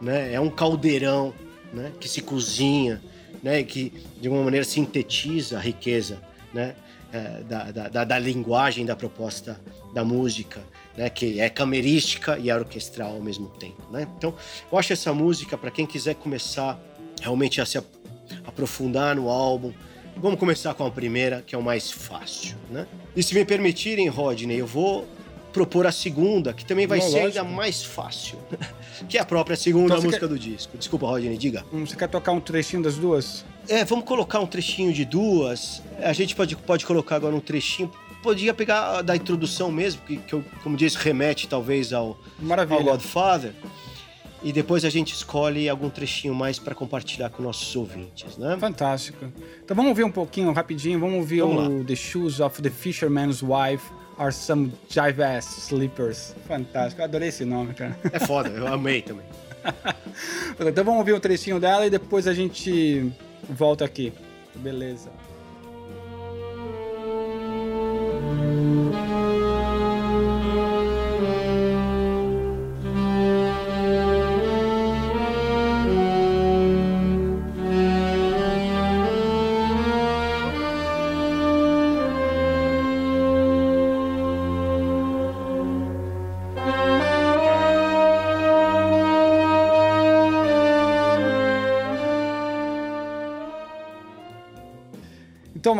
né, 0.00 0.32
é 0.32 0.40
um 0.40 0.48
caldeirão 0.48 1.34
né, 1.72 1.92
que 2.00 2.08
se 2.08 2.22
cozinha, 2.22 3.00
né, 3.42 3.62
que 3.62 3.92
de 4.20 4.28
uma 4.28 4.42
maneira 4.42 4.64
sintetiza 4.64 5.58
a 5.58 5.60
riqueza 5.60 6.20
né, 6.52 6.74
é, 7.12 7.42
da, 7.42 7.88
da, 7.88 8.04
da 8.04 8.18
linguagem 8.18 8.84
da 8.86 8.96
proposta 8.96 9.60
da 9.92 10.04
música, 10.04 10.62
né, 10.96 11.08
que 11.08 11.40
é 11.40 11.48
camerística 11.48 12.38
e 12.38 12.50
é 12.50 12.54
orquestral 12.54 13.12
ao 13.12 13.20
mesmo 13.20 13.48
tempo. 13.48 13.82
Né? 13.90 14.06
Então, 14.16 14.34
eu 14.70 14.78
acho 14.78 14.92
essa 14.92 15.12
música, 15.12 15.56
para 15.56 15.70
quem 15.70 15.86
quiser 15.86 16.14
começar 16.14 16.78
realmente 17.20 17.60
a 17.60 17.66
se 17.66 17.78
aprofundar 18.46 19.16
no 19.16 19.28
álbum, 19.28 19.72
vamos 20.16 20.38
começar 20.38 20.74
com 20.74 20.84
a 20.84 20.90
primeira, 20.90 21.42
que 21.46 21.54
é 21.54 21.58
o 21.58 21.62
mais 21.62 21.90
fácil. 21.90 22.56
Né? 22.70 22.86
E 23.14 23.22
se 23.22 23.34
me 23.34 23.44
permitirem, 23.44 24.08
Rodney, 24.08 24.58
eu 24.58 24.66
vou 24.66 25.06
propor 25.52 25.86
a 25.86 25.92
segunda, 25.92 26.52
que 26.52 26.64
também 26.64 26.86
vai 26.86 26.98
Não, 26.98 27.06
ser 27.06 27.22
lógico. 27.22 27.38
ainda 27.38 27.56
mais 27.56 27.82
fácil, 27.82 28.38
que 29.08 29.18
é 29.18 29.20
a 29.20 29.24
própria 29.24 29.56
segunda 29.56 29.94
então, 29.94 30.02
música 30.02 30.20
quer... 30.20 30.28
do 30.28 30.38
disco. 30.38 30.76
Desculpa, 30.78 31.06
Rodney, 31.06 31.36
diga. 31.36 31.64
Hum, 31.72 31.84
você 31.84 31.96
quer 31.96 32.08
tocar 32.08 32.32
um 32.32 32.40
trechinho 32.40 32.82
das 32.82 32.96
duas? 32.96 33.44
É, 33.68 33.84
vamos 33.84 34.04
colocar 34.04 34.40
um 34.40 34.46
trechinho 34.46 34.92
de 34.92 35.04
duas. 35.04 35.82
A 35.98 36.12
gente 36.12 36.34
pode, 36.34 36.56
pode 36.56 36.86
colocar 36.86 37.16
agora 37.16 37.34
um 37.34 37.40
trechinho 37.40 37.90
podia 38.22 38.54
pegar 38.54 39.02
da 39.02 39.16
introdução 39.16 39.70
mesmo, 39.70 40.02
que, 40.02 40.16
que 40.18 40.32
eu, 40.32 40.44
como 40.62 40.76
disse, 40.76 40.96
remete 40.96 41.48
talvez 41.48 41.92
ao, 41.92 42.18
ao 42.68 42.82
Godfather. 42.82 43.52
E 44.42 44.52
depois 44.52 44.86
a 44.86 44.90
gente 44.90 45.12
escolhe 45.12 45.68
algum 45.68 45.90
trechinho 45.90 46.34
mais 46.34 46.58
para 46.58 46.74
compartilhar 46.74 47.28
com 47.28 47.42
nossos 47.42 47.76
ouvintes, 47.76 48.38
né? 48.38 48.56
Fantástico. 48.58 49.26
Então 49.62 49.76
vamos 49.76 49.90
ouvir 49.90 50.04
um 50.04 50.10
pouquinho, 50.10 50.50
rapidinho, 50.52 50.98
vamos 50.98 51.16
ouvir 51.16 51.40
vamos 51.40 51.56
o 51.56 51.78
lá. 51.78 51.84
The 51.84 51.94
Shoes 51.94 52.40
of 52.40 52.62
the 52.62 52.70
Fisherman's 52.70 53.42
Wife 53.42 53.84
Are 54.16 54.32
Some 54.32 54.72
Jive 54.88 55.22
Ass 55.22 55.66
Slippers. 55.66 56.34
Fantástico, 56.48 57.02
eu 57.02 57.04
adorei 57.04 57.28
esse 57.28 57.44
nome, 57.44 57.74
cara. 57.74 57.98
É 58.10 58.18
foda, 58.20 58.48
eu 58.48 58.66
amei 58.66 59.02
também. 59.02 59.26
então 60.58 60.84
vamos 60.84 61.00
ouvir 61.00 61.12
um 61.12 61.20
trechinho 61.20 61.60
dela 61.60 61.86
e 61.86 61.90
depois 61.90 62.26
a 62.26 62.32
gente 62.32 63.12
volta 63.48 63.84
aqui. 63.84 64.10
Beleza. 64.54 65.10
Então, 68.32 69.09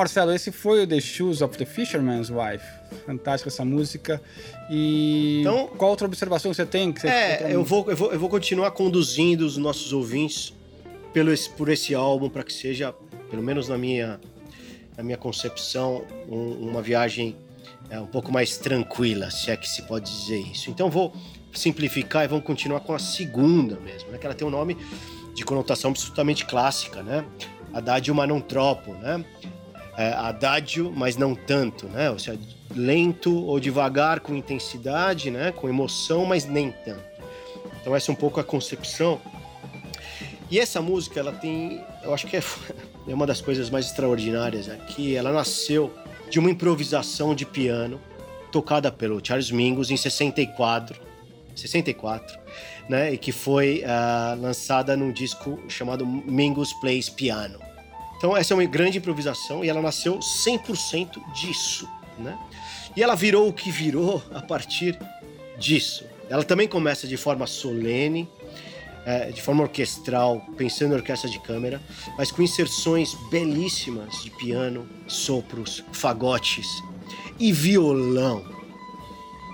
Marcelo, 0.01 0.33
esse 0.33 0.51
foi 0.51 0.85
o 0.85 0.87
The 0.87 0.99
Shoes 0.99 1.43
of 1.43 1.59
the 1.59 1.67
Fisherman's 1.67 2.31
Wife. 2.31 2.65
Fantástica 3.05 3.51
essa 3.51 3.67
música. 3.67 4.21
E 4.71 5.41
então, 5.41 5.69
qual 5.77 5.91
outra 5.91 6.07
observação 6.07 6.55
você 6.55 6.65
tem? 6.65 6.91
Que 6.91 7.03
você 7.03 7.09
é, 7.09 7.49
eu 7.51 7.63
vou, 7.63 7.91
eu, 7.91 7.97
vou, 7.97 8.13
eu 8.13 8.19
vou 8.19 8.31
continuar 8.31 8.71
conduzindo 8.71 9.45
os 9.45 9.59
nossos 9.59 9.93
ouvintes 9.93 10.55
pelo, 11.13 11.31
por 11.55 11.69
esse 11.69 11.95
álbum 11.95 12.31
para 12.31 12.43
que 12.43 12.53
seja, 12.53 12.95
pelo 13.31 13.43
menos 13.43 13.69
na 13.69 13.77
minha, 13.77 14.19
na 14.97 15.03
minha 15.03 15.19
concepção, 15.19 16.07
um, 16.27 16.71
uma 16.71 16.81
viagem 16.81 17.37
é, 17.91 18.01
um 18.01 18.07
pouco 18.07 18.33
mais 18.33 18.57
tranquila, 18.57 19.31
se 19.31 19.51
é 19.51 19.57
que 19.57 19.69
se 19.69 19.83
pode 19.83 20.11
dizer 20.11 20.39
isso. 20.39 20.71
Então, 20.71 20.89
vou 20.89 21.13
simplificar 21.53 22.25
e 22.25 22.29
vamos 22.29 22.47
continuar 22.47 22.81
com 22.81 22.95
a 22.95 22.99
segunda 22.99 23.79
mesmo, 23.81 24.11
né? 24.11 24.17
que 24.17 24.25
ela 24.25 24.35
tem 24.35 24.49
um 24.49 24.51
nome 24.51 24.79
de 25.35 25.45
conotação 25.45 25.91
absolutamente 25.91 26.47
clássica, 26.47 27.03
né? 27.03 27.23
Haddad 27.73 28.11
Manon 28.13 28.41
Tropo, 28.41 28.95
né? 28.95 29.25
É, 30.01 30.15
adágio, 30.15 30.91
mas 30.97 31.19
não 31.19 31.35
tanto, 31.35 31.87
né? 31.87 32.11
Ou 32.11 32.19
seja, 32.19 32.39
lento 32.75 33.45
ou 33.45 33.61
devagar 33.61 34.21
com 34.21 34.35
intensidade, 34.35 35.31
né? 35.31 35.53
Com 35.53 35.69
emoção, 35.69 36.25
mas 36.25 36.47
nem 36.47 36.73
tanto. 36.73 37.05
Então 37.81 37.95
essa 37.95 38.11
é 38.11 38.13
um 38.13 38.17
pouco 38.17 38.41
a 38.41 38.45
concepção. 38.45 39.21
E 40.51 40.59
essa 40.59 40.81
música, 40.81 41.21
ela 41.21 41.33
tem, 41.33 41.85
eu 42.03 42.15
acho 42.15 42.27
que 42.27 42.37
é, 42.39 42.43
é 43.07 43.15
uma 43.15 43.27
das 43.27 43.43
coisas 43.43 43.69
mais 43.69 43.87
extraordinárias 43.87 44.71
aqui. 44.71 45.15
Ela 45.15 45.33
nasceu 45.33 45.93
de 46.31 46.39
uma 46.39 46.51
improvisação 46.51 47.35
de 47.35 47.45
piano 47.45 48.01
tocada 48.51 48.91
pelo 48.91 49.21
Charles 49.23 49.51
Mingus 49.51 49.91
em 49.91 49.99
64, 49.99 50.99
64, 51.55 52.39
né? 52.89 53.13
E 53.13 53.19
que 53.19 53.33
foi 53.33 53.85
uh, 53.85 54.41
lançada 54.41 54.97
num 54.97 55.13
disco 55.13 55.61
chamado 55.69 56.07
Mingus 56.07 56.73
Plays 56.81 57.11
Piano. 57.11 57.70
Então 58.21 58.37
essa 58.37 58.53
é 58.53 58.55
uma 58.55 58.65
grande 58.67 58.99
improvisação 58.99 59.65
e 59.65 59.71
ela 59.71 59.81
nasceu 59.81 60.19
100% 60.19 61.33
disso, 61.33 61.89
né? 62.19 62.39
E 62.95 63.03
ela 63.03 63.15
virou 63.15 63.49
o 63.49 63.53
que 63.53 63.71
virou 63.71 64.23
a 64.35 64.43
partir 64.43 64.99
disso. 65.59 66.05
Ela 66.29 66.45
também 66.45 66.69
começa 66.69 67.09
de 67.09 67.17
forma 67.17 67.47
solene, 67.47 68.29
é, 69.07 69.31
de 69.31 69.41
forma 69.41 69.63
orquestral, 69.63 70.45
pensando 70.55 70.93
em 70.93 70.97
orquestra 70.97 71.31
de 71.31 71.41
câmera, 71.41 71.81
mas 72.19 72.31
com 72.31 72.43
inserções 72.43 73.15
belíssimas 73.31 74.23
de 74.23 74.31
piano, 74.33 74.87
sopros, 75.07 75.83
fagotes 75.91 76.67
e 77.39 77.51
violão. 77.51 78.45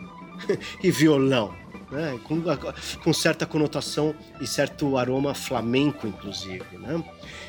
e 0.82 0.90
violão 0.90 1.54
né? 1.90 2.18
com, 2.24 2.42
com 3.02 3.12
certa 3.12 3.46
conotação 3.46 4.14
e 4.40 4.46
certo 4.46 4.96
aroma 4.96 5.34
flamenco, 5.34 6.06
inclusive. 6.06 6.78
Né? 6.78 7.02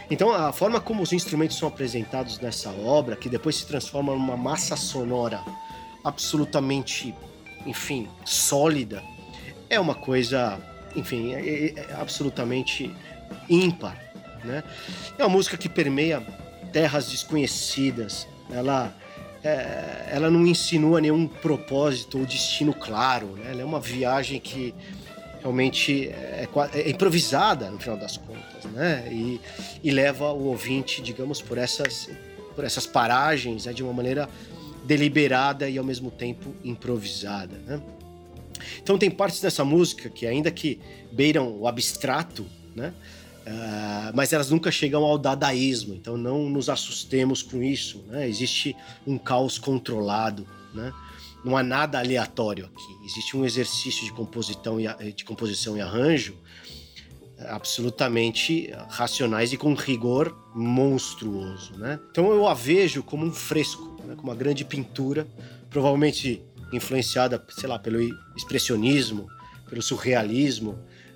Então, 0.10 0.34
a 0.34 0.52
forma 0.52 0.80
como 0.80 1.04
os 1.04 1.14
instrumentos 1.14 1.58
são 1.58 1.68
apresentados 1.68 2.40
nessa 2.40 2.72
obra, 2.72 3.16
que 3.16 3.30
depois 3.30 3.58
se 3.58 3.66
transforma 3.66 4.14
numa 4.14 4.38
massa 4.38 4.76
sonora 4.76 5.42
absolutamente, 6.04 7.14
enfim, 7.66 8.08
sólida, 8.24 9.04
é 9.70 9.80
uma 9.80 9.96
coisa, 9.96 10.60
enfim, 10.96 11.34
é, 11.34 11.40
é, 11.42 11.74
é 11.76 11.94
absolutamente 12.00 12.94
ímpar 13.50 14.08
né? 14.44 14.64
É 15.18 15.24
uma 15.24 15.30
música 15.30 15.58
que 15.58 15.70
permeia 15.70 16.22
terras 16.72 17.10
desconhecidas. 17.10 18.28
Ela 18.50 18.94
é, 19.44 20.10
ela 20.12 20.30
não 20.30 20.46
insinua 20.46 21.00
nenhum 21.00 21.28
propósito 21.28 22.20
ou 22.20 22.26
destino 22.26 22.74
claro, 22.74 23.28
né? 23.38 23.52
Ela 23.52 23.62
é 23.62 23.66
uma 23.66 23.80
viagem 23.80 24.40
que 24.40 24.74
realmente 25.42 26.08
é, 26.08 26.48
é, 26.74 26.90
improvisada 26.90 27.70
no 27.70 27.80
final 27.80 27.98
das 27.98 28.18
contas, 28.18 28.72
né? 28.72 29.08
E, 29.12 29.40
e, 29.84 29.92
leva 29.92 30.32
o 30.32 30.46
ouvinte, 30.48 31.02
digamos, 31.02 31.42
por 31.42 31.58
essas 31.58 32.10
por 32.56 32.66
essas 32.66 32.88
paragens 32.88 33.68
né? 33.68 33.74
de 33.74 33.84
uma 33.84 33.94
maneira 33.94 34.28
deliberada 34.84 35.70
e 35.70 35.78
ao 35.78 35.84
mesmo 35.84 36.10
tempo 36.10 36.56
improvisada, 36.64 37.56
né? 37.66 37.80
Então 38.82 38.98
tem 38.98 39.12
partes 39.12 39.40
dessa 39.40 39.64
música 39.64 40.10
que 40.10 40.26
ainda 40.26 40.50
que 40.50 40.80
beiram 41.12 41.56
o 41.60 41.68
abstrato, 41.68 42.46
né? 42.76 42.94
Uh, 43.48 44.12
mas 44.14 44.34
elas 44.34 44.50
nunca 44.50 44.70
chegam 44.70 45.06
ao 45.06 45.18
dadaísmo, 45.18 45.94
então 45.94 46.18
não 46.18 46.50
nos 46.50 46.68
assustemos 46.68 47.42
com 47.42 47.64
isso. 47.64 48.04
Né? 48.08 48.28
Existe 48.28 48.76
um 49.06 49.18
caos 49.18 49.58
controlado, 49.58 50.46
né? 50.74 50.92
não 51.46 51.56
há 51.56 51.64
nada 51.64 51.98
aleatório 51.98 52.66
aqui. 52.66 53.06
Existe 53.06 53.38
um 53.38 53.46
exercício 53.46 54.04
de 54.04 54.12
composição 54.12 54.78
e, 54.82 55.14
de 55.14 55.24
composição 55.24 55.78
e 55.78 55.82
arranjo 55.82 56.36
eh, 57.38 57.48
absolutamente 57.48 58.70
racionais 58.90 59.54
e 59.54 59.58
com 59.58 59.74
rigor 59.74 60.36
monstruoso. 60.54 61.78
Né? 61.78 61.98
Então 62.12 62.30
eu 62.34 62.50
a 62.50 62.54
vejo 62.54 63.02
como 63.02 63.26
um 63.26 63.32
fresco, 63.32 63.98
né? 64.04 64.16
como 64.16 64.30
uma 64.30 64.36
grande 64.36 64.66
pintura, 64.66 65.26
provavelmente 65.70 66.42
influenciada, 66.74 67.42
sei 67.48 67.70
lá, 67.70 67.80
pelo 67.80 68.02
expressionismo, 68.36 69.30
pelo 69.70 69.82
surrealismo, 69.82 70.72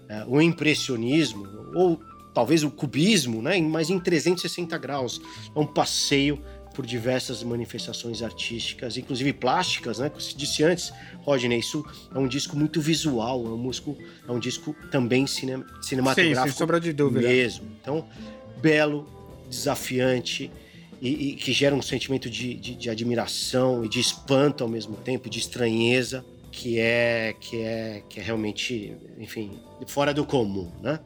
uh, 0.09 0.33
o 0.33 0.41
impressionismo, 0.41 1.45
ou 1.75 2.01
talvez 2.33 2.63
o 2.63 2.71
cubismo, 2.71 3.41
né? 3.41 3.59
mas 3.61 3.89
em 3.89 3.99
360 3.99 4.77
graus. 4.77 5.21
É 5.55 5.59
um 5.59 5.65
passeio 5.65 6.41
por 6.73 6.85
diversas 6.85 7.43
manifestações 7.43 8.21
artísticas, 8.21 8.97
inclusive 8.97 9.33
plásticas, 9.33 9.99
né? 9.99 10.09
Como 10.09 10.21
se 10.21 10.35
disse 10.35 10.63
antes, 10.63 10.93
Rodney, 11.21 11.59
isso 11.59 11.85
é 12.13 12.17
um 12.17 12.27
disco 12.27 12.55
muito 12.55 12.79
visual, 12.79 13.45
é 13.45 13.49
um, 13.49 13.57
músico, 13.57 13.97
é 14.27 14.31
um 14.31 14.39
disco 14.39 14.75
também 14.89 15.27
cine, 15.27 15.63
cinematográfico. 15.81 16.47
Sim, 16.47 16.49
sem 16.49 16.57
sombra 16.57 16.79
de 16.79 16.93
dúvida. 16.93 17.27
Mesmo. 17.27 17.67
Então, 17.81 18.07
belo, 18.61 19.05
desafiante 19.49 20.49
e, 21.01 21.31
e 21.31 21.35
que 21.35 21.51
gera 21.51 21.75
um 21.75 21.81
sentimento 21.81 22.29
de, 22.29 22.53
de, 22.53 22.75
de 22.75 22.89
admiração 22.89 23.83
e 23.83 23.89
de 23.89 23.99
espanto 23.99 24.63
ao 24.63 24.69
mesmo 24.69 24.95
tempo, 24.95 25.29
de 25.29 25.39
estranheza, 25.39 26.23
que 26.51 26.79
é 26.79 27.35
que 27.39 27.57
é 27.57 28.03
que 28.07 28.19
é 28.19 28.23
realmente, 28.23 28.95
enfim, 29.17 29.59
fora 29.87 30.13
do 30.13 30.25
comum, 30.25 30.71
né? 30.81 30.99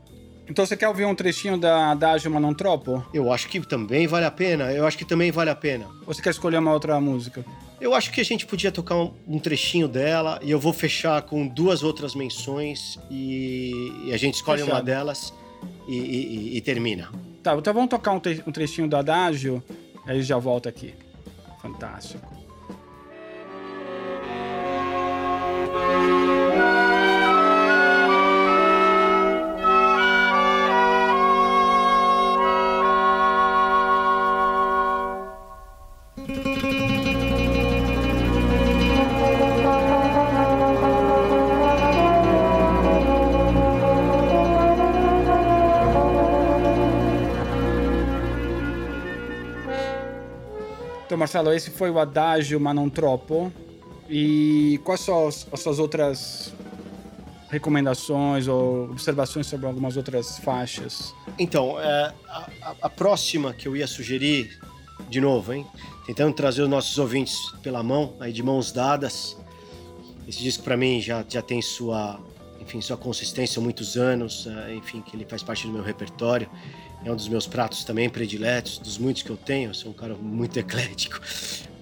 Então 0.48 0.66
você 0.66 0.78
quer 0.78 0.88
ouvir 0.88 1.06
um 1.06 1.16
trechinho 1.16 1.58
da 1.58 1.92
Adagio 1.92 2.30
Ma 2.30 2.40
Non 2.40 2.54
Troppo? 2.54 3.04
Eu 3.14 3.32
acho 3.32 3.48
que 3.48 3.60
também 3.62 4.08
vale 4.08 4.26
a 4.26 4.32
pena. 4.32 4.72
Eu 4.72 4.86
acho 4.86 4.98
que 4.98 5.06
também 5.06 5.32
vale 5.32 5.50
a 5.50 5.56
pena. 5.56 5.86
Ou 6.06 6.14
você 6.14 6.22
quer 6.22 6.30
escolher 6.30 6.58
uma 6.58 6.72
outra 6.72 7.00
música? 7.02 7.44
Eu 7.80 7.94
acho 7.94 8.12
que 8.12 8.22
a 8.22 8.24
gente 8.24 8.46
podia 8.46 8.72
tocar 8.72 8.96
um, 8.96 9.14
um 9.28 9.40
trechinho 9.40 9.88
dela 9.88 10.40
e 10.42 10.50
eu 10.50 10.60
vou 10.60 10.72
fechar 10.72 11.22
com 11.24 11.48
duas 11.48 11.84
outras 11.84 12.16
menções 12.16 12.98
e, 13.10 13.92
e 14.06 14.14
a 14.14 14.18
gente 14.18 14.36
escolhe 14.36 14.62
Fechado. 14.62 14.78
uma 14.78 14.84
delas 14.84 15.34
e, 15.88 15.98
e, 15.98 16.58
e, 16.58 16.62
termina. 16.62 17.10
Tá, 17.44 17.56
então 17.56 17.74
vamos 17.74 17.90
tocar 17.90 18.14
um, 18.14 18.22
um 18.48 18.52
trechinho 18.52 18.88
do 18.88 18.96
Adagio, 18.96 19.64
aí 20.08 20.22
já 20.22 20.38
volta 20.38 20.70
aqui. 20.70 20.94
Fantástico. 21.62 22.35
Marcelo, 51.36 51.54
esse 51.54 51.70
foi 51.70 51.92
o 51.92 52.00
Adagio 52.00 52.62
Ma 52.62 52.74
non 52.74 52.88
troppo. 52.88 53.52
E 54.10 54.80
quais 54.86 55.02
são 55.02 55.28
as, 55.28 55.46
as 55.52 55.60
suas 55.60 55.80
outras 55.80 56.54
recomendações 57.50 58.48
ou 58.48 58.86
observações 58.92 59.46
sobre 59.46 59.66
algumas 59.66 59.98
outras 59.98 60.38
faixas? 60.40 61.14
Então, 61.38 61.78
é, 61.78 62.14
a, 62.30 62.76
a, 62.84 62.90
próxima 62.90 63.54
que 63.54 63.68
eu 63.68 63.76
ia 63.76 63.86
sugerir, 63.86 64.58
de 65.10 65.20
novo, 65.20 65.52
hein? 65.52 65.68
Tentando 66.06 66.34
trazer 66.34 66.62
os 66.62 66.70
nossos 66.70 66.98
ouvintes 66.98 67.36
pela 67.62 67.84
mão, 67.84 68.14
aí 68.22 68.32
de 68.32 68.42
mãos 68.42 68.72
dadas. 68.72 69.36
Esse 70.26 70.42
disco 70.42 70.64
para 70.64 70.78
mim 70.78 71.02
já, 71.02 71.26
já 71.28 71.42
tem 71.42 71.62
sua, 71.62 72.18
enfim, 72.62 72.80
sua 72.80 72.96
consistência 72.96 73.60
há 73.60 73.64
muitos 73.64 73.98
anos, 73.98 74.48
é, 74.48 74.74
enfim, 74.74 75.02
que 75.02 75.18
ele 75.18 75.26
faz 75.26 75.44
parte 75.44 75.68
do 75.68 75.74
meu 75.74 75.84
repertório 75.84 76.50
é 77.06 77.12
um 77.12 77.16
dos 77.16 77.28
meus 77.28 77.46
pratos 77.46 77.84
também 77.84 78.10
prediletos, 78.10 78.80
dos 78.80 78.98
muitos 78.98 79.22
que 79.22 79.30
eu 79.30 79.38
tenho. 79.38 79.70
Eu 79.70 79.74
sou 79.76 79.92
um 79.92 79.94
cara 79.94 80.16
muito 80.16 80.58
eclético. 80.60 81.22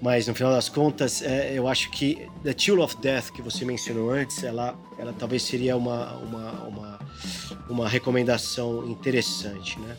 Mas 0.01 0.28
no 0.28 0.36
final 0.36 0.51
das 0.51 0.67
contas, 0.67 1.21
é, 1.21 1.57
eu 1.57 1.65
acho 1.65 1.89
que 1.91 2.28
The 2.43 2.53
Chill 2.57 2.82
of 2.82 2.97
Death, 2.97 3.32
que 3.32 3.41
você 3.41 3.63
mencionou 3.63 4.11
antes, 4.11 4.43
ela, 4.43 4.78
ela 4.99 5.13
talvez 5.13 5.43
seria 5.43 5.78
uma, 5.78 6.13
uma, 6.17 6.51
uma, 6.67 6.99
uma 7.69 7.89
recomendação 7.89 8.86
interessante, 8.86 9.80
né? 9.80 9.95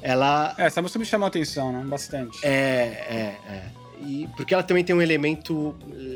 Ela... 0.00 0.54
É, 0.56 0.66
essa 0.66 0.80
música 0.80 1.00
me 1.00 1.04
chamou 1.04 1.24
a 1.24 1.28
atenção, 1.28 1.72
né? 1.72 1.84
Bastante. 1.84 2.38
É, 2.46 2.48
é, 2.48 3.38
é. 3.48 3.70
E 4.06 4.28
porque 4.36 4.54
ela 4.54 4.62
também 4.62 4.84
tem 4.84 4.94
um 4.94 5.02
elemento 5.02 5.74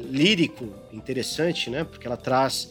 lírico 0.09 0.69
interessante, 0.93 1.69
né? 1.69 1.83
Porque 1.83 2.07
ela 2.07 2.17
traz 2.17 2.71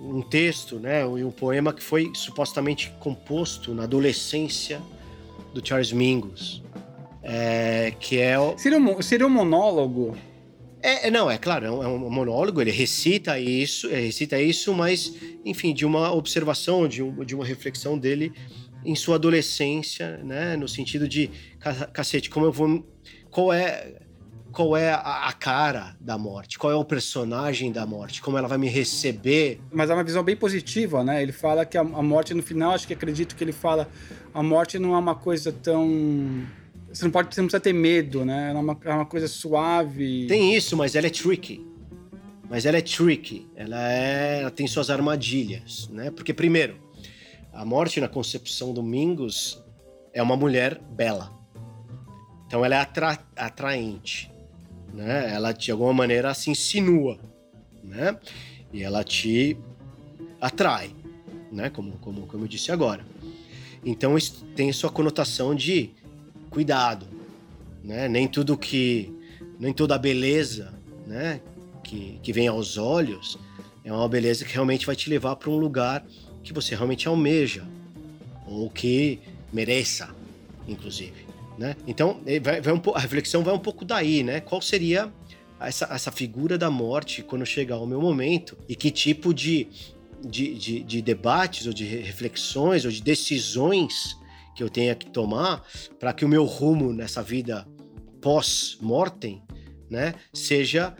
um 0.00 0.22
texto, 0.22 0.78
né, 0.78 1.02
e 1.02 1.22
um 1.22 1.30
poema 1.30 1.74
que 1.74 1.82
foi 1.82 2.10
supostamente 2.14 2.90
composto 3.00 3.74
na 3.74 3.82
adolescência 3.82 4.80
do 5.52 5.66
Charles 5.66 5.92
Mingus, 5.92 6.62
é, 7.22 7.92
que 7.98 8.18
é 8.18 8.38
o... 8.38 8.56
seria 8.58 8.78
um, 8.78 9.02
seria 9.02 9.26
um 9.26 9.30
monólogo. 9.30 10.16
É, 10.82 11.08
é 11.08 11.10
não, 11.10 11.30
é 11.30 11.36
claro, 11.36 11.66
é 11.66 11.70
um, 11.70 12.06
é 12.06 12.10
monólogo. 12.10 12.60
Ele 12.60 12.70
recita 12.70 13.38
isso, 13.38 13.88
recita 13.88 14.40
isso, 14.40 14.72
mas 14.72 15.14
enfim, 15.44 15.74
de 15.74 15.84
uma 15.84 16.12
observação, 16.12 16.88
de, 16.88 17.02
um, 17.02 17.24
de 17.24 17.34
uma 17.34 17.44
reflexão 17.44 17.98
dele 17.98 18.32
em 18.84 18.94
sua 18.94 19.16
adolescência, 19.16 20.18
né, 20.18 20.56
no 20.56 20.66
sentido 20.66 21.06
de 21.06 21.30
cacete, 21.92 22.30
como 22.30 22.46
eu 22.46 22.52
vou, 22.52 22.86
qual 23.30 23.52
é 23.52 24.00
qual 24.52 24.76
é 24.76 24.92
a, 24.92 25.28
a, 25.28 25.32
cara 25.32 25.96
da 26.00 26.18
morte, 26.18 26.58
qual 26.58 26.72
é 26.72 26.76
o 26.76 26.84
personagem 26.84 27.70
da 27.72 27.86
morte, 27.86 28.20
como 28.20 28.36
ela 28.36 28.48
vai 28.48 28.58
me 28.58 28.68
receber. 28.68 29.60
Mas 29.72 29.90
é 29.90 29.94
uma 29.94 30.04
visão 30.04 30.22
bem 30.22 30.36
positiva, 30.36 31.04
né? 31.04 31.22
Ele 31.22 31.32
fala 31.32 31.64
que 31.64 31.78
a, 31.78 31.80
a 31.80 32.02
morte, 32.02 32.34
no 32.34 32.42
final, 32.42 32.72
acho 32.72 32.86
que 32.86 32.92
acredito 32.92 33.36
que 33.36 33.44
ele 33.44 33.52
fala, 33.52 33.88
a 34.34 34.42
morte 34.42 34.78
não 34.78 34.94
é 34.94 34.98
uma 34.98 35.14
coisa 35.14 35.52
tão 35.52 36.46
você 36.92 37.04
não 37.04 37.12
pode, 37.12 37.32
você 37.32 37.40
não 37.40 37.46
precisa 37.46 37.60
ter 37.60 37.72
medo, 37.72 38.24
né? 38.24 38.52
É 38.52 38.58
uma, 38.58 38.78
é 38.84 38.92
uma 38.92 39.06
coisa 39.06 39.28
suave. 39.28 40.26
Tem 40.26 40.54
isso, 40.54 40.76
mas 40.76 40.96
ela 40.96 41.06
é 41.06 41.10
tricky. 41.10 41.64
Mas 42.48 42.66
ela 42.66 42.78
é 42.78 42.82
tricky. 42.82 43.46
Ela 43.54 43.92
é, 43.92 44.40
ela 44.40 44.50
tem 44.50 44.66
suas 44.66 44.90
armadilhas, 44.90 45.88
né? 45.88 46.10
Porque 46.10 46.34
primeiro, 46.34 46.76
a 47.52 47.64
morte 47.64 48.00
na 48.00 48.08
concepção 48.08 48.74
do 48.74 48.82
Mingus 48.82 49.62
é 50.12 50.20
uma 50.20 50.36
mulher 50.36 50.80
bela. 50.90 51.32
Então 52.46 52.64
ela 52.64 52.74
é 52.74 52.78
atra 52.78 53.16
atraente 53.36 54.29
né? 54.92 55.32
Ela 55.32 55.52
de 55.52 55.70
alguma 55.70 55.92
maneira 55.92 56.32
se 56.34 56.50
insinua, 56.50 57.18
né? 57.82 58.18
E 58.72 58.82
ela 58.82 59.02
te 59.02 59.56
atrai, 60.40 60.90
né? 61.50 61.70
Como, 61.70 61.92
como, 61.98 62.26
como 62.26 62.44
eu 62.44 62.48
disse 62.48 62.70
agora. 62.70 63.04
Então 63.84 64.16
isso 64.16 64.44
tem 64.54 64.72
sua 64.72 64.90
conotação 64.90 65.54
de 65.54 65.90
cuidado, 66.50 67.06
né? 67.82 68.08
Nem 68.08 68.28
tudo 68.28 68.56
que, 68.56 69.12
nem 69.58 69.72
toda 69.72 69.94
a 69.94 69.98
beleza, 69.98 70.72
né? 71.06 71.40
Que, 71.82 72.18
que 72.22 72.32
vem 72.32 72.48
aos 72.48 72.76
olhos 72.76 73.38
é 73.84 73.92
uma 73.92 74.08
beleza 74.08 74.44
que 74.44 74.52
realmente 74.52 74.86
vai 74.86 74.94
te 74.94 75.08
levar 75.08 75.36
para 75.36 75.50
um 75.50 75.56
lugar 75.56 76.04
que 76.42 76.52
você 76.52 76.74
realmente 76.74 77.08
almeja 77.08 77.66
ou 78.46 78.68
que 78.70 79.20
mereça, 79.52 80.14
inclusive. 80.68 81.29
Né? 81.60 81.76
Então, 81.86 82.22
vai, 82.42 82.58
vai 82.62 82.72
um, 82.72 82.80
a 82.94 82.98
reflexão 82.98 83.44
vai 83.44 83.52
um 83.52 83.58
pouco 83.58 83.84
daí, 83.84 84.22
né? 84.22 84.40
Qual 84.40 84.62
seria 84.62 85.12
essa, 85.60 85.86
essa 85.92 86.10
figura 86.10 86.56
da 86.56 86.70
morte 86.70 87.22
quando 87.22 87.44
chegar 87.44 87.76
o 87.76 87.86
meu 87.86 88.00
momento 88.00 88.56
e 88.66 88.74
que 88.74 88.90
tipo 88.90 89.34
de, 89.34 89.68
de, 90.24 90.54
de, 90.54 90.82
de 90.82 91.02
debates 91.02 91.66
ou 91.66 91.74
de 91.74 91.84
reflexões 91.84 92.86
ou 92.86 92.90
de 92.90 93.02
decisões 93.02 94.16
que 94.56 94.62
eu 94.62 94.70
tenha 94.70 94.94
que 94.94 95.10
tomar 95.10 95.62
para 95.98 96.14
que 96.14 96.24
o 96.24 96.28
meu 96.28 96.46
rumo 96.46 96.94
nessa 96.94 97.22
vida 97.22 97.68
pós-mortem 98.22 99.42
né, 99.90 100.14
seja, 100.32 100.94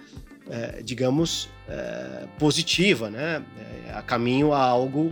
é, 0.51 0.83
digamos, 0.83 1.49
é, 1.67 2.27
positiva, 2.39 3.09
né, 3.09 3.43
é, 3.87 3.93
a 3.95 4.03
caminho 4.03 4.53
a 4.53 4.63
algo 4.63 5.11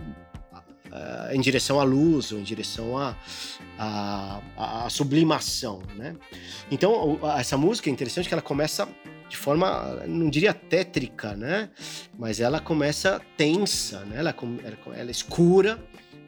uh, 0.91 1.33
em 1.33 1.41
direção 1.41 1.79
à 1.79 1.83
luz, 1.83 2.31
ou 2.31 2.39
em 2.39 2.43
direção 2.43 2.97
à, 2.97 3.15
à, 3.77 4.41
à 4.85 4.89
sublimação, 4.89 5.81
né? 5.95 6.15
Então, 6.71 7.19
essa 7.37 7.57
música 7.57 7.89
é 7.89 7.93
interessante 7.93 8.27
que 8.27 8.33
ela 8.33 8.41
começa 8.41 8.87
de 9.29 9.37
forma, 9.37 10.01
não 10.07 10.29
diria 10.29 10.53
tétrica, 10.53 11.35
né? 11.35 11.69
Mas 12.17 12.39
ela 12.39 12.59
começa 12.59 13.21
tensa, 13.37 13.99
né? 14.05 14.17
Ela, 14.17 14.35
ela, 14.63 14.97
ela 14.97 15.09
é 15.09 15.11
escura, 15.11 15.79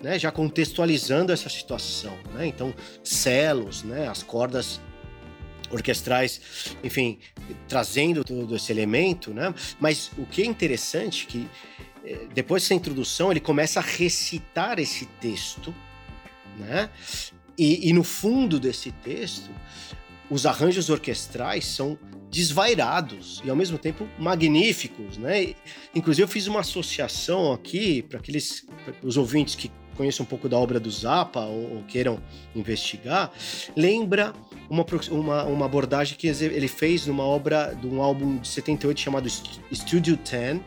né? 0.02 0.20
Já 0.20 0.32
contextualizando 0.32 1.32
essa 1.34 1.50
situação, 1.50 2.16
né? 2.34 2.46
Então, 2.46 2.74
celos, 3.04 3.84
né? 3.84 4.08
As 4.08 4.22
cordas 4.22 4.80
orquestrais, 5.72 6.76
enfim, 6.84 7.18
trazendo 7.68 8.24
todo 8.24 8.56
esse 8.56 8.72
elemento, 8.72 9.34
né? 9.34 9.54
Mas 9.80 10.12
o 10.18 10.26
que 10.26 10.44
é 10.44 10.46
interessante 10.46 11.26
é 11.28 11.32
que 11.32 11.50
depois 12.34 12.64
dessa 12.64 12.74
introdução 12.74 13.32
ele 13.32 13.40
começa 13.40 13.80
a 13.80 13.84
recitar 13.84 14.80
esse 14.80 15.06
texto, 15.20 15.74
né? 16.58 16.90
E, 17.58 17.90
e 17.90 17.94
no 17.94 18.04
fundo 18.04 18.60
desse 18.60 18.92
texto, 18.92 19.52
os 20.30 20.46
arranjos 20.46 20.90
orquestrais 20.90 21.66
são 21.66 22.00
desvairados 22.32 23.42
e 23.44 23.50
ao 23.50 23.56
mesmo 23.56 23.78
tempo 23.78 24.08
magníficos, 24.18 25.18
né? 25.18 25.54
Inclusive 25.94 26.24
eu 26.24 26.28
fiz 26.28 26.48
uma 26.48 26.62
associação 26.62 27.52
aqui 27.52 28.02
para 28.04 28.20
aqueles 28.20 28.66
os 29.04 29.18
ouvintes 29.18 29.56
que 29.56 29.70
conheçam 29.98 30.24
um 30.24 30.28
pouco 30.28 30.48
da 30.48 30.58
obra 30.58 30.80
do 30.80 30.90
Zappa 30.90 31.42
ou, 31.42 31.76
ou 31.76 31.84
queiram 31.84 32.20
investigar, 32.56 33.32
lembra 33.76 34.34
uma, 34.70 34.86
uma, 35.12 35.44
uma, 35.44 35.66
abordagem 35.66 36.18
que 36.18 36.28
ele 36.28 36.68
fez 36.70 37.06
numa 37.06 37.26
obra 37.26 37.74
de 37.74 37.86
um 37.86 38.02
álbum 38.02 38.38
de 38.38 38.48
78 38.48 39.00
chamado 39.00 39.30
Studio 39.30 40.18
10, 40.18 40.62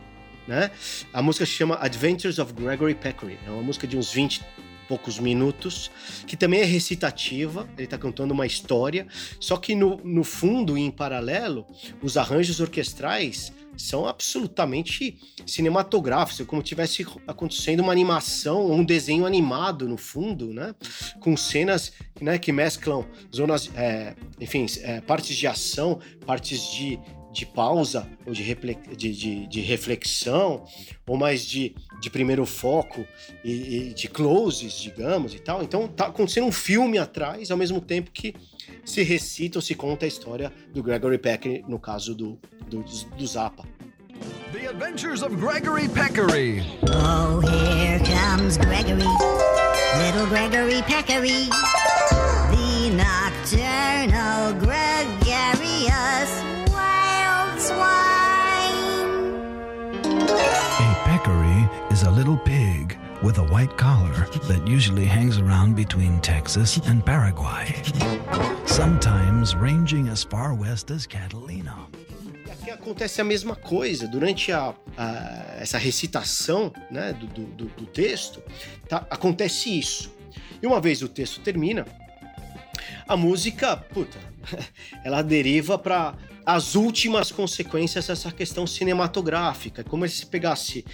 né? 0.47 0.71
A 1.13 1.21
música 1.21 1.45
se 1.45 1.51
chama 1.51 1.77
Adventures 1.81 2.39
of 2.39 2.53
Gregory 2.53 2.95
Peccary. 2.95 3.37
É 3.45 3.49
uma 3.49 3.63
música 3.63 3.87
de 3.87 3.97
uns 3.97 4.11
20 4.11 4.41
poucos 4.87 5.19
minutos, 5.19 5.91
que 6.27 6.37
também 6.37 6.61
é 6.61 6.63
recitativa, 6.63 7.67
ele 7.73 7.85
está 7.85 7.97
cantando 7.97 8.33
uma 8.33 8.45
história, 8.45 9.07
só 9.39 9.57
que 9.57 9.75
no, 9.75 9.97
no 10.03 10.23
fundo 10.23 10.77
e 10.77 10.81
em 10.81 10.91
paralelo, 10.91 11.65
os 12.01 12.17
arranjos 12.17 12.59
orquestrais 12.59 13.51
são 13.77 14.07
absolutamente 14.07 15.17
cinematográficos, 15.45 16.39
é 16.39 16.45
como 16.45 16.63
tivesse 16.63 17.05
acontecendo 17.27 17.81
uma 17.81 17.91
animação, 17.91 18.71
um 18.71 18.83
desenho 18.83 19.25
animado 19.25 19.87
no 19.87 19.97
fundo, 19.97 20.53
né? 20.53 20.73
Com 21.19 21.35
cenas 21.35 21.91
né, 22.21 22.37
que 22.37 22.51
mesclam 22.51 23.05
zonas, 23.35 23.69
é, 23.75 24.15
enfim, 24.39 24.65
é, 24.81 25.01
partes 25.01 25.35
de 25.35 25.47
ação, 25.47 25.99
partes 26.25 26.71
de, 26.71 26.99
de 27.35 27.45
pausa 27.45 28.07
ou 28.25 28.31
de, 28.31 28.55
de, 28.95 29.11
de, 29.11 29.47
de, 29.47 29.61
reflexão, 29.61 30.63
ou 31.05 31.17
mais 31.17 31.45
de, 31.45 31.75
de 32.01 32.09
primeiro 32.09 32.45
foco 32.45 33.05
e, 33.43 33.89
e, 33.89 33.93
de 33.93 34.07
closes, 34.07 34.73
digamos, 34.73 35.33
e 35.33 35.39
tal. 35.39 35.61
Então 35.61 35.85
tá 35.85 36.07
acontecendo 36.07 36.47
um 36.47 36.51
filme 36.51 36.97
atrás, 36.97 37.51
ao 37.51 37.57
mesmo 37.57 37.81
tempo 37.81 38.09
que 38.09 38.33
se 38.85 39.03
recita 39.03 39.57
ou 39.57 39.61
se 39.61 39.75
conta 39.75 40.05
a 40.05 40.07
história 40.07 40.51
do 40.73 40.81
Gregory 40.81 41.17
Peck, 41.17 41.65
no 41.67 41.77
caso 41.77 42.15
do, 42.15 42.39
do, 42.69 42.85
do 43.17 43.27
Zappa. 43.27 43.65
The 44.53 44.69
Adventures 44.69 45.21
of 45.21 45.35
Gregory 45.35 45.89
Peccary. 45.89 46.63
Oh, 46.87 47.41
here 47.41 47.99
comes 47.99 48.57
Gregory, 48.57 49.03
little 49.97 50.25
Gregory 50.27 50.81
Peccary, 50.83 51.49
the 52.49 52.91
nocturnal 52.95 54.53
gregarious 54.53 56.64
A 57.71 57.73
peccary 61.03 61.69
is 61.91 62.03
a 62.03 62.11
little 62.11 62.37
pig 62.37 62.97
with 63.23 63.39
a 63.39 63.43
white 63.43 63.75
collar 63.75 64.27
that 64.47 64.67
usually 64.67 65.05
hangs 65.05 65.39
around 65.39 65.75
between 65.75 66.19
Texas 66.19 66.77
and 66.85 67.03
Paraguay, 67.03 67.73
sometimes 68.65 69.55
ranging 69.55 70.09
as 70.09 70.23
far 70.23 70.53
west 70.53 70.91
as 70.91 71.07
Catalina. 71.07 71.75
Aqui 72.51 72.69
acontece 72.69 73.21
a 73.21 73.23
mesma 73.23 73.55
coisa. 73.55 74.07
Durante 74.07 74.51
a, 74.51 74.75
a 74.95 75.57
essa 75.59 75.79
recitação 75.79 76.71
né, 76.91 77.13
do, 77.13 77.25
do, 77.25 77.65
do 77.65 77.85
texto, 77.87 78.43
tá, 78.87 79.07
acontece 79.09 79.79
isso. 79.79 80.13
E 80.61 80.67
uma 80.67 80.79
vez 80.79 81.01
o 81.01 81.09
texto 81.09 81.41
termina, 81.41 81.85
a 83.07 83.17
música, 83.17 83.75
puta, 83.75 84.19
ela 85.03 85.21
deriva 85.23 85.79
para 85.79 86.15
as 86.45 86.75
últimas 86.75 87.31
consequências 87.31 88.07
dessa 88.07 88.31
questão 88.31 88.67
cinematográfica, 88.67 89.83
como 89.83 90.07
se 90.07 90.25
pegasse 90.25 90.85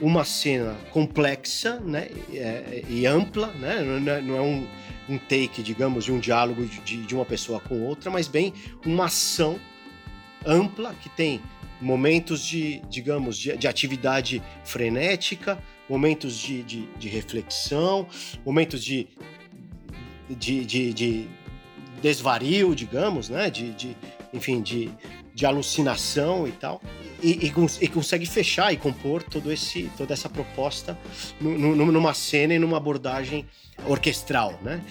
uma 0.00 0.24
cena 0.24 0.74
complexa 0.90 1.80
né, 1.80 2.08
e, 2.30 2.38
é, 2.38 2.84
e 2.88 3.06
ampla, 3.06 3.48
né, 3.54 3.80
não 3.82 4.36
é, 4.36 4.38
é 4.38 4.42
um, 4.42 4.66
um, 5.08 5.18
take, 5.18 5.62
digamos, 5.62 6.04
de 6.04 6.12
um 6.12 6.20
diálogo 6.20 6.64
de, 6.64 6.98
de 6.98 7.14
uma 7.14 7.24
pessoa 7.24 7.58
com 7.58 7.82
outra, 7.82 8.10
mas 8.10 8.28
bem 8.28 8.54
uma 8.86 9.06
ação 9.06 9.58
ampla 10.46 10.94
que 10.94 11.08
tem 11.08 11.40
momentos 11.80 12.44
de, 12.46 12.80
digamos, 12.88 13.36
de, 13.36 13.56
de 13.56 13.66
atividade 13.66 14.40
frenética, 14.64 15.58
momentos 15.88 16.38
de, 16.38 16.62
de, 16.62 16.86
de 16.96 17.08
reflexão, 17.08 18.06
momentos 18.46 18.84
de, 18.84 19.08
de, 20.30 20.64
de, 20.64 20.92
de 20.92 21.28
desvario, 22.00 22.74
digamos, 22.74 23.28
né? 23.28 23.50
De 23.50 23.96
enfim, 24.32 24.60
de, 24.60 24.90
de 25.34 25.46
alucinação 25.46 26.46
e 26.46 26.52
tal. 26.52 26.80
E, 27.22 27.46
e, 27.46 27.52
e, 27.80 27.88
consegue 27.88 28.26
fechar 28.26 28.72
e 28.72 28.76
compor 28.76 29.22
todo 29.22 29.52
esse, 29.52 29.90
toda 29.96 30.12
essa 30.12 30.28
proposta 30.28 30.98
numa 31.40 32.14
cena 32.14 32.54
e 32.54 32.58
numa 32.58 32.76
abordagem 32.76 33.46
orquestral, 33.86 34.58
né? 34.62 34.82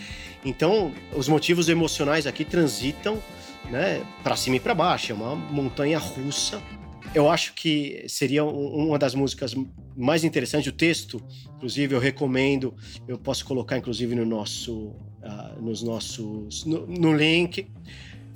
Então, 0.43 0.91
os 1.15 1.27
motivos 1.27 1.69
emocionais 1.69 2.25
aqui 2.25 2.43
transitam, 2.43 3.21
né, 3.69 4.03
para 4.23 4.35
cima 4.35 4.55
e 4.55 4.59
para 4.59 4.73
baixo, 4.73 5.11
é 5.11 5.15
uma 5.15 5.35
montanha 5.35 5.99
russa. 5.99 6.61
Eu 7.13 7.29
acho 7.29 7.53
que 7.53 8.05
seria 8.07 8.43
uma 8.43 8.97
das 8.97 9.13
músicas 9.13 9.53
mais 9.95 10.23
interessantes. 10.23 10.71
O 10.71 10.75
texto, 10.75 11.21
inclusive, 11.57 11.93
eu 11.93 11.99
recomendo. 11.99 12.73
Eu 13.07 13.17
posso 13.17 13.45
colocar, 13.45 13.77
inclusive, 13.77 14.15
no 14.15 14.25
nosso 14.25 14.95
uh, 15.21 15.61
nos 15.61 15.81
nossos. 15.81 16.65
No, 16.65 16.85
no, 16.87 17.15
link. 17.15 17.67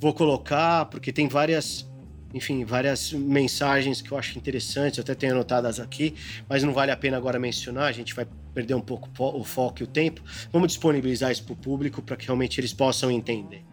Vou 0.00 0.12
colocar, 0.12 0.86
porque 0.86 1.12
tem 1.12 1.28
várias. 1.28 1.88
Enfim, 2.34 2.64
várias 2.64 3.12
mensagens 3.12 4.02
que 4.02 4.10
eu 4.10 4.18
acho 4.18 4.36
interessantes, 4.36 4.98
eu 4.98 5.02
até 5.02 5.14
tenho 5.14 5.32
anotadas 5.32 5.80
aqui, 5.80 6.14
mas 6.48 6.62
não 6.62 6.74
vale 6.74 6.90
a 6.90 6.96
pena 6.96 7.16
agora 7.16 7.38
mencionar, 7.38 7.84
a 7.84 7.92
gente 7.92 8.14
vai 8.14 8.26
perder 8.52 8.74
um 8.74 8.80
pouco 8.80 9.08
o 9.18 9.44
foco 9.44 9.80
e 9.80 9.84
o 9.84 9.86
tempo. 9.86 10.20
Vamos 10.52 10.68
disponibilizar 10.68 11.30
isso 11.30 11.44
para 11.44 11.54
o 11.54 11.56
público 11.56 12.02
para 12.02 12.16
que 12.16 12.26
realmente 12.26 12.60
eles 12.60 12.74
possam 12.74 13.10
entender. 13.10 13.64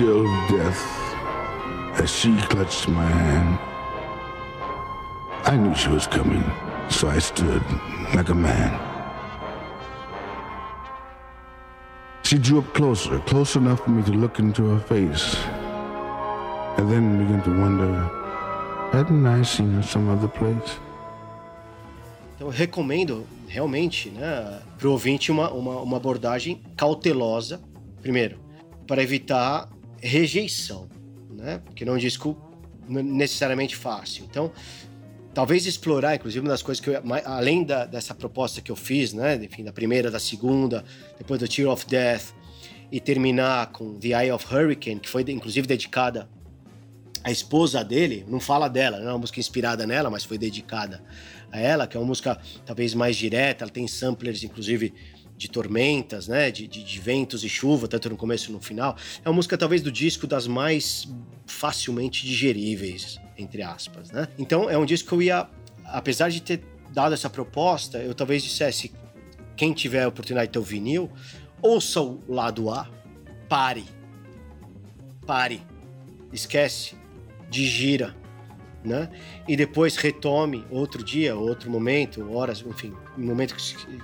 Of 0.00 0.48
death 0.48 2.00
as 2.00 2.08
she 2.08 2.34
clutched 2.48 2.88
my 2.88 3.04
hand. 3.04 3.58
I 5.44 5.58
knew 5.58 5.74
she 5.74 5.90
was 5.90 6.06
coming, 6.06 6.42
so 6.88 7.08
I 7.08 7.18
stood 7.18 7.62
like 8.14 8.30
a 8.30 8.34
man. 8.34 8.89
She 12.30 12.38
drew 12.38 12.60
up 12.60 12.74
closer, 12.74 13.18
close 13.26 13.56
enough 13.56 13.80
for 13.82 13.90
me 13.90 14.04
to 14.04 14.12
look 14.12 14.38
into 14.38 14.62
her 14.62 14.78
face, 14.78 15.34
and 16.78 16.88
then 16.88 17.18
began 17.18 17.42
to 17.42 17.50
wonder, 17.50 18.08
hadn't 18.92 19.26
I 19.26 19.42
seen 19.42 19.72
her 19.72 19.82
some 19.82 20.08
other 20.08 20.28
place? 20.28 20.78
Então, 22.36 22.46
eu 22.46 22.48
recomendo 22.48 23.26
realmente 23.48 24.10
né, 24.10 24.62
para 24.78 24.86
o 24.86 24.92
ouvinte 24.92 25.32
uma, 25.32 25.50
uma, 25.50 25.80
uma 25.80 25.96
abordagem 25.96 26.62
cautelosa, 26.76 27.60
primeiro, 28.00 28.38
para 28.86 29.02
evitar 29.02 29.68
rejeição, 30.00 30.88
né? 31.32 31.60
Porque 31.64 31.84
não 31.84 31.94
é 31.94 31.96
um 31.96 31.98
disco 31.98 32.36
necessariamente 32.88 33.74
fácil. 33.74 34.24
Então, 34.30 34.52
talvez 35.32 35.66
explorar, 35.66 36.16
inclusive, 36.16 36.40
uma 36.40 36.50
das 36.50 36.62
coisas 36.62 36.82
que 36.82 36.90
eu, 36.90 37.00
além 37.24 37.64
da, 37.64 37.86
dessa 37.86 38.14
proposta 38.14 38.60
que 38.60 38.70
eu 38.70 38.76
fiz, 38.76 39.12
né, 39.12 39.36
enfim, 39.36 39.64
da 39.64 39.72
primeira, 39.72 40.10
da 40.10 40.18
segunda, 40.18 40.84
depois 41.18 41.40
do 41.40 41.48
Tear 41.48 41.70
of 41.70 41.86
Death, 41.86 42.34
e 42.90 42.98
terminar 42.98 43.68
com 43.68 43.94
The 43.94 44.08
Eye 44.08 44.32
of 44.32 44.46
Hurricane, 44.52 44.98
que 44.98 45.08
foi 45.08 45.24
inclusive 45.28 45.66
dedicada 45.66 46.28
à 47.22 47.30
esposa 47.30 47.84
dele, 47.84 48.24
não 48.26 48.40
fala 48.40 48.68
dela, 48.68 48.98
não 48.98 49.08
é 49.08 49.12
uma 49.12 49.18
música 49.18 49.38
inspirada 49.38 49.86
nela, 49.86 50.10
mas 50.10 50.24
foi 50.24 50.38
dedicada 50.38 51.02
a 51.52 51.58
ela, 51.60 51.86
que 51.86 51.96
é 51.96 52.00
uma 52.00 52.06
música 52.06 52.40
talvez 52.66 52.94
mais 52.94 53.16
direta, 53.16 53.64
ela 53.64 53.70
tem 53.70 53.86
samplers, 53.86 54.42
inclusive, 54.42 54.92
de 55.36 55.48
tormentas, 55.48 56.28
né, 56.28 56.50
de, 56.50 56.66
de, 56.66 56.82
de 56.82 57.00
ventos 57.00 57.44
e 57.44 57.48
chuva, 57.48 57.86
tanto 57.86 58.10
no 58.10 58.16
começo 58.16 58.50
e 58.50 58.52
no 58.52 58.60
final. 58.60 58.96
É 59.24 59.28
uma 59.28 59.36
música 59.36 59.56
talvez 59.56 59.80
do 59.80 59.90
disco 59.90 60.26
das 60.26 60.46
mais 60.46 61.08
facilmente 61.46 62.26
digeríveis 62.26 63.18
entre 63.40 63.62
aspas, 63.62 64.10
né? 64.10 64.28
Então 64.38 64.68
é 64.68 64.76
um 64.76 64.84
disco 64.84 65.08
que 65.08 65.14
eu 65.14 65.22
ia, 65.22 65.48
apesar 65.84 66.28
de 66.28 66.40
ter 66.40 66.62
dado 66.92 67.14
essa 67.14 67.30
proposta, 67.30 67.98
eu 67.98 68.14
talvez 68.14 68.42
dissesse 68.42 68.92
quem 69.56 69.72
tiver 69.72 70.04
a 70.04 70.08
oportunidade 70.08 70.48
de 70.48 70.52
ter 70.52 70.58
o 70.58 70.62
vinil, 70.62 71.10
ouça 71.62 72.00
o 72.00 72.20
lado 72.28 72.70
A, 72.70 72.88
pare, 73.48 73.84
pare, 75.26 75.62
esquece, 76.32 76.94
digira, 77.48 78.14
né? 78.82 79.10
E 79.46 79.56
depois 79.56 79.96
retome 79.96 80.64
outro 80.70 81.04
dia, 81.04 81.36
outro 81.36 81.70
momento, 81.70 82.34
horas, 82.34 82.64
enfim, 82.66 82.94
um 83.18 83.26
momento 83.26 83.54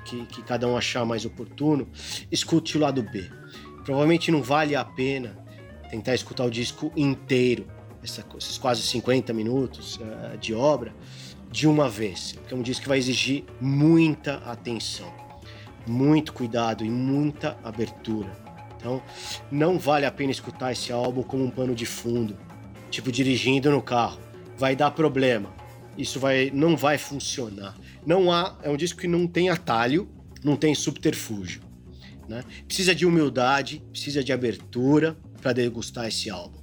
que, 0.04 0.26
que, 0.26 0.42
cada 0.42 0.68
um 0.68 0.76
achar 0.76 1.04
mais 1.04 1.24
oportuno, 1.24 1.88
escute 2.30 2.76
o 2.76 2.80
lado 2.80 3.02
B. 3.02 3.30
Provavelmente 3.84 4.30
não 4.30 4.42
vale 4.42 4.76
a 4.76 4.84
pena 4.84 5.38
tentar 5.88 6.14
escutar 6.14 6.44
o 6.44 6.50
disco 6.50 6.92
inteiro, 6.96 7.66
essa, 8.06 8.24
esses 8.38 8.56
quase 8.56 8.82
50 8.82 9.32
minutos 9.32 9.96
uh, 9.96 10.38
de 10.38 10.54
obra, 10.54 10.94
de 11.50 11.66
uma 11.66 11.88
vez, 11.88 12.32
porque 12.32 12.54
é 12.54 12.56
um 12.56 12.62
disco 12.62 12.82
que 12.82 12.88
vai 12.88 12.98
exigir 12.98 13.44
muita 13.60 14.36
atenção, 14.38 15.12
muito 15.86 16.32
cuidado 16.32 16.84
e 16.84 16.90
muita 16.90 17.58
abertura. 17.62 18.30
Então, 18.76 19.02
não 19.50 19.78
vale 19.78 20.06
a 20.06 20.10
pena 20.10 20.30
escutar 20.30 20.72
esse 20.72 20.92
álbum 20.92 21.22
como 21.22 21.44
um 21.44 21.50
pano 21.50 21.74
de 21.74 21.86
fundo, 21.86 22.36
tipo 22.90 23.10
dirigindo 23.10 23.70
no 23.70 23.82
carro. 23.82 24.20
Vai 24.56 24.76
dar 24.76 24.90
problema. 24.90 25.52
Isso 25.98 26.20
vai, 26.20 26.50
não 26.52 26.76
vai 26.76 26.98
funcionar. 26.98 27.74
Não 28.04 28.30
há, 28.30 28.56
é 28.62 28.70
um 28.70 28.76
disco 28.76 29.00
que 29.00 29.08
não 29.08 29.26
tem 29.26 29.48
atalho, 29.48 30.08
não 30.44 30.56
tem 30.56 30.74
subterfúgio. 30.74 31.62
Né? 32.28 32.44
Precisa 32.66 32.94
de 32.94 33.06
humildade, 33.06 33.82
precisa 33.90 34.22
de 34.22 34.32
abertura 34.32 35.16
para 35.40 35.52
degustar 35.52 36.06
esse 36.06 36.28
álbum. 36.28 36.55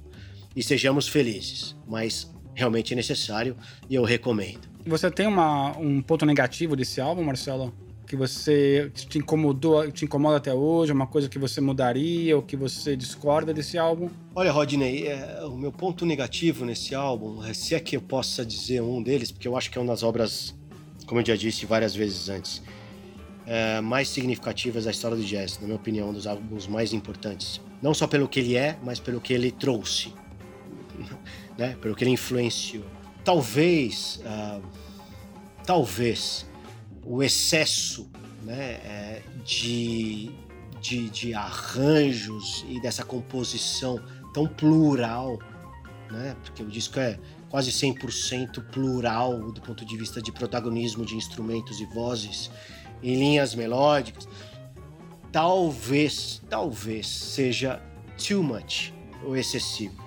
E 0.54 0.62
sejamos 0.62 1.08
felizes, 1.08 1.76
mas 1.86 2.32
realmente 2.54 2.92
é 2.92 2.96
necessário 2.96 3.56
e 3.88 3.94
eu 3.94 4.04
recomendo. 4.04 4.68
Você 4.86 5.10
tem 5.10 5.26
uma, 5.26 5.76
um 5.78 6.00
ponto 6.02 6.24
negativo 6.26 6.76
desse 6.76 7.00
álbum, 7.00 7.24
Marcelo? 7.24 7.74
Que 8.06 8.16
você 8.16 8.92
te 8.94 9.18
incomodou, 9.18 9.90
te 9.90 10.04
incomoda 10.04 10.36
até 10.36 10.52
hoje? 10.52 10.92
Uma 10.92 11.06
coisa 11.06 11.28
que 11.28 11.38
você 11.38 11.60
mudaria 11.60 12.36
ou 12.36 12.42
que 12.42 12.54
você 12.54 12.94
discorda 12.94 13.52
desse 13.52 13.78
álbum? 13.78 14.10
Olha, 14.34 14.52
Rodney, 14.52 15.06
é, 15.06 15.42
o 15.44 15.56
meu 15.56 15.72
ponto 15.72 16.04
negativo 16.04 16.66
nesse 16.66 16.94
álbum, 16.94 17.42
é, 17.44 17.54
se 17.54 17.74
é 17.74 17.80
que 17.80 17.96
eu 17.96 18.02
possa 18.02 18.44
dizer 18.44 18.82
um 18.82 19.02
deles, 19.02 19.32
porque 19.32 19.48
eu 19.48 19.56
acho 19.56 19.70
que 19.70 19.78
é 19.78 19.80
uma 19.80 19.92
das 19.92 20.02
obras, 20.02 20.54
como 21.06 21.20
eu 21.20 21.26
já 21.26 21.34
disse 21.34 21.64
várias 21.64 21.94
vezes 21.94 22.28
antes, 22.28 22.62
é, 23.46 23.80
mais 23.80 24.08
significativas 24.08 24.84
da 24.84 24.90
história 24.90 25.16
do 25.16 25.24
jazz, 25.24 25.58
na 25.58 25.66
minha 25.66 25.76
opinião, 25.76 26.10
um 26.10 26.12
dos 26.12 26.26
álbuns 26.26 26.66
mais 26.66 26.92
importantes. 26.92 27.58
Não 27.80 27.94
só 27.94 28.06
pelo 28.06 28.28
que 28.28 28.40
ele 28.40 28.54
é, 28.54 28.78
mas 28.82 29.00
pelo 29.00 29.18
que 29.20 29.32
ele 29.32 29.50
trouxe, 29.50 30.12
né? 31.56 31.76
pelo 31.80 31.94
que 31.94 32.04
ele 32.04 32.10
influenciou 32.10 32.84
talvez, 33.24 34.20
uh, 34.20 34.62
talvez 35.64 36.46
o 37.02 37.22
excesso 37.22 38.08
né, 38.42 38.72
é, 38.84 39.22
de, 39.44 40.30
de, 40.80 41.08
de, 41.08 41.34
arranjos 41.34 42.64
e 42.68 42.80
dessa 42.80 43.02
composição 43.02 43.98
tão 44.34 44.46
plural, 44.46 45.38
né, 46.10 46.36
porque 46.42 46.62
o 46.62 46.66
disco 46.66 47.00
é 47.00 47.18
quase 47.48 47.70
100% 47.70 48.62
plural 48.70 49.52
do 49.52 49.60
ponto 49.60 49.84
de 49.84 49.96
vista 49.96 50.20
de 50.20 50.30
protagonismo 50.30 51.04
de 51.04 51.16
instrumentos 51.16 51.80
e 51.80 51.86
vozes 51.86 52.50
em 53.02 53.16
linhas 53.16 53.54
melódicas, 53.54 54.28
talvez, 55.32 56.42
talvez 56.48 57.06
seja 57.06 57.82
too 58.16 58.42
much 58.42 58.92
ou 59.24 59.36
excessivo. 59.36 60.03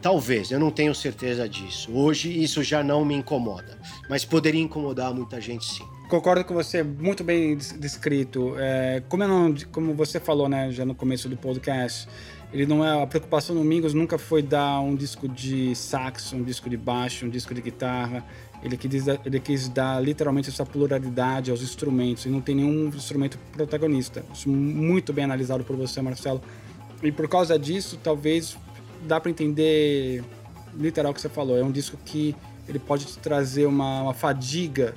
Talvez, 0.00 0.50
eu 0.50 0.60
não 0.60 0.70
tenho 0.70 0.94
certeza 0.94 1.48
disso. 1.48 1.90
Hoje 1.92 2.42
isso 2.42 2.62
já 2.62 2.82
não 2.84 3.04
me 3.04 3.14
incomoda, 3.14 3.78
mas 4.08 4.24
poderia 4.24 4.60
incomodar 4.60 5.12
muita 5.12 5.40
gente 5.40 5.64
sim. 5.64 5.84
Concordo 6.08 6.44
com 6.44 6.54
você, 6.54 6.82
muito 6.82 7.22
bem 7.22 7.56
descrito. 7.56 8.54
É, 8.56 9.02
como, 9.08 9.26
não, 9.26 9.54
como 9.72 9.94
você 9.94 10.18
falou, 10.18 10.48
né, 10.48 10.70
já 10.70 10.84
no 10.84 10.94
começo 10.94 11.28
do 11.28 11.36
podcast, 11.36 12.08
ele 12.52 12.64
não 12.64 12.84
é 12.84 13.02
a 13.02 13.06
preocupação 13.06 13.54
do 13.54 13.60
Domingos 13.60 13.92
nunca 13.92 14.16
foi 14.16 14.40
dar 14.40 14.80
um 14.80 14.94
disco 14.94 15.28
de 15.28 15.74
sax, 15.74 16.32
um 16.32 16.42
disco 16.42 16.70
de 16.70 16.76
baixo, 16.76 17.26
um 17.26 17.28
disco 17.28 17.52
de 17.52 17.60
guitarra. 17.60 18.24
Ele 18.62 18.76
quis, 18.76 19.06
ele 19.06 19.38
quis 19.38 19.68
dar 19.68 20.02
literalmente 20.02 20.48
essa 20.48 20.64
pluralidade 20.64 21.50
aos 21.50 21.60
instrumentos 21.60 22.24
e 22.24 22.28
não 22.28 22.40
tem 22.40 22.54
nenhum 22.54 22.88
instrumento 22.88 23.38
protagonista. 23.52 24.24
Isso 24.32 24.48
muito 24.48 25.12
bem 25.12 25.24
analisado 25.24 25.62
por 25.62 25.76
você, 25.76 26.00
Marcelo. 26.00 26.40
E 27.02 27.12
por 27.12 27.28
causa 27.28 27.58
disso, 27.58 27.98
talvez 28.02 28.56
dá 29.02 29.20
para 29.20 29.30
entender 29.30 30.24
literal 30.74 31.12
o 31.12 31.14
que 31.14 31.20
você 31.20 31.28
falou. 31.28 31.56
É 31.56 31.62
um 31.62 31.72
disco 31.72 31.96
que 32.04 32.34
ele 32.68 32.78
pode 32.78 33.06
te 33.06 33.18
trazer 33.18 33.66
uma, 33.66 34.02
uma 34.02 34.14
fadiga 34.14 34.94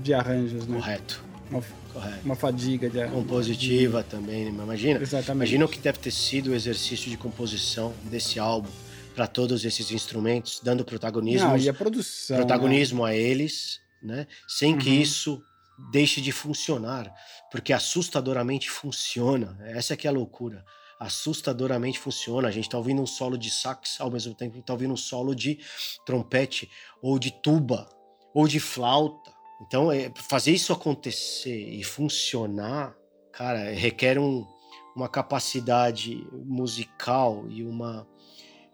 de 0.00 0.12
arranjos, 0.12 0.66
né? 0.66 0.76
Correto. 0.76 1.24
Uma, 1.50 1.62
Correto. 1.92 2.18
uma 2.24 2.36
fadiga 2.36 2.90
de 2.90 3.06
compositiva 3.08 4.02
de... 4.02 4.08
também. 4.08 4.52
Né? 4.52 4.62
Imagina. 4.62 5.00
Exatamente. 5.00 5.30
Imagina 5.30 5.64
o 5.64 5.68
que 5.68 5.78
deve 5.78 5.98
ter 5.98 6.10
sido 6.10 6.50
o 6.50 6.54
exercício 6.54 7.10
de 7.10 7.16
composição 7.16 7.94
desse 8.04 8.38
álbum 8.38 8.70
para 9.14 9.26
todos 9.26 9.64
esses 9.64 9.90
instrumentos, 9.90 10.60
dando 10.62 10.84
protagonismo. 10.84 11.48
Não, 11.48 11.56
e 11.56 11.68
a 11.68 11.74
produção. 11.74 12.36
Protagonismo 12.36 13.04
né? 13.04 13.12
a 13.12 13.16
eles, 13.16 13.80
né? 14.02 14.26
Sem 14.46 14.72
uhum. 14.72 14.78
que 14.78 14.90
isso 14.90 15.42
deixe 15.90 16.20
de 16.20 16.32
funcionar, 16.32 17.10
porque 17.50 17.72
assustadoramente 17.72 18.70
funciona. 18.70 19.56
Essa 19.64 19.94
é 19.94 19.96
que 19.96 20.06
é 20.06 20.10
a 20.10 20.12
loucura 20.12 20.64
assustadoramente 20.98 21.98
funciona. 21.98 22.48
A 22.48 22.50
gente 22.50 22.64
está 22.64 22.78
ouvindo 22.78 23.02
um 23.02 23.06
solo 23.06 23.36
de 23.36 23.50
sax 23.50 24.00
ao 24.00 24.10
mesmo 24.10 24.34
tempo 24.34 24.54
que 24.54 24.60
está 24.60 24.72
ouvindo 24.72 24.94
um 24.94 24.96
solo 24.96 25.34
de 25.34 25.58
trompete, 26.04 26.70
ou 27.02 27.18
de 27.18 27.30
tuba, 27.30 27.88
ou 28.34 28.48
de 28.48 28.60
flauta. 28.60 29.30
Então, 29.62 29.90
é, 29.90 30.12
fazer 30.28 30.52
isso 30.52 30.72
acontecer 30.72 31.56
e 31.56 31.82
funcionar, 31.82 32.94
cara, 33.32 33.70
requer 33.72 34.18
um, 34.18 34.46
uma 34.94 35.08
capacidade 35.08 36.26
musical 36.32 37.46
e 37.48 37.62
uma, 37.62 38.06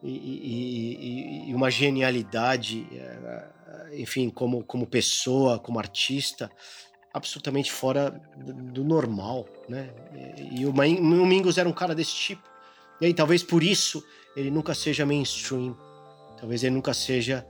e, 0.02 0.10
e, 0.10 1.50
e 1.50 1.54
uma 1.54 1.70
genialidade, 1.70 2.86
é, 2.92 4.00
enfim, 4.00 4.30
como, 4.30 4.64
como 4.64 4.86
pessoa, 4.86 5.58
como 5.58 5.78
artista, 5.78 6.50
absolutamente 7.12 7.70
fora 7.70 8.10
do 8.36 8.82
normal, 8.82 9.46
né? 9.68 9.90
E 10.50 10.64
o 10.64 10.72
Mingus 10.72 11.58
era 11.58 11.68
um 11.68 11.72
cara 11.72 11.94
desse 11.94 12.14
tipo. 12.14 12.42
E 13.00 13.06
aí, 13.06 13.14
talvez 13.14 13.42
por 13.42 13.62
isso 13.62 14.02
ele 14.36 14.50
nunca 14.50 14.74
seja 14.74 15.04
mainstream. 15.04 15.76
Talvez 16.38 16.64
ele 16.64 16.74
nunca 16.74 16.94
seja 16.94 17.46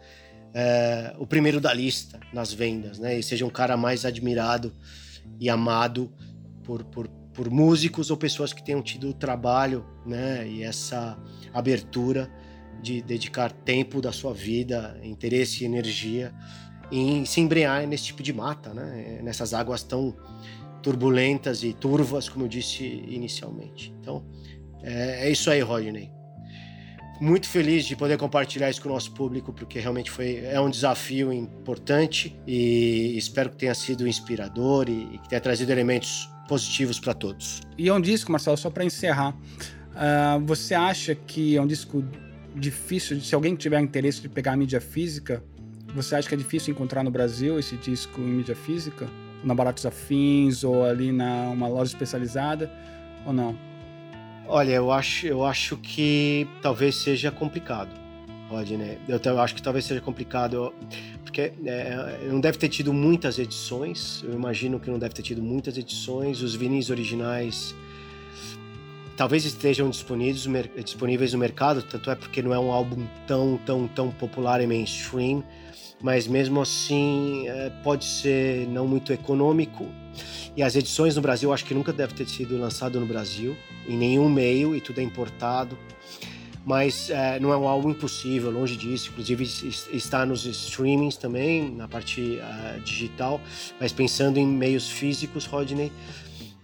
é, 0.52 1.14
o 1.18 1.26
primeiro 1.26 1.60
da 1.60 1.72
lista 1.72 2.20
nas 2.32 2.52
vendas, 2.52 2.98
né? 2.98 3.18
E 3.18 3.22
seja 3.22 3.46
um 3.46 3.50
cara 3.50 3.76
mais 3.76 4.04
admirado 4.04 4.72
e 5.38 5.48
amado 5.48 6.12
por, 6.64 6.84
por, 6.84 7.08
por 7.08 7.50
músicos 7.50 8.10
ou 8.10 8.16
pessoas 8.16 8.52
que 8.52 8.62
tenham 8.62 8.82
tido 8.82 9.08
o 9.08 9.14
trabalho, 9.14 9.86
né? 10.04 10.46
E 10.46 10.62
essa 10.62 11.18
abertura 11.54 12.30
de 12.82 13.00
dedicar 13.00 13.52
tempo 13.52 14.00
da 14.00 14.10
sua 14.10 14.34
vida, 14.34 14.98
interesse 15.04 15.62
e 15.62 15.66
energia 15.66 16.34
em 16.93 17.24
se 17.24 17.40
embrear 17.40 17.86
nesse 17.86 18.05
tipo 18.05 18.22
de 18.22 18.32
mata, 18.32 18.74
né? 18.74 19.20
nessas 19.22 19.55
águas 19.55 19.82
tão 19.82 20.14
turbulentas 20.82 21.62
e 21.62 21.72
turvas, 21.72 22.28
como 22.28 22.45
eu 22.45 22.49
disse 22.49 22.84
inicialmente. 22.84 23.95
Então, 24.01 24.24
é, 24.82 25.26
é 25.26 25.30
isso 25.30 25.51
aí, 25.51 25.61
Rodney. 25.61 26.11
Muito 27.20 27.49
feliz 27.49 27.86
de 27.86 27.95
poder 27.95 28.18
compartilhar 28.18 28.68
isso 28.68 28.82
com 28.82 28.88
o 28.88 28.93
nosso 28.93 29.12
público, 29.12 29.53
porque 29.53 29.78
realmente 29.78 30.11
foi, 30.11 30.45
é 30.45 30.61
um 30.61 30.68
desafio 30.68 31.32
importante 31.32 32.36
e 32.47 33.16
espero 33.16 33.49
que 33.51 33.57
tenha 33.57 33.74
sido 33.74 34.07
inspirador 34.07 34.88
e, 34.88 35.14
e 35.14 35.18
que 35.18 35.28
tenha 35.28 35.40
trazido 35.40 35.70
elementos 35.70 36.28
positivos 36.49 36.99
para 36.99 37.14
todos. 37.14 37.61
E 37.78 37.88
é 37.88 37.95
um 37.95 38.01
disco, 38.01 38.30
Marcelo, 38.30 38.57
só 38.57 38.68
para 38.68 38.84
encerrar. 38.84 39.30
Uh, 39.30 40.45
você 40.45 40.74
acha 40.74 41.14
que 41.14 41.57
é 41.57 41.62
um 41.62 41.66
disco 41.66 42.05
difícil, 42.55 43.20
se 43.20 43.34
alguém 43.34 43.55
tiver 43.55 43.80
interesse 43.80 44.20
de 44.20 44.28
pegar 44.28 44.53
a 44.53 44.57
mídia 44.57 44.80
física, 44.80 45.43
você 45.95 46.14
acha 46.14 46.28
que 46.28 46.34
é 46.34 46.38
difícil 46.38 46.72
encontrar 46.72 47.03
no 47.03 47.11
Brasil 47.11 47.59
esse 47.59 47.76
disco 47.76 48.20
em 48.20 48.24
mídia 48.24 48.57
física? 48.57 49.09
Na 49.45 49.55
Baratos 49.55 49.84
Afins 49.84 50.64
ou 50.64 50.84
ali 50.84 51.12
na 51.12 51.49
uma 51.51 51.68
loja 51.68 51.93
especializada? 51.93 52.70
Ou 53.26 53.32
não? 53.32 53.57
Olha, 54.47 54.72
eu 54.72 54.90
acho, 54.90 55.26
eu 55.26 55.45
acho 55.45 55.76
que 55.76 56.47
talvez 56.61 56.97
seja 56.97 57.30
complicado, 57.30 57.90
Rodney. 58.49 58.99
Eu, 59.09 59.20
eu 59.22 59.40
acho 59.40 59.55
que 59.55 59.62
talvez 59.62 59.84
seja 59.84 60.01
complicado, 60.01 60.72
porque 61.24 61.53
é, 61.64 62.26
não 62.28 62.40
deve 62.40 62.59
ter 62.59 62.68
tido 62.68 62.93
muitas 62.93 63.38
edições. 63.38 64.22
Eu 64.24 64.34
imagino 64.34 64.80
que 64.80 64.90
não 64.90 64.99
deve 64.99 65.14
ter 65.14 65.22
tido 65.22 65.43
muitas 65.43 65.76
edições. 65.76 66.43
Os 66.43 66.55
vinis 66.55 66.90
originais 66.90 67.74
talvez 69.16 69.45
estejam 69.45 69.88
disponíveis, 69.90 70.49
disponíveis 70.84 71.32
no 71.32 71.38
mercado, 71.38 71.82
tanto 71.82 72.11
é 72.11 72.14
porque 72.14 72.43
não 72.43 72.53
é 72.53 72.59
um 72.59 72.72
álbum 72.72 73.07
tão, 73.26 73.59
tão, 73.64 73.86
tão 73.86 74.11
popular 74.11 74.61
e 74.61 74.66
mainstream 74.66 75.45
mas 76.03 76.26
mesmo 76.26 76.61
assim 76.61 77.48
é, 77.48 77.70
pode 77.82 78.05
ser 78.05 78.66
não 78.68 78.86
muito 78.86 79.12
econômico. 79.12 79.86
E 80.57 80.62
as 80.62 80.76
edições 80.76 81.16
no 81.16 81.22
Brasil, 81.22 81.53
acho 81.53 81.64
que 81.64 81.72
nunca 81.72 81.92
deve 81.92 82.12
ter 82.12 82.28
sido 82.28 82.59
lançado 82.59 83.00
no 83.00 83.07
Brasil, 83.07 83.57
em 83.88 83.96
nenhum 83.96 84.28
meio, 84.28 84.76
e 84.76 84.80
tudo 84.80 85.00
é 85.00 85.03
importado. 85.03 85.78
Mas 86.64 87.11
é, 87.11 87.40
não 87.40 87.53
é 87.53 87.57
um 87.57 87.66
álbum 87.66 87.90
impossível, 87.90 88.50
longe 88.50 88.76
disso. 88.76 89.11
Inclusive 89.11 89.44
está 89.92 90.26
nos 90.26 90.44
streamings 90.44 91.16
também, 91.16 91.70
na 91.70 91.88
parte 91.88 92.38
uh, 92.38 92.80
digital. 92.80 93.40
Mas 93.80 93.92
pensando 93.92 94.38
em 94.38 94.46
meios 94.46 94.88
físicos, 94.88 95.44
Rodney, 95.46 95.90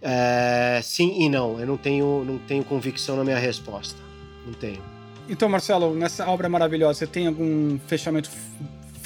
é, 0.01 0.80
sim 0.82 1.22
e 1.22 1.28
não. 1.28 1.59
Eu 1.59 1.66
não 1.66 1.76
tenho, 1.76 2.24
não 2.24 2.39
tenho 2.39 2.62
convicção 2.62 3.16
na 3.16 3.24
minha 3.24 3.39
resposta. 3.39 3.99
Não 4.47 4.53
tenho. 4.53 4.80
Então, 5.28 5.49
Marcelo, 5.49 5.95
nessa 5.95 6.26
obra 6.28 6.49
maravilhosa, 6.49 7.01
você 7.01 7.07
tem 7.07 7.26
algum 7.26 7.78
fechamento 7.86 8.30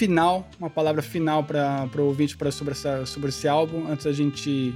final, 0.06 0.48
uma 0.58 0.68
palavra 0.68 1.00
final 1.00 1.44
para 1.44 1.88
o 1.96 2.06
ouvinte 2.06 2.36
pra, 2.36 2.50
sobre, 2.50 2.72
essa, 2.72 3.06
sobre 3.06 3.28
esse 3.28 3.46
álbum, 3.46 3.86
antes 3.88 4.04
da 4.04 4.12
gente. 4.12 4.74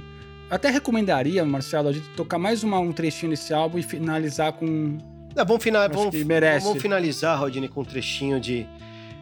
Até 0.49 0.69
recomendaria, 0.69 1.43
Marcelo, 1.43 1.89
a 1.89 1.91
gente 1.91 2.07
tocar 2.09 2.37
mais 2.37 2.63
uma, 2.63 2.79
um 2.79 2.93
trechinho 2.93 3.31
desse 3.31 3.53
álbum 3.53 3.77
e 3.77 3.83
finalizar 3.83 4.53
com. 4.53 4.97
É, 5.35 5.43
vamos, 5.43 5.61
final, 5.61 5.89
vamos, 5.89 6.15
merece. 6.23 6.65
vamos 6.65 6.81
finalizar, 6.81 7.37
Rodney, 7.37 7.67
com 7.67 7.81
um 7.81 7.85
trechinho 7.85 8.39
de 8.39 8.65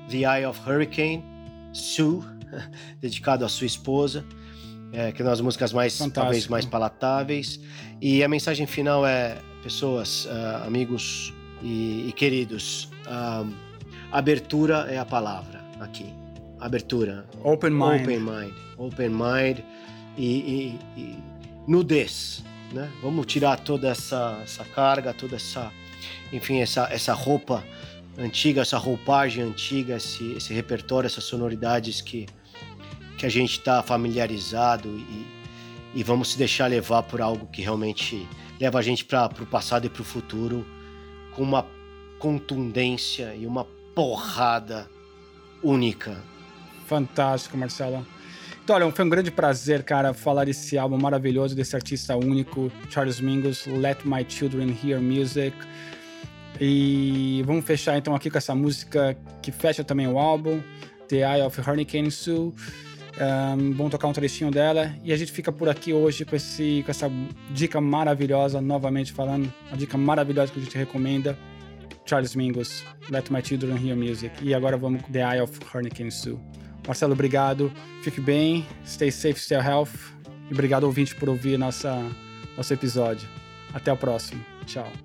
The 0.09 0.17
Eye 0.17 0.45
of 0.45 0.59
Hurricane, 0.69 1.23
Sue, 1.73 2.21
dedicado 3.01 3.43
à 3.43 3.49
sua 3.49 3.65
esposa, 3.65 4.23
é, 4.93 5.11
que 5.11 5.23
é 5.23 5.25
uma 5.25 5.31
das 5.31 5.41
músicas 5.41 5.73
mais, 5.73 5.97
talvez 6.13 6.47
mais 6.47 6.65
palatáveis. 6.65 7.59
E 7.99 8.23
a 8.23 8.27
mensagem 8.27 8.67
final 8.67 9.07
é: 9.07 9.39
pessoas, 9.63 10.25
uh, 10.25 10.67
amigos 10.67 11.33
e, 11.63 12.05
e 12.09 12.13
queridos, 12.15 12.91
uh, 13.07 13.51
abertura 14.11 14.85
é 14.87 14.99
a 14.99 15.05
palavra 15.05 15.54
aqui. 15.79 16.13
Abertura. 16.59 17.25
Open 17.43 17.71
mind. 17.71 18.01
Open 18.01 18.19
mind. 18.19 18.53
Open 18.77 19.09
mind 19.09 19.59
e, 20.17 20.25
e, 20.25 20.79
e 20.99 21.19
nudez. 21.67 22.43
Né? 22.71 22.91
Vamos 23.01 23.25
tirar 23.25 23.59
toda 23.59 23.89
essa, 23.89 24.39
essa 24.43 24.63
carga, 24.63 25.13
toda 25.13 25.35
essa, 25.35 25.71
enfim, 26.31 26.59
essa, 26.59 26.87
essa 26.91 27.13
roupa 27.13 27.63
antiga, 28.17 28.61
essa 28.61 28.77
roupagem 28.77 29.43
antiga, 29.43 29.97
esse, 29.97 30.33
esse 30.33 30.53
repertório, 30.53 31.07
essas 31.07 31.23
sonoridades 31.23 32.01
que, 32.01 32.25
que 33.17 33.25
a 33.25 33.29
gente 33.29 33.51
está 33.51 33.83
familiarizado 33.83 34.89
e, 34.89 35.25
e 35.93 36.03
vamos 36.03 36.31
se 36.31 36.37
deixar 36.37 36.67
levar 36.67 37.03
por 37.03 37.21
algo 37.21 37.47
que 37.47 37.61
realmente 37.61 38.27
leva 38.59 38.79
a 38.79 38.81
gente 38.81 39.03
para 39.05 39.27
o 39.41 39.45
passado 39.45 39.85
e 39.85 39.89
para 39.89 40.01
o 40.01 40.05
futuro 40.05 40.65
com 41.35 41.43
uma 41.43 41.65
contundência 42.17 43.35
e 43.35 43.45
uma 43.45 43.65
porrada 43.93 44.89
única. 45.63 46.17
Fantástico, 46.87 47.57
Marcelo. 47.57 48.05
Então, 48.63 48.75
olha, 48.75 48.91
foi 48.91 49.05
um 49.05 49.09
grande 49.09 49.29
prazer, 49.29 49.83
cara, 49.83 50.13
falar 50.13 50.45
desse 50.45 50.77
álbum 50.77 50.97
maravilhoso, 50.97 51.55
desse 51.55 51.75
artista 51.75 52.15
único, 52.15 52.71
Charles 52.89 53.19
Mingus, 53.19 53.67
Let 53.67 53.99
My 54.05 54.25
Children 54.27 54.75
Hear 54.83 54.99
Music. 54.99 55.55
E 56.59 57.43
vamos 57.45 57.65
fechar 57.65 57.97
então 57.97 58.15
aqui 58.15 58.29
com 58.29 58.37
essa 58.37 58.55
música 58.55 59.15
que 59.41 59.51
fecha 59.51 59.83
também 59.83 60.07
o 60.07 60.17
álbum, 60.17 60.61
The 61.07 61.17
Eye 61.17 61.41
of 61.43 61.61
Hurricane 61.61 62.09
Sue. 62.09 62.53
Um, 63.17 63.71
vamos 63.73 63.91
tocar 63.91 64.07
um 64.07 64.13
trechinho 64.13 64.51
dela 64.51 64.93
e 65.03 65.13
a 65.13 65.17
gente 65.17 65.31
fica 65.31 65.49
por 65.49 65.69
aqui 65.69 65.93
hoje 65.93 66.25
com, 66.25 66.35
esse, 66.35 66.81
com 66.85 66.91
essa 66.91 67.09
dica 67.51 67.79
maravilhosa, 67.79 68.59
novamente 68.59 69.13
falando, 69.13 69.51
uma 69.69 69.77
dica 69.77 69.97
maravilhosa 69.97 70.51
que 70.51 70.59
a 70.59 70.63
gente 70.63 70.77
recomenda. 70.77 71.37
Charles 72.05 72.35
Mingus, 72.35 72.83
Let 73.09 73.29
My 73.29 73.41
Children 73.41 73.77
Hear 73.77 73.97
Music. 73.97 74.31
E 74.41 74.53
agora 74.53 74.77
vamos 74.77 75.01
com 75.01 75.11
The 75.11 75.19
Eye 75.19 75.41
of 75.41 75.59
Hurricane 75.73 76.11
Sue. 76.11 76.39
Marcelo, 76.85 77.13
obrigado. 77.13 77.71
Fique 78.03 78.21
bem, 78.21 78.65
stay 78.85 79.11
safe, 79.11 79.39
stay 79.39 79.57
healthy. 79.57 79.97
E 80.49 80.53
obrigado, 80.53 80.83
ouvinte, 80.83 81.15
por 81.15 81.29
ouvir 81.29 81.57
nossa, 81.57 82.03
nosso 82.55 82.73
episódio. 82.73 83.27
Até 83.73 83.91
o 83.91 83.97
próximo. 83.97 84.43
Tchau. 84.65 85.04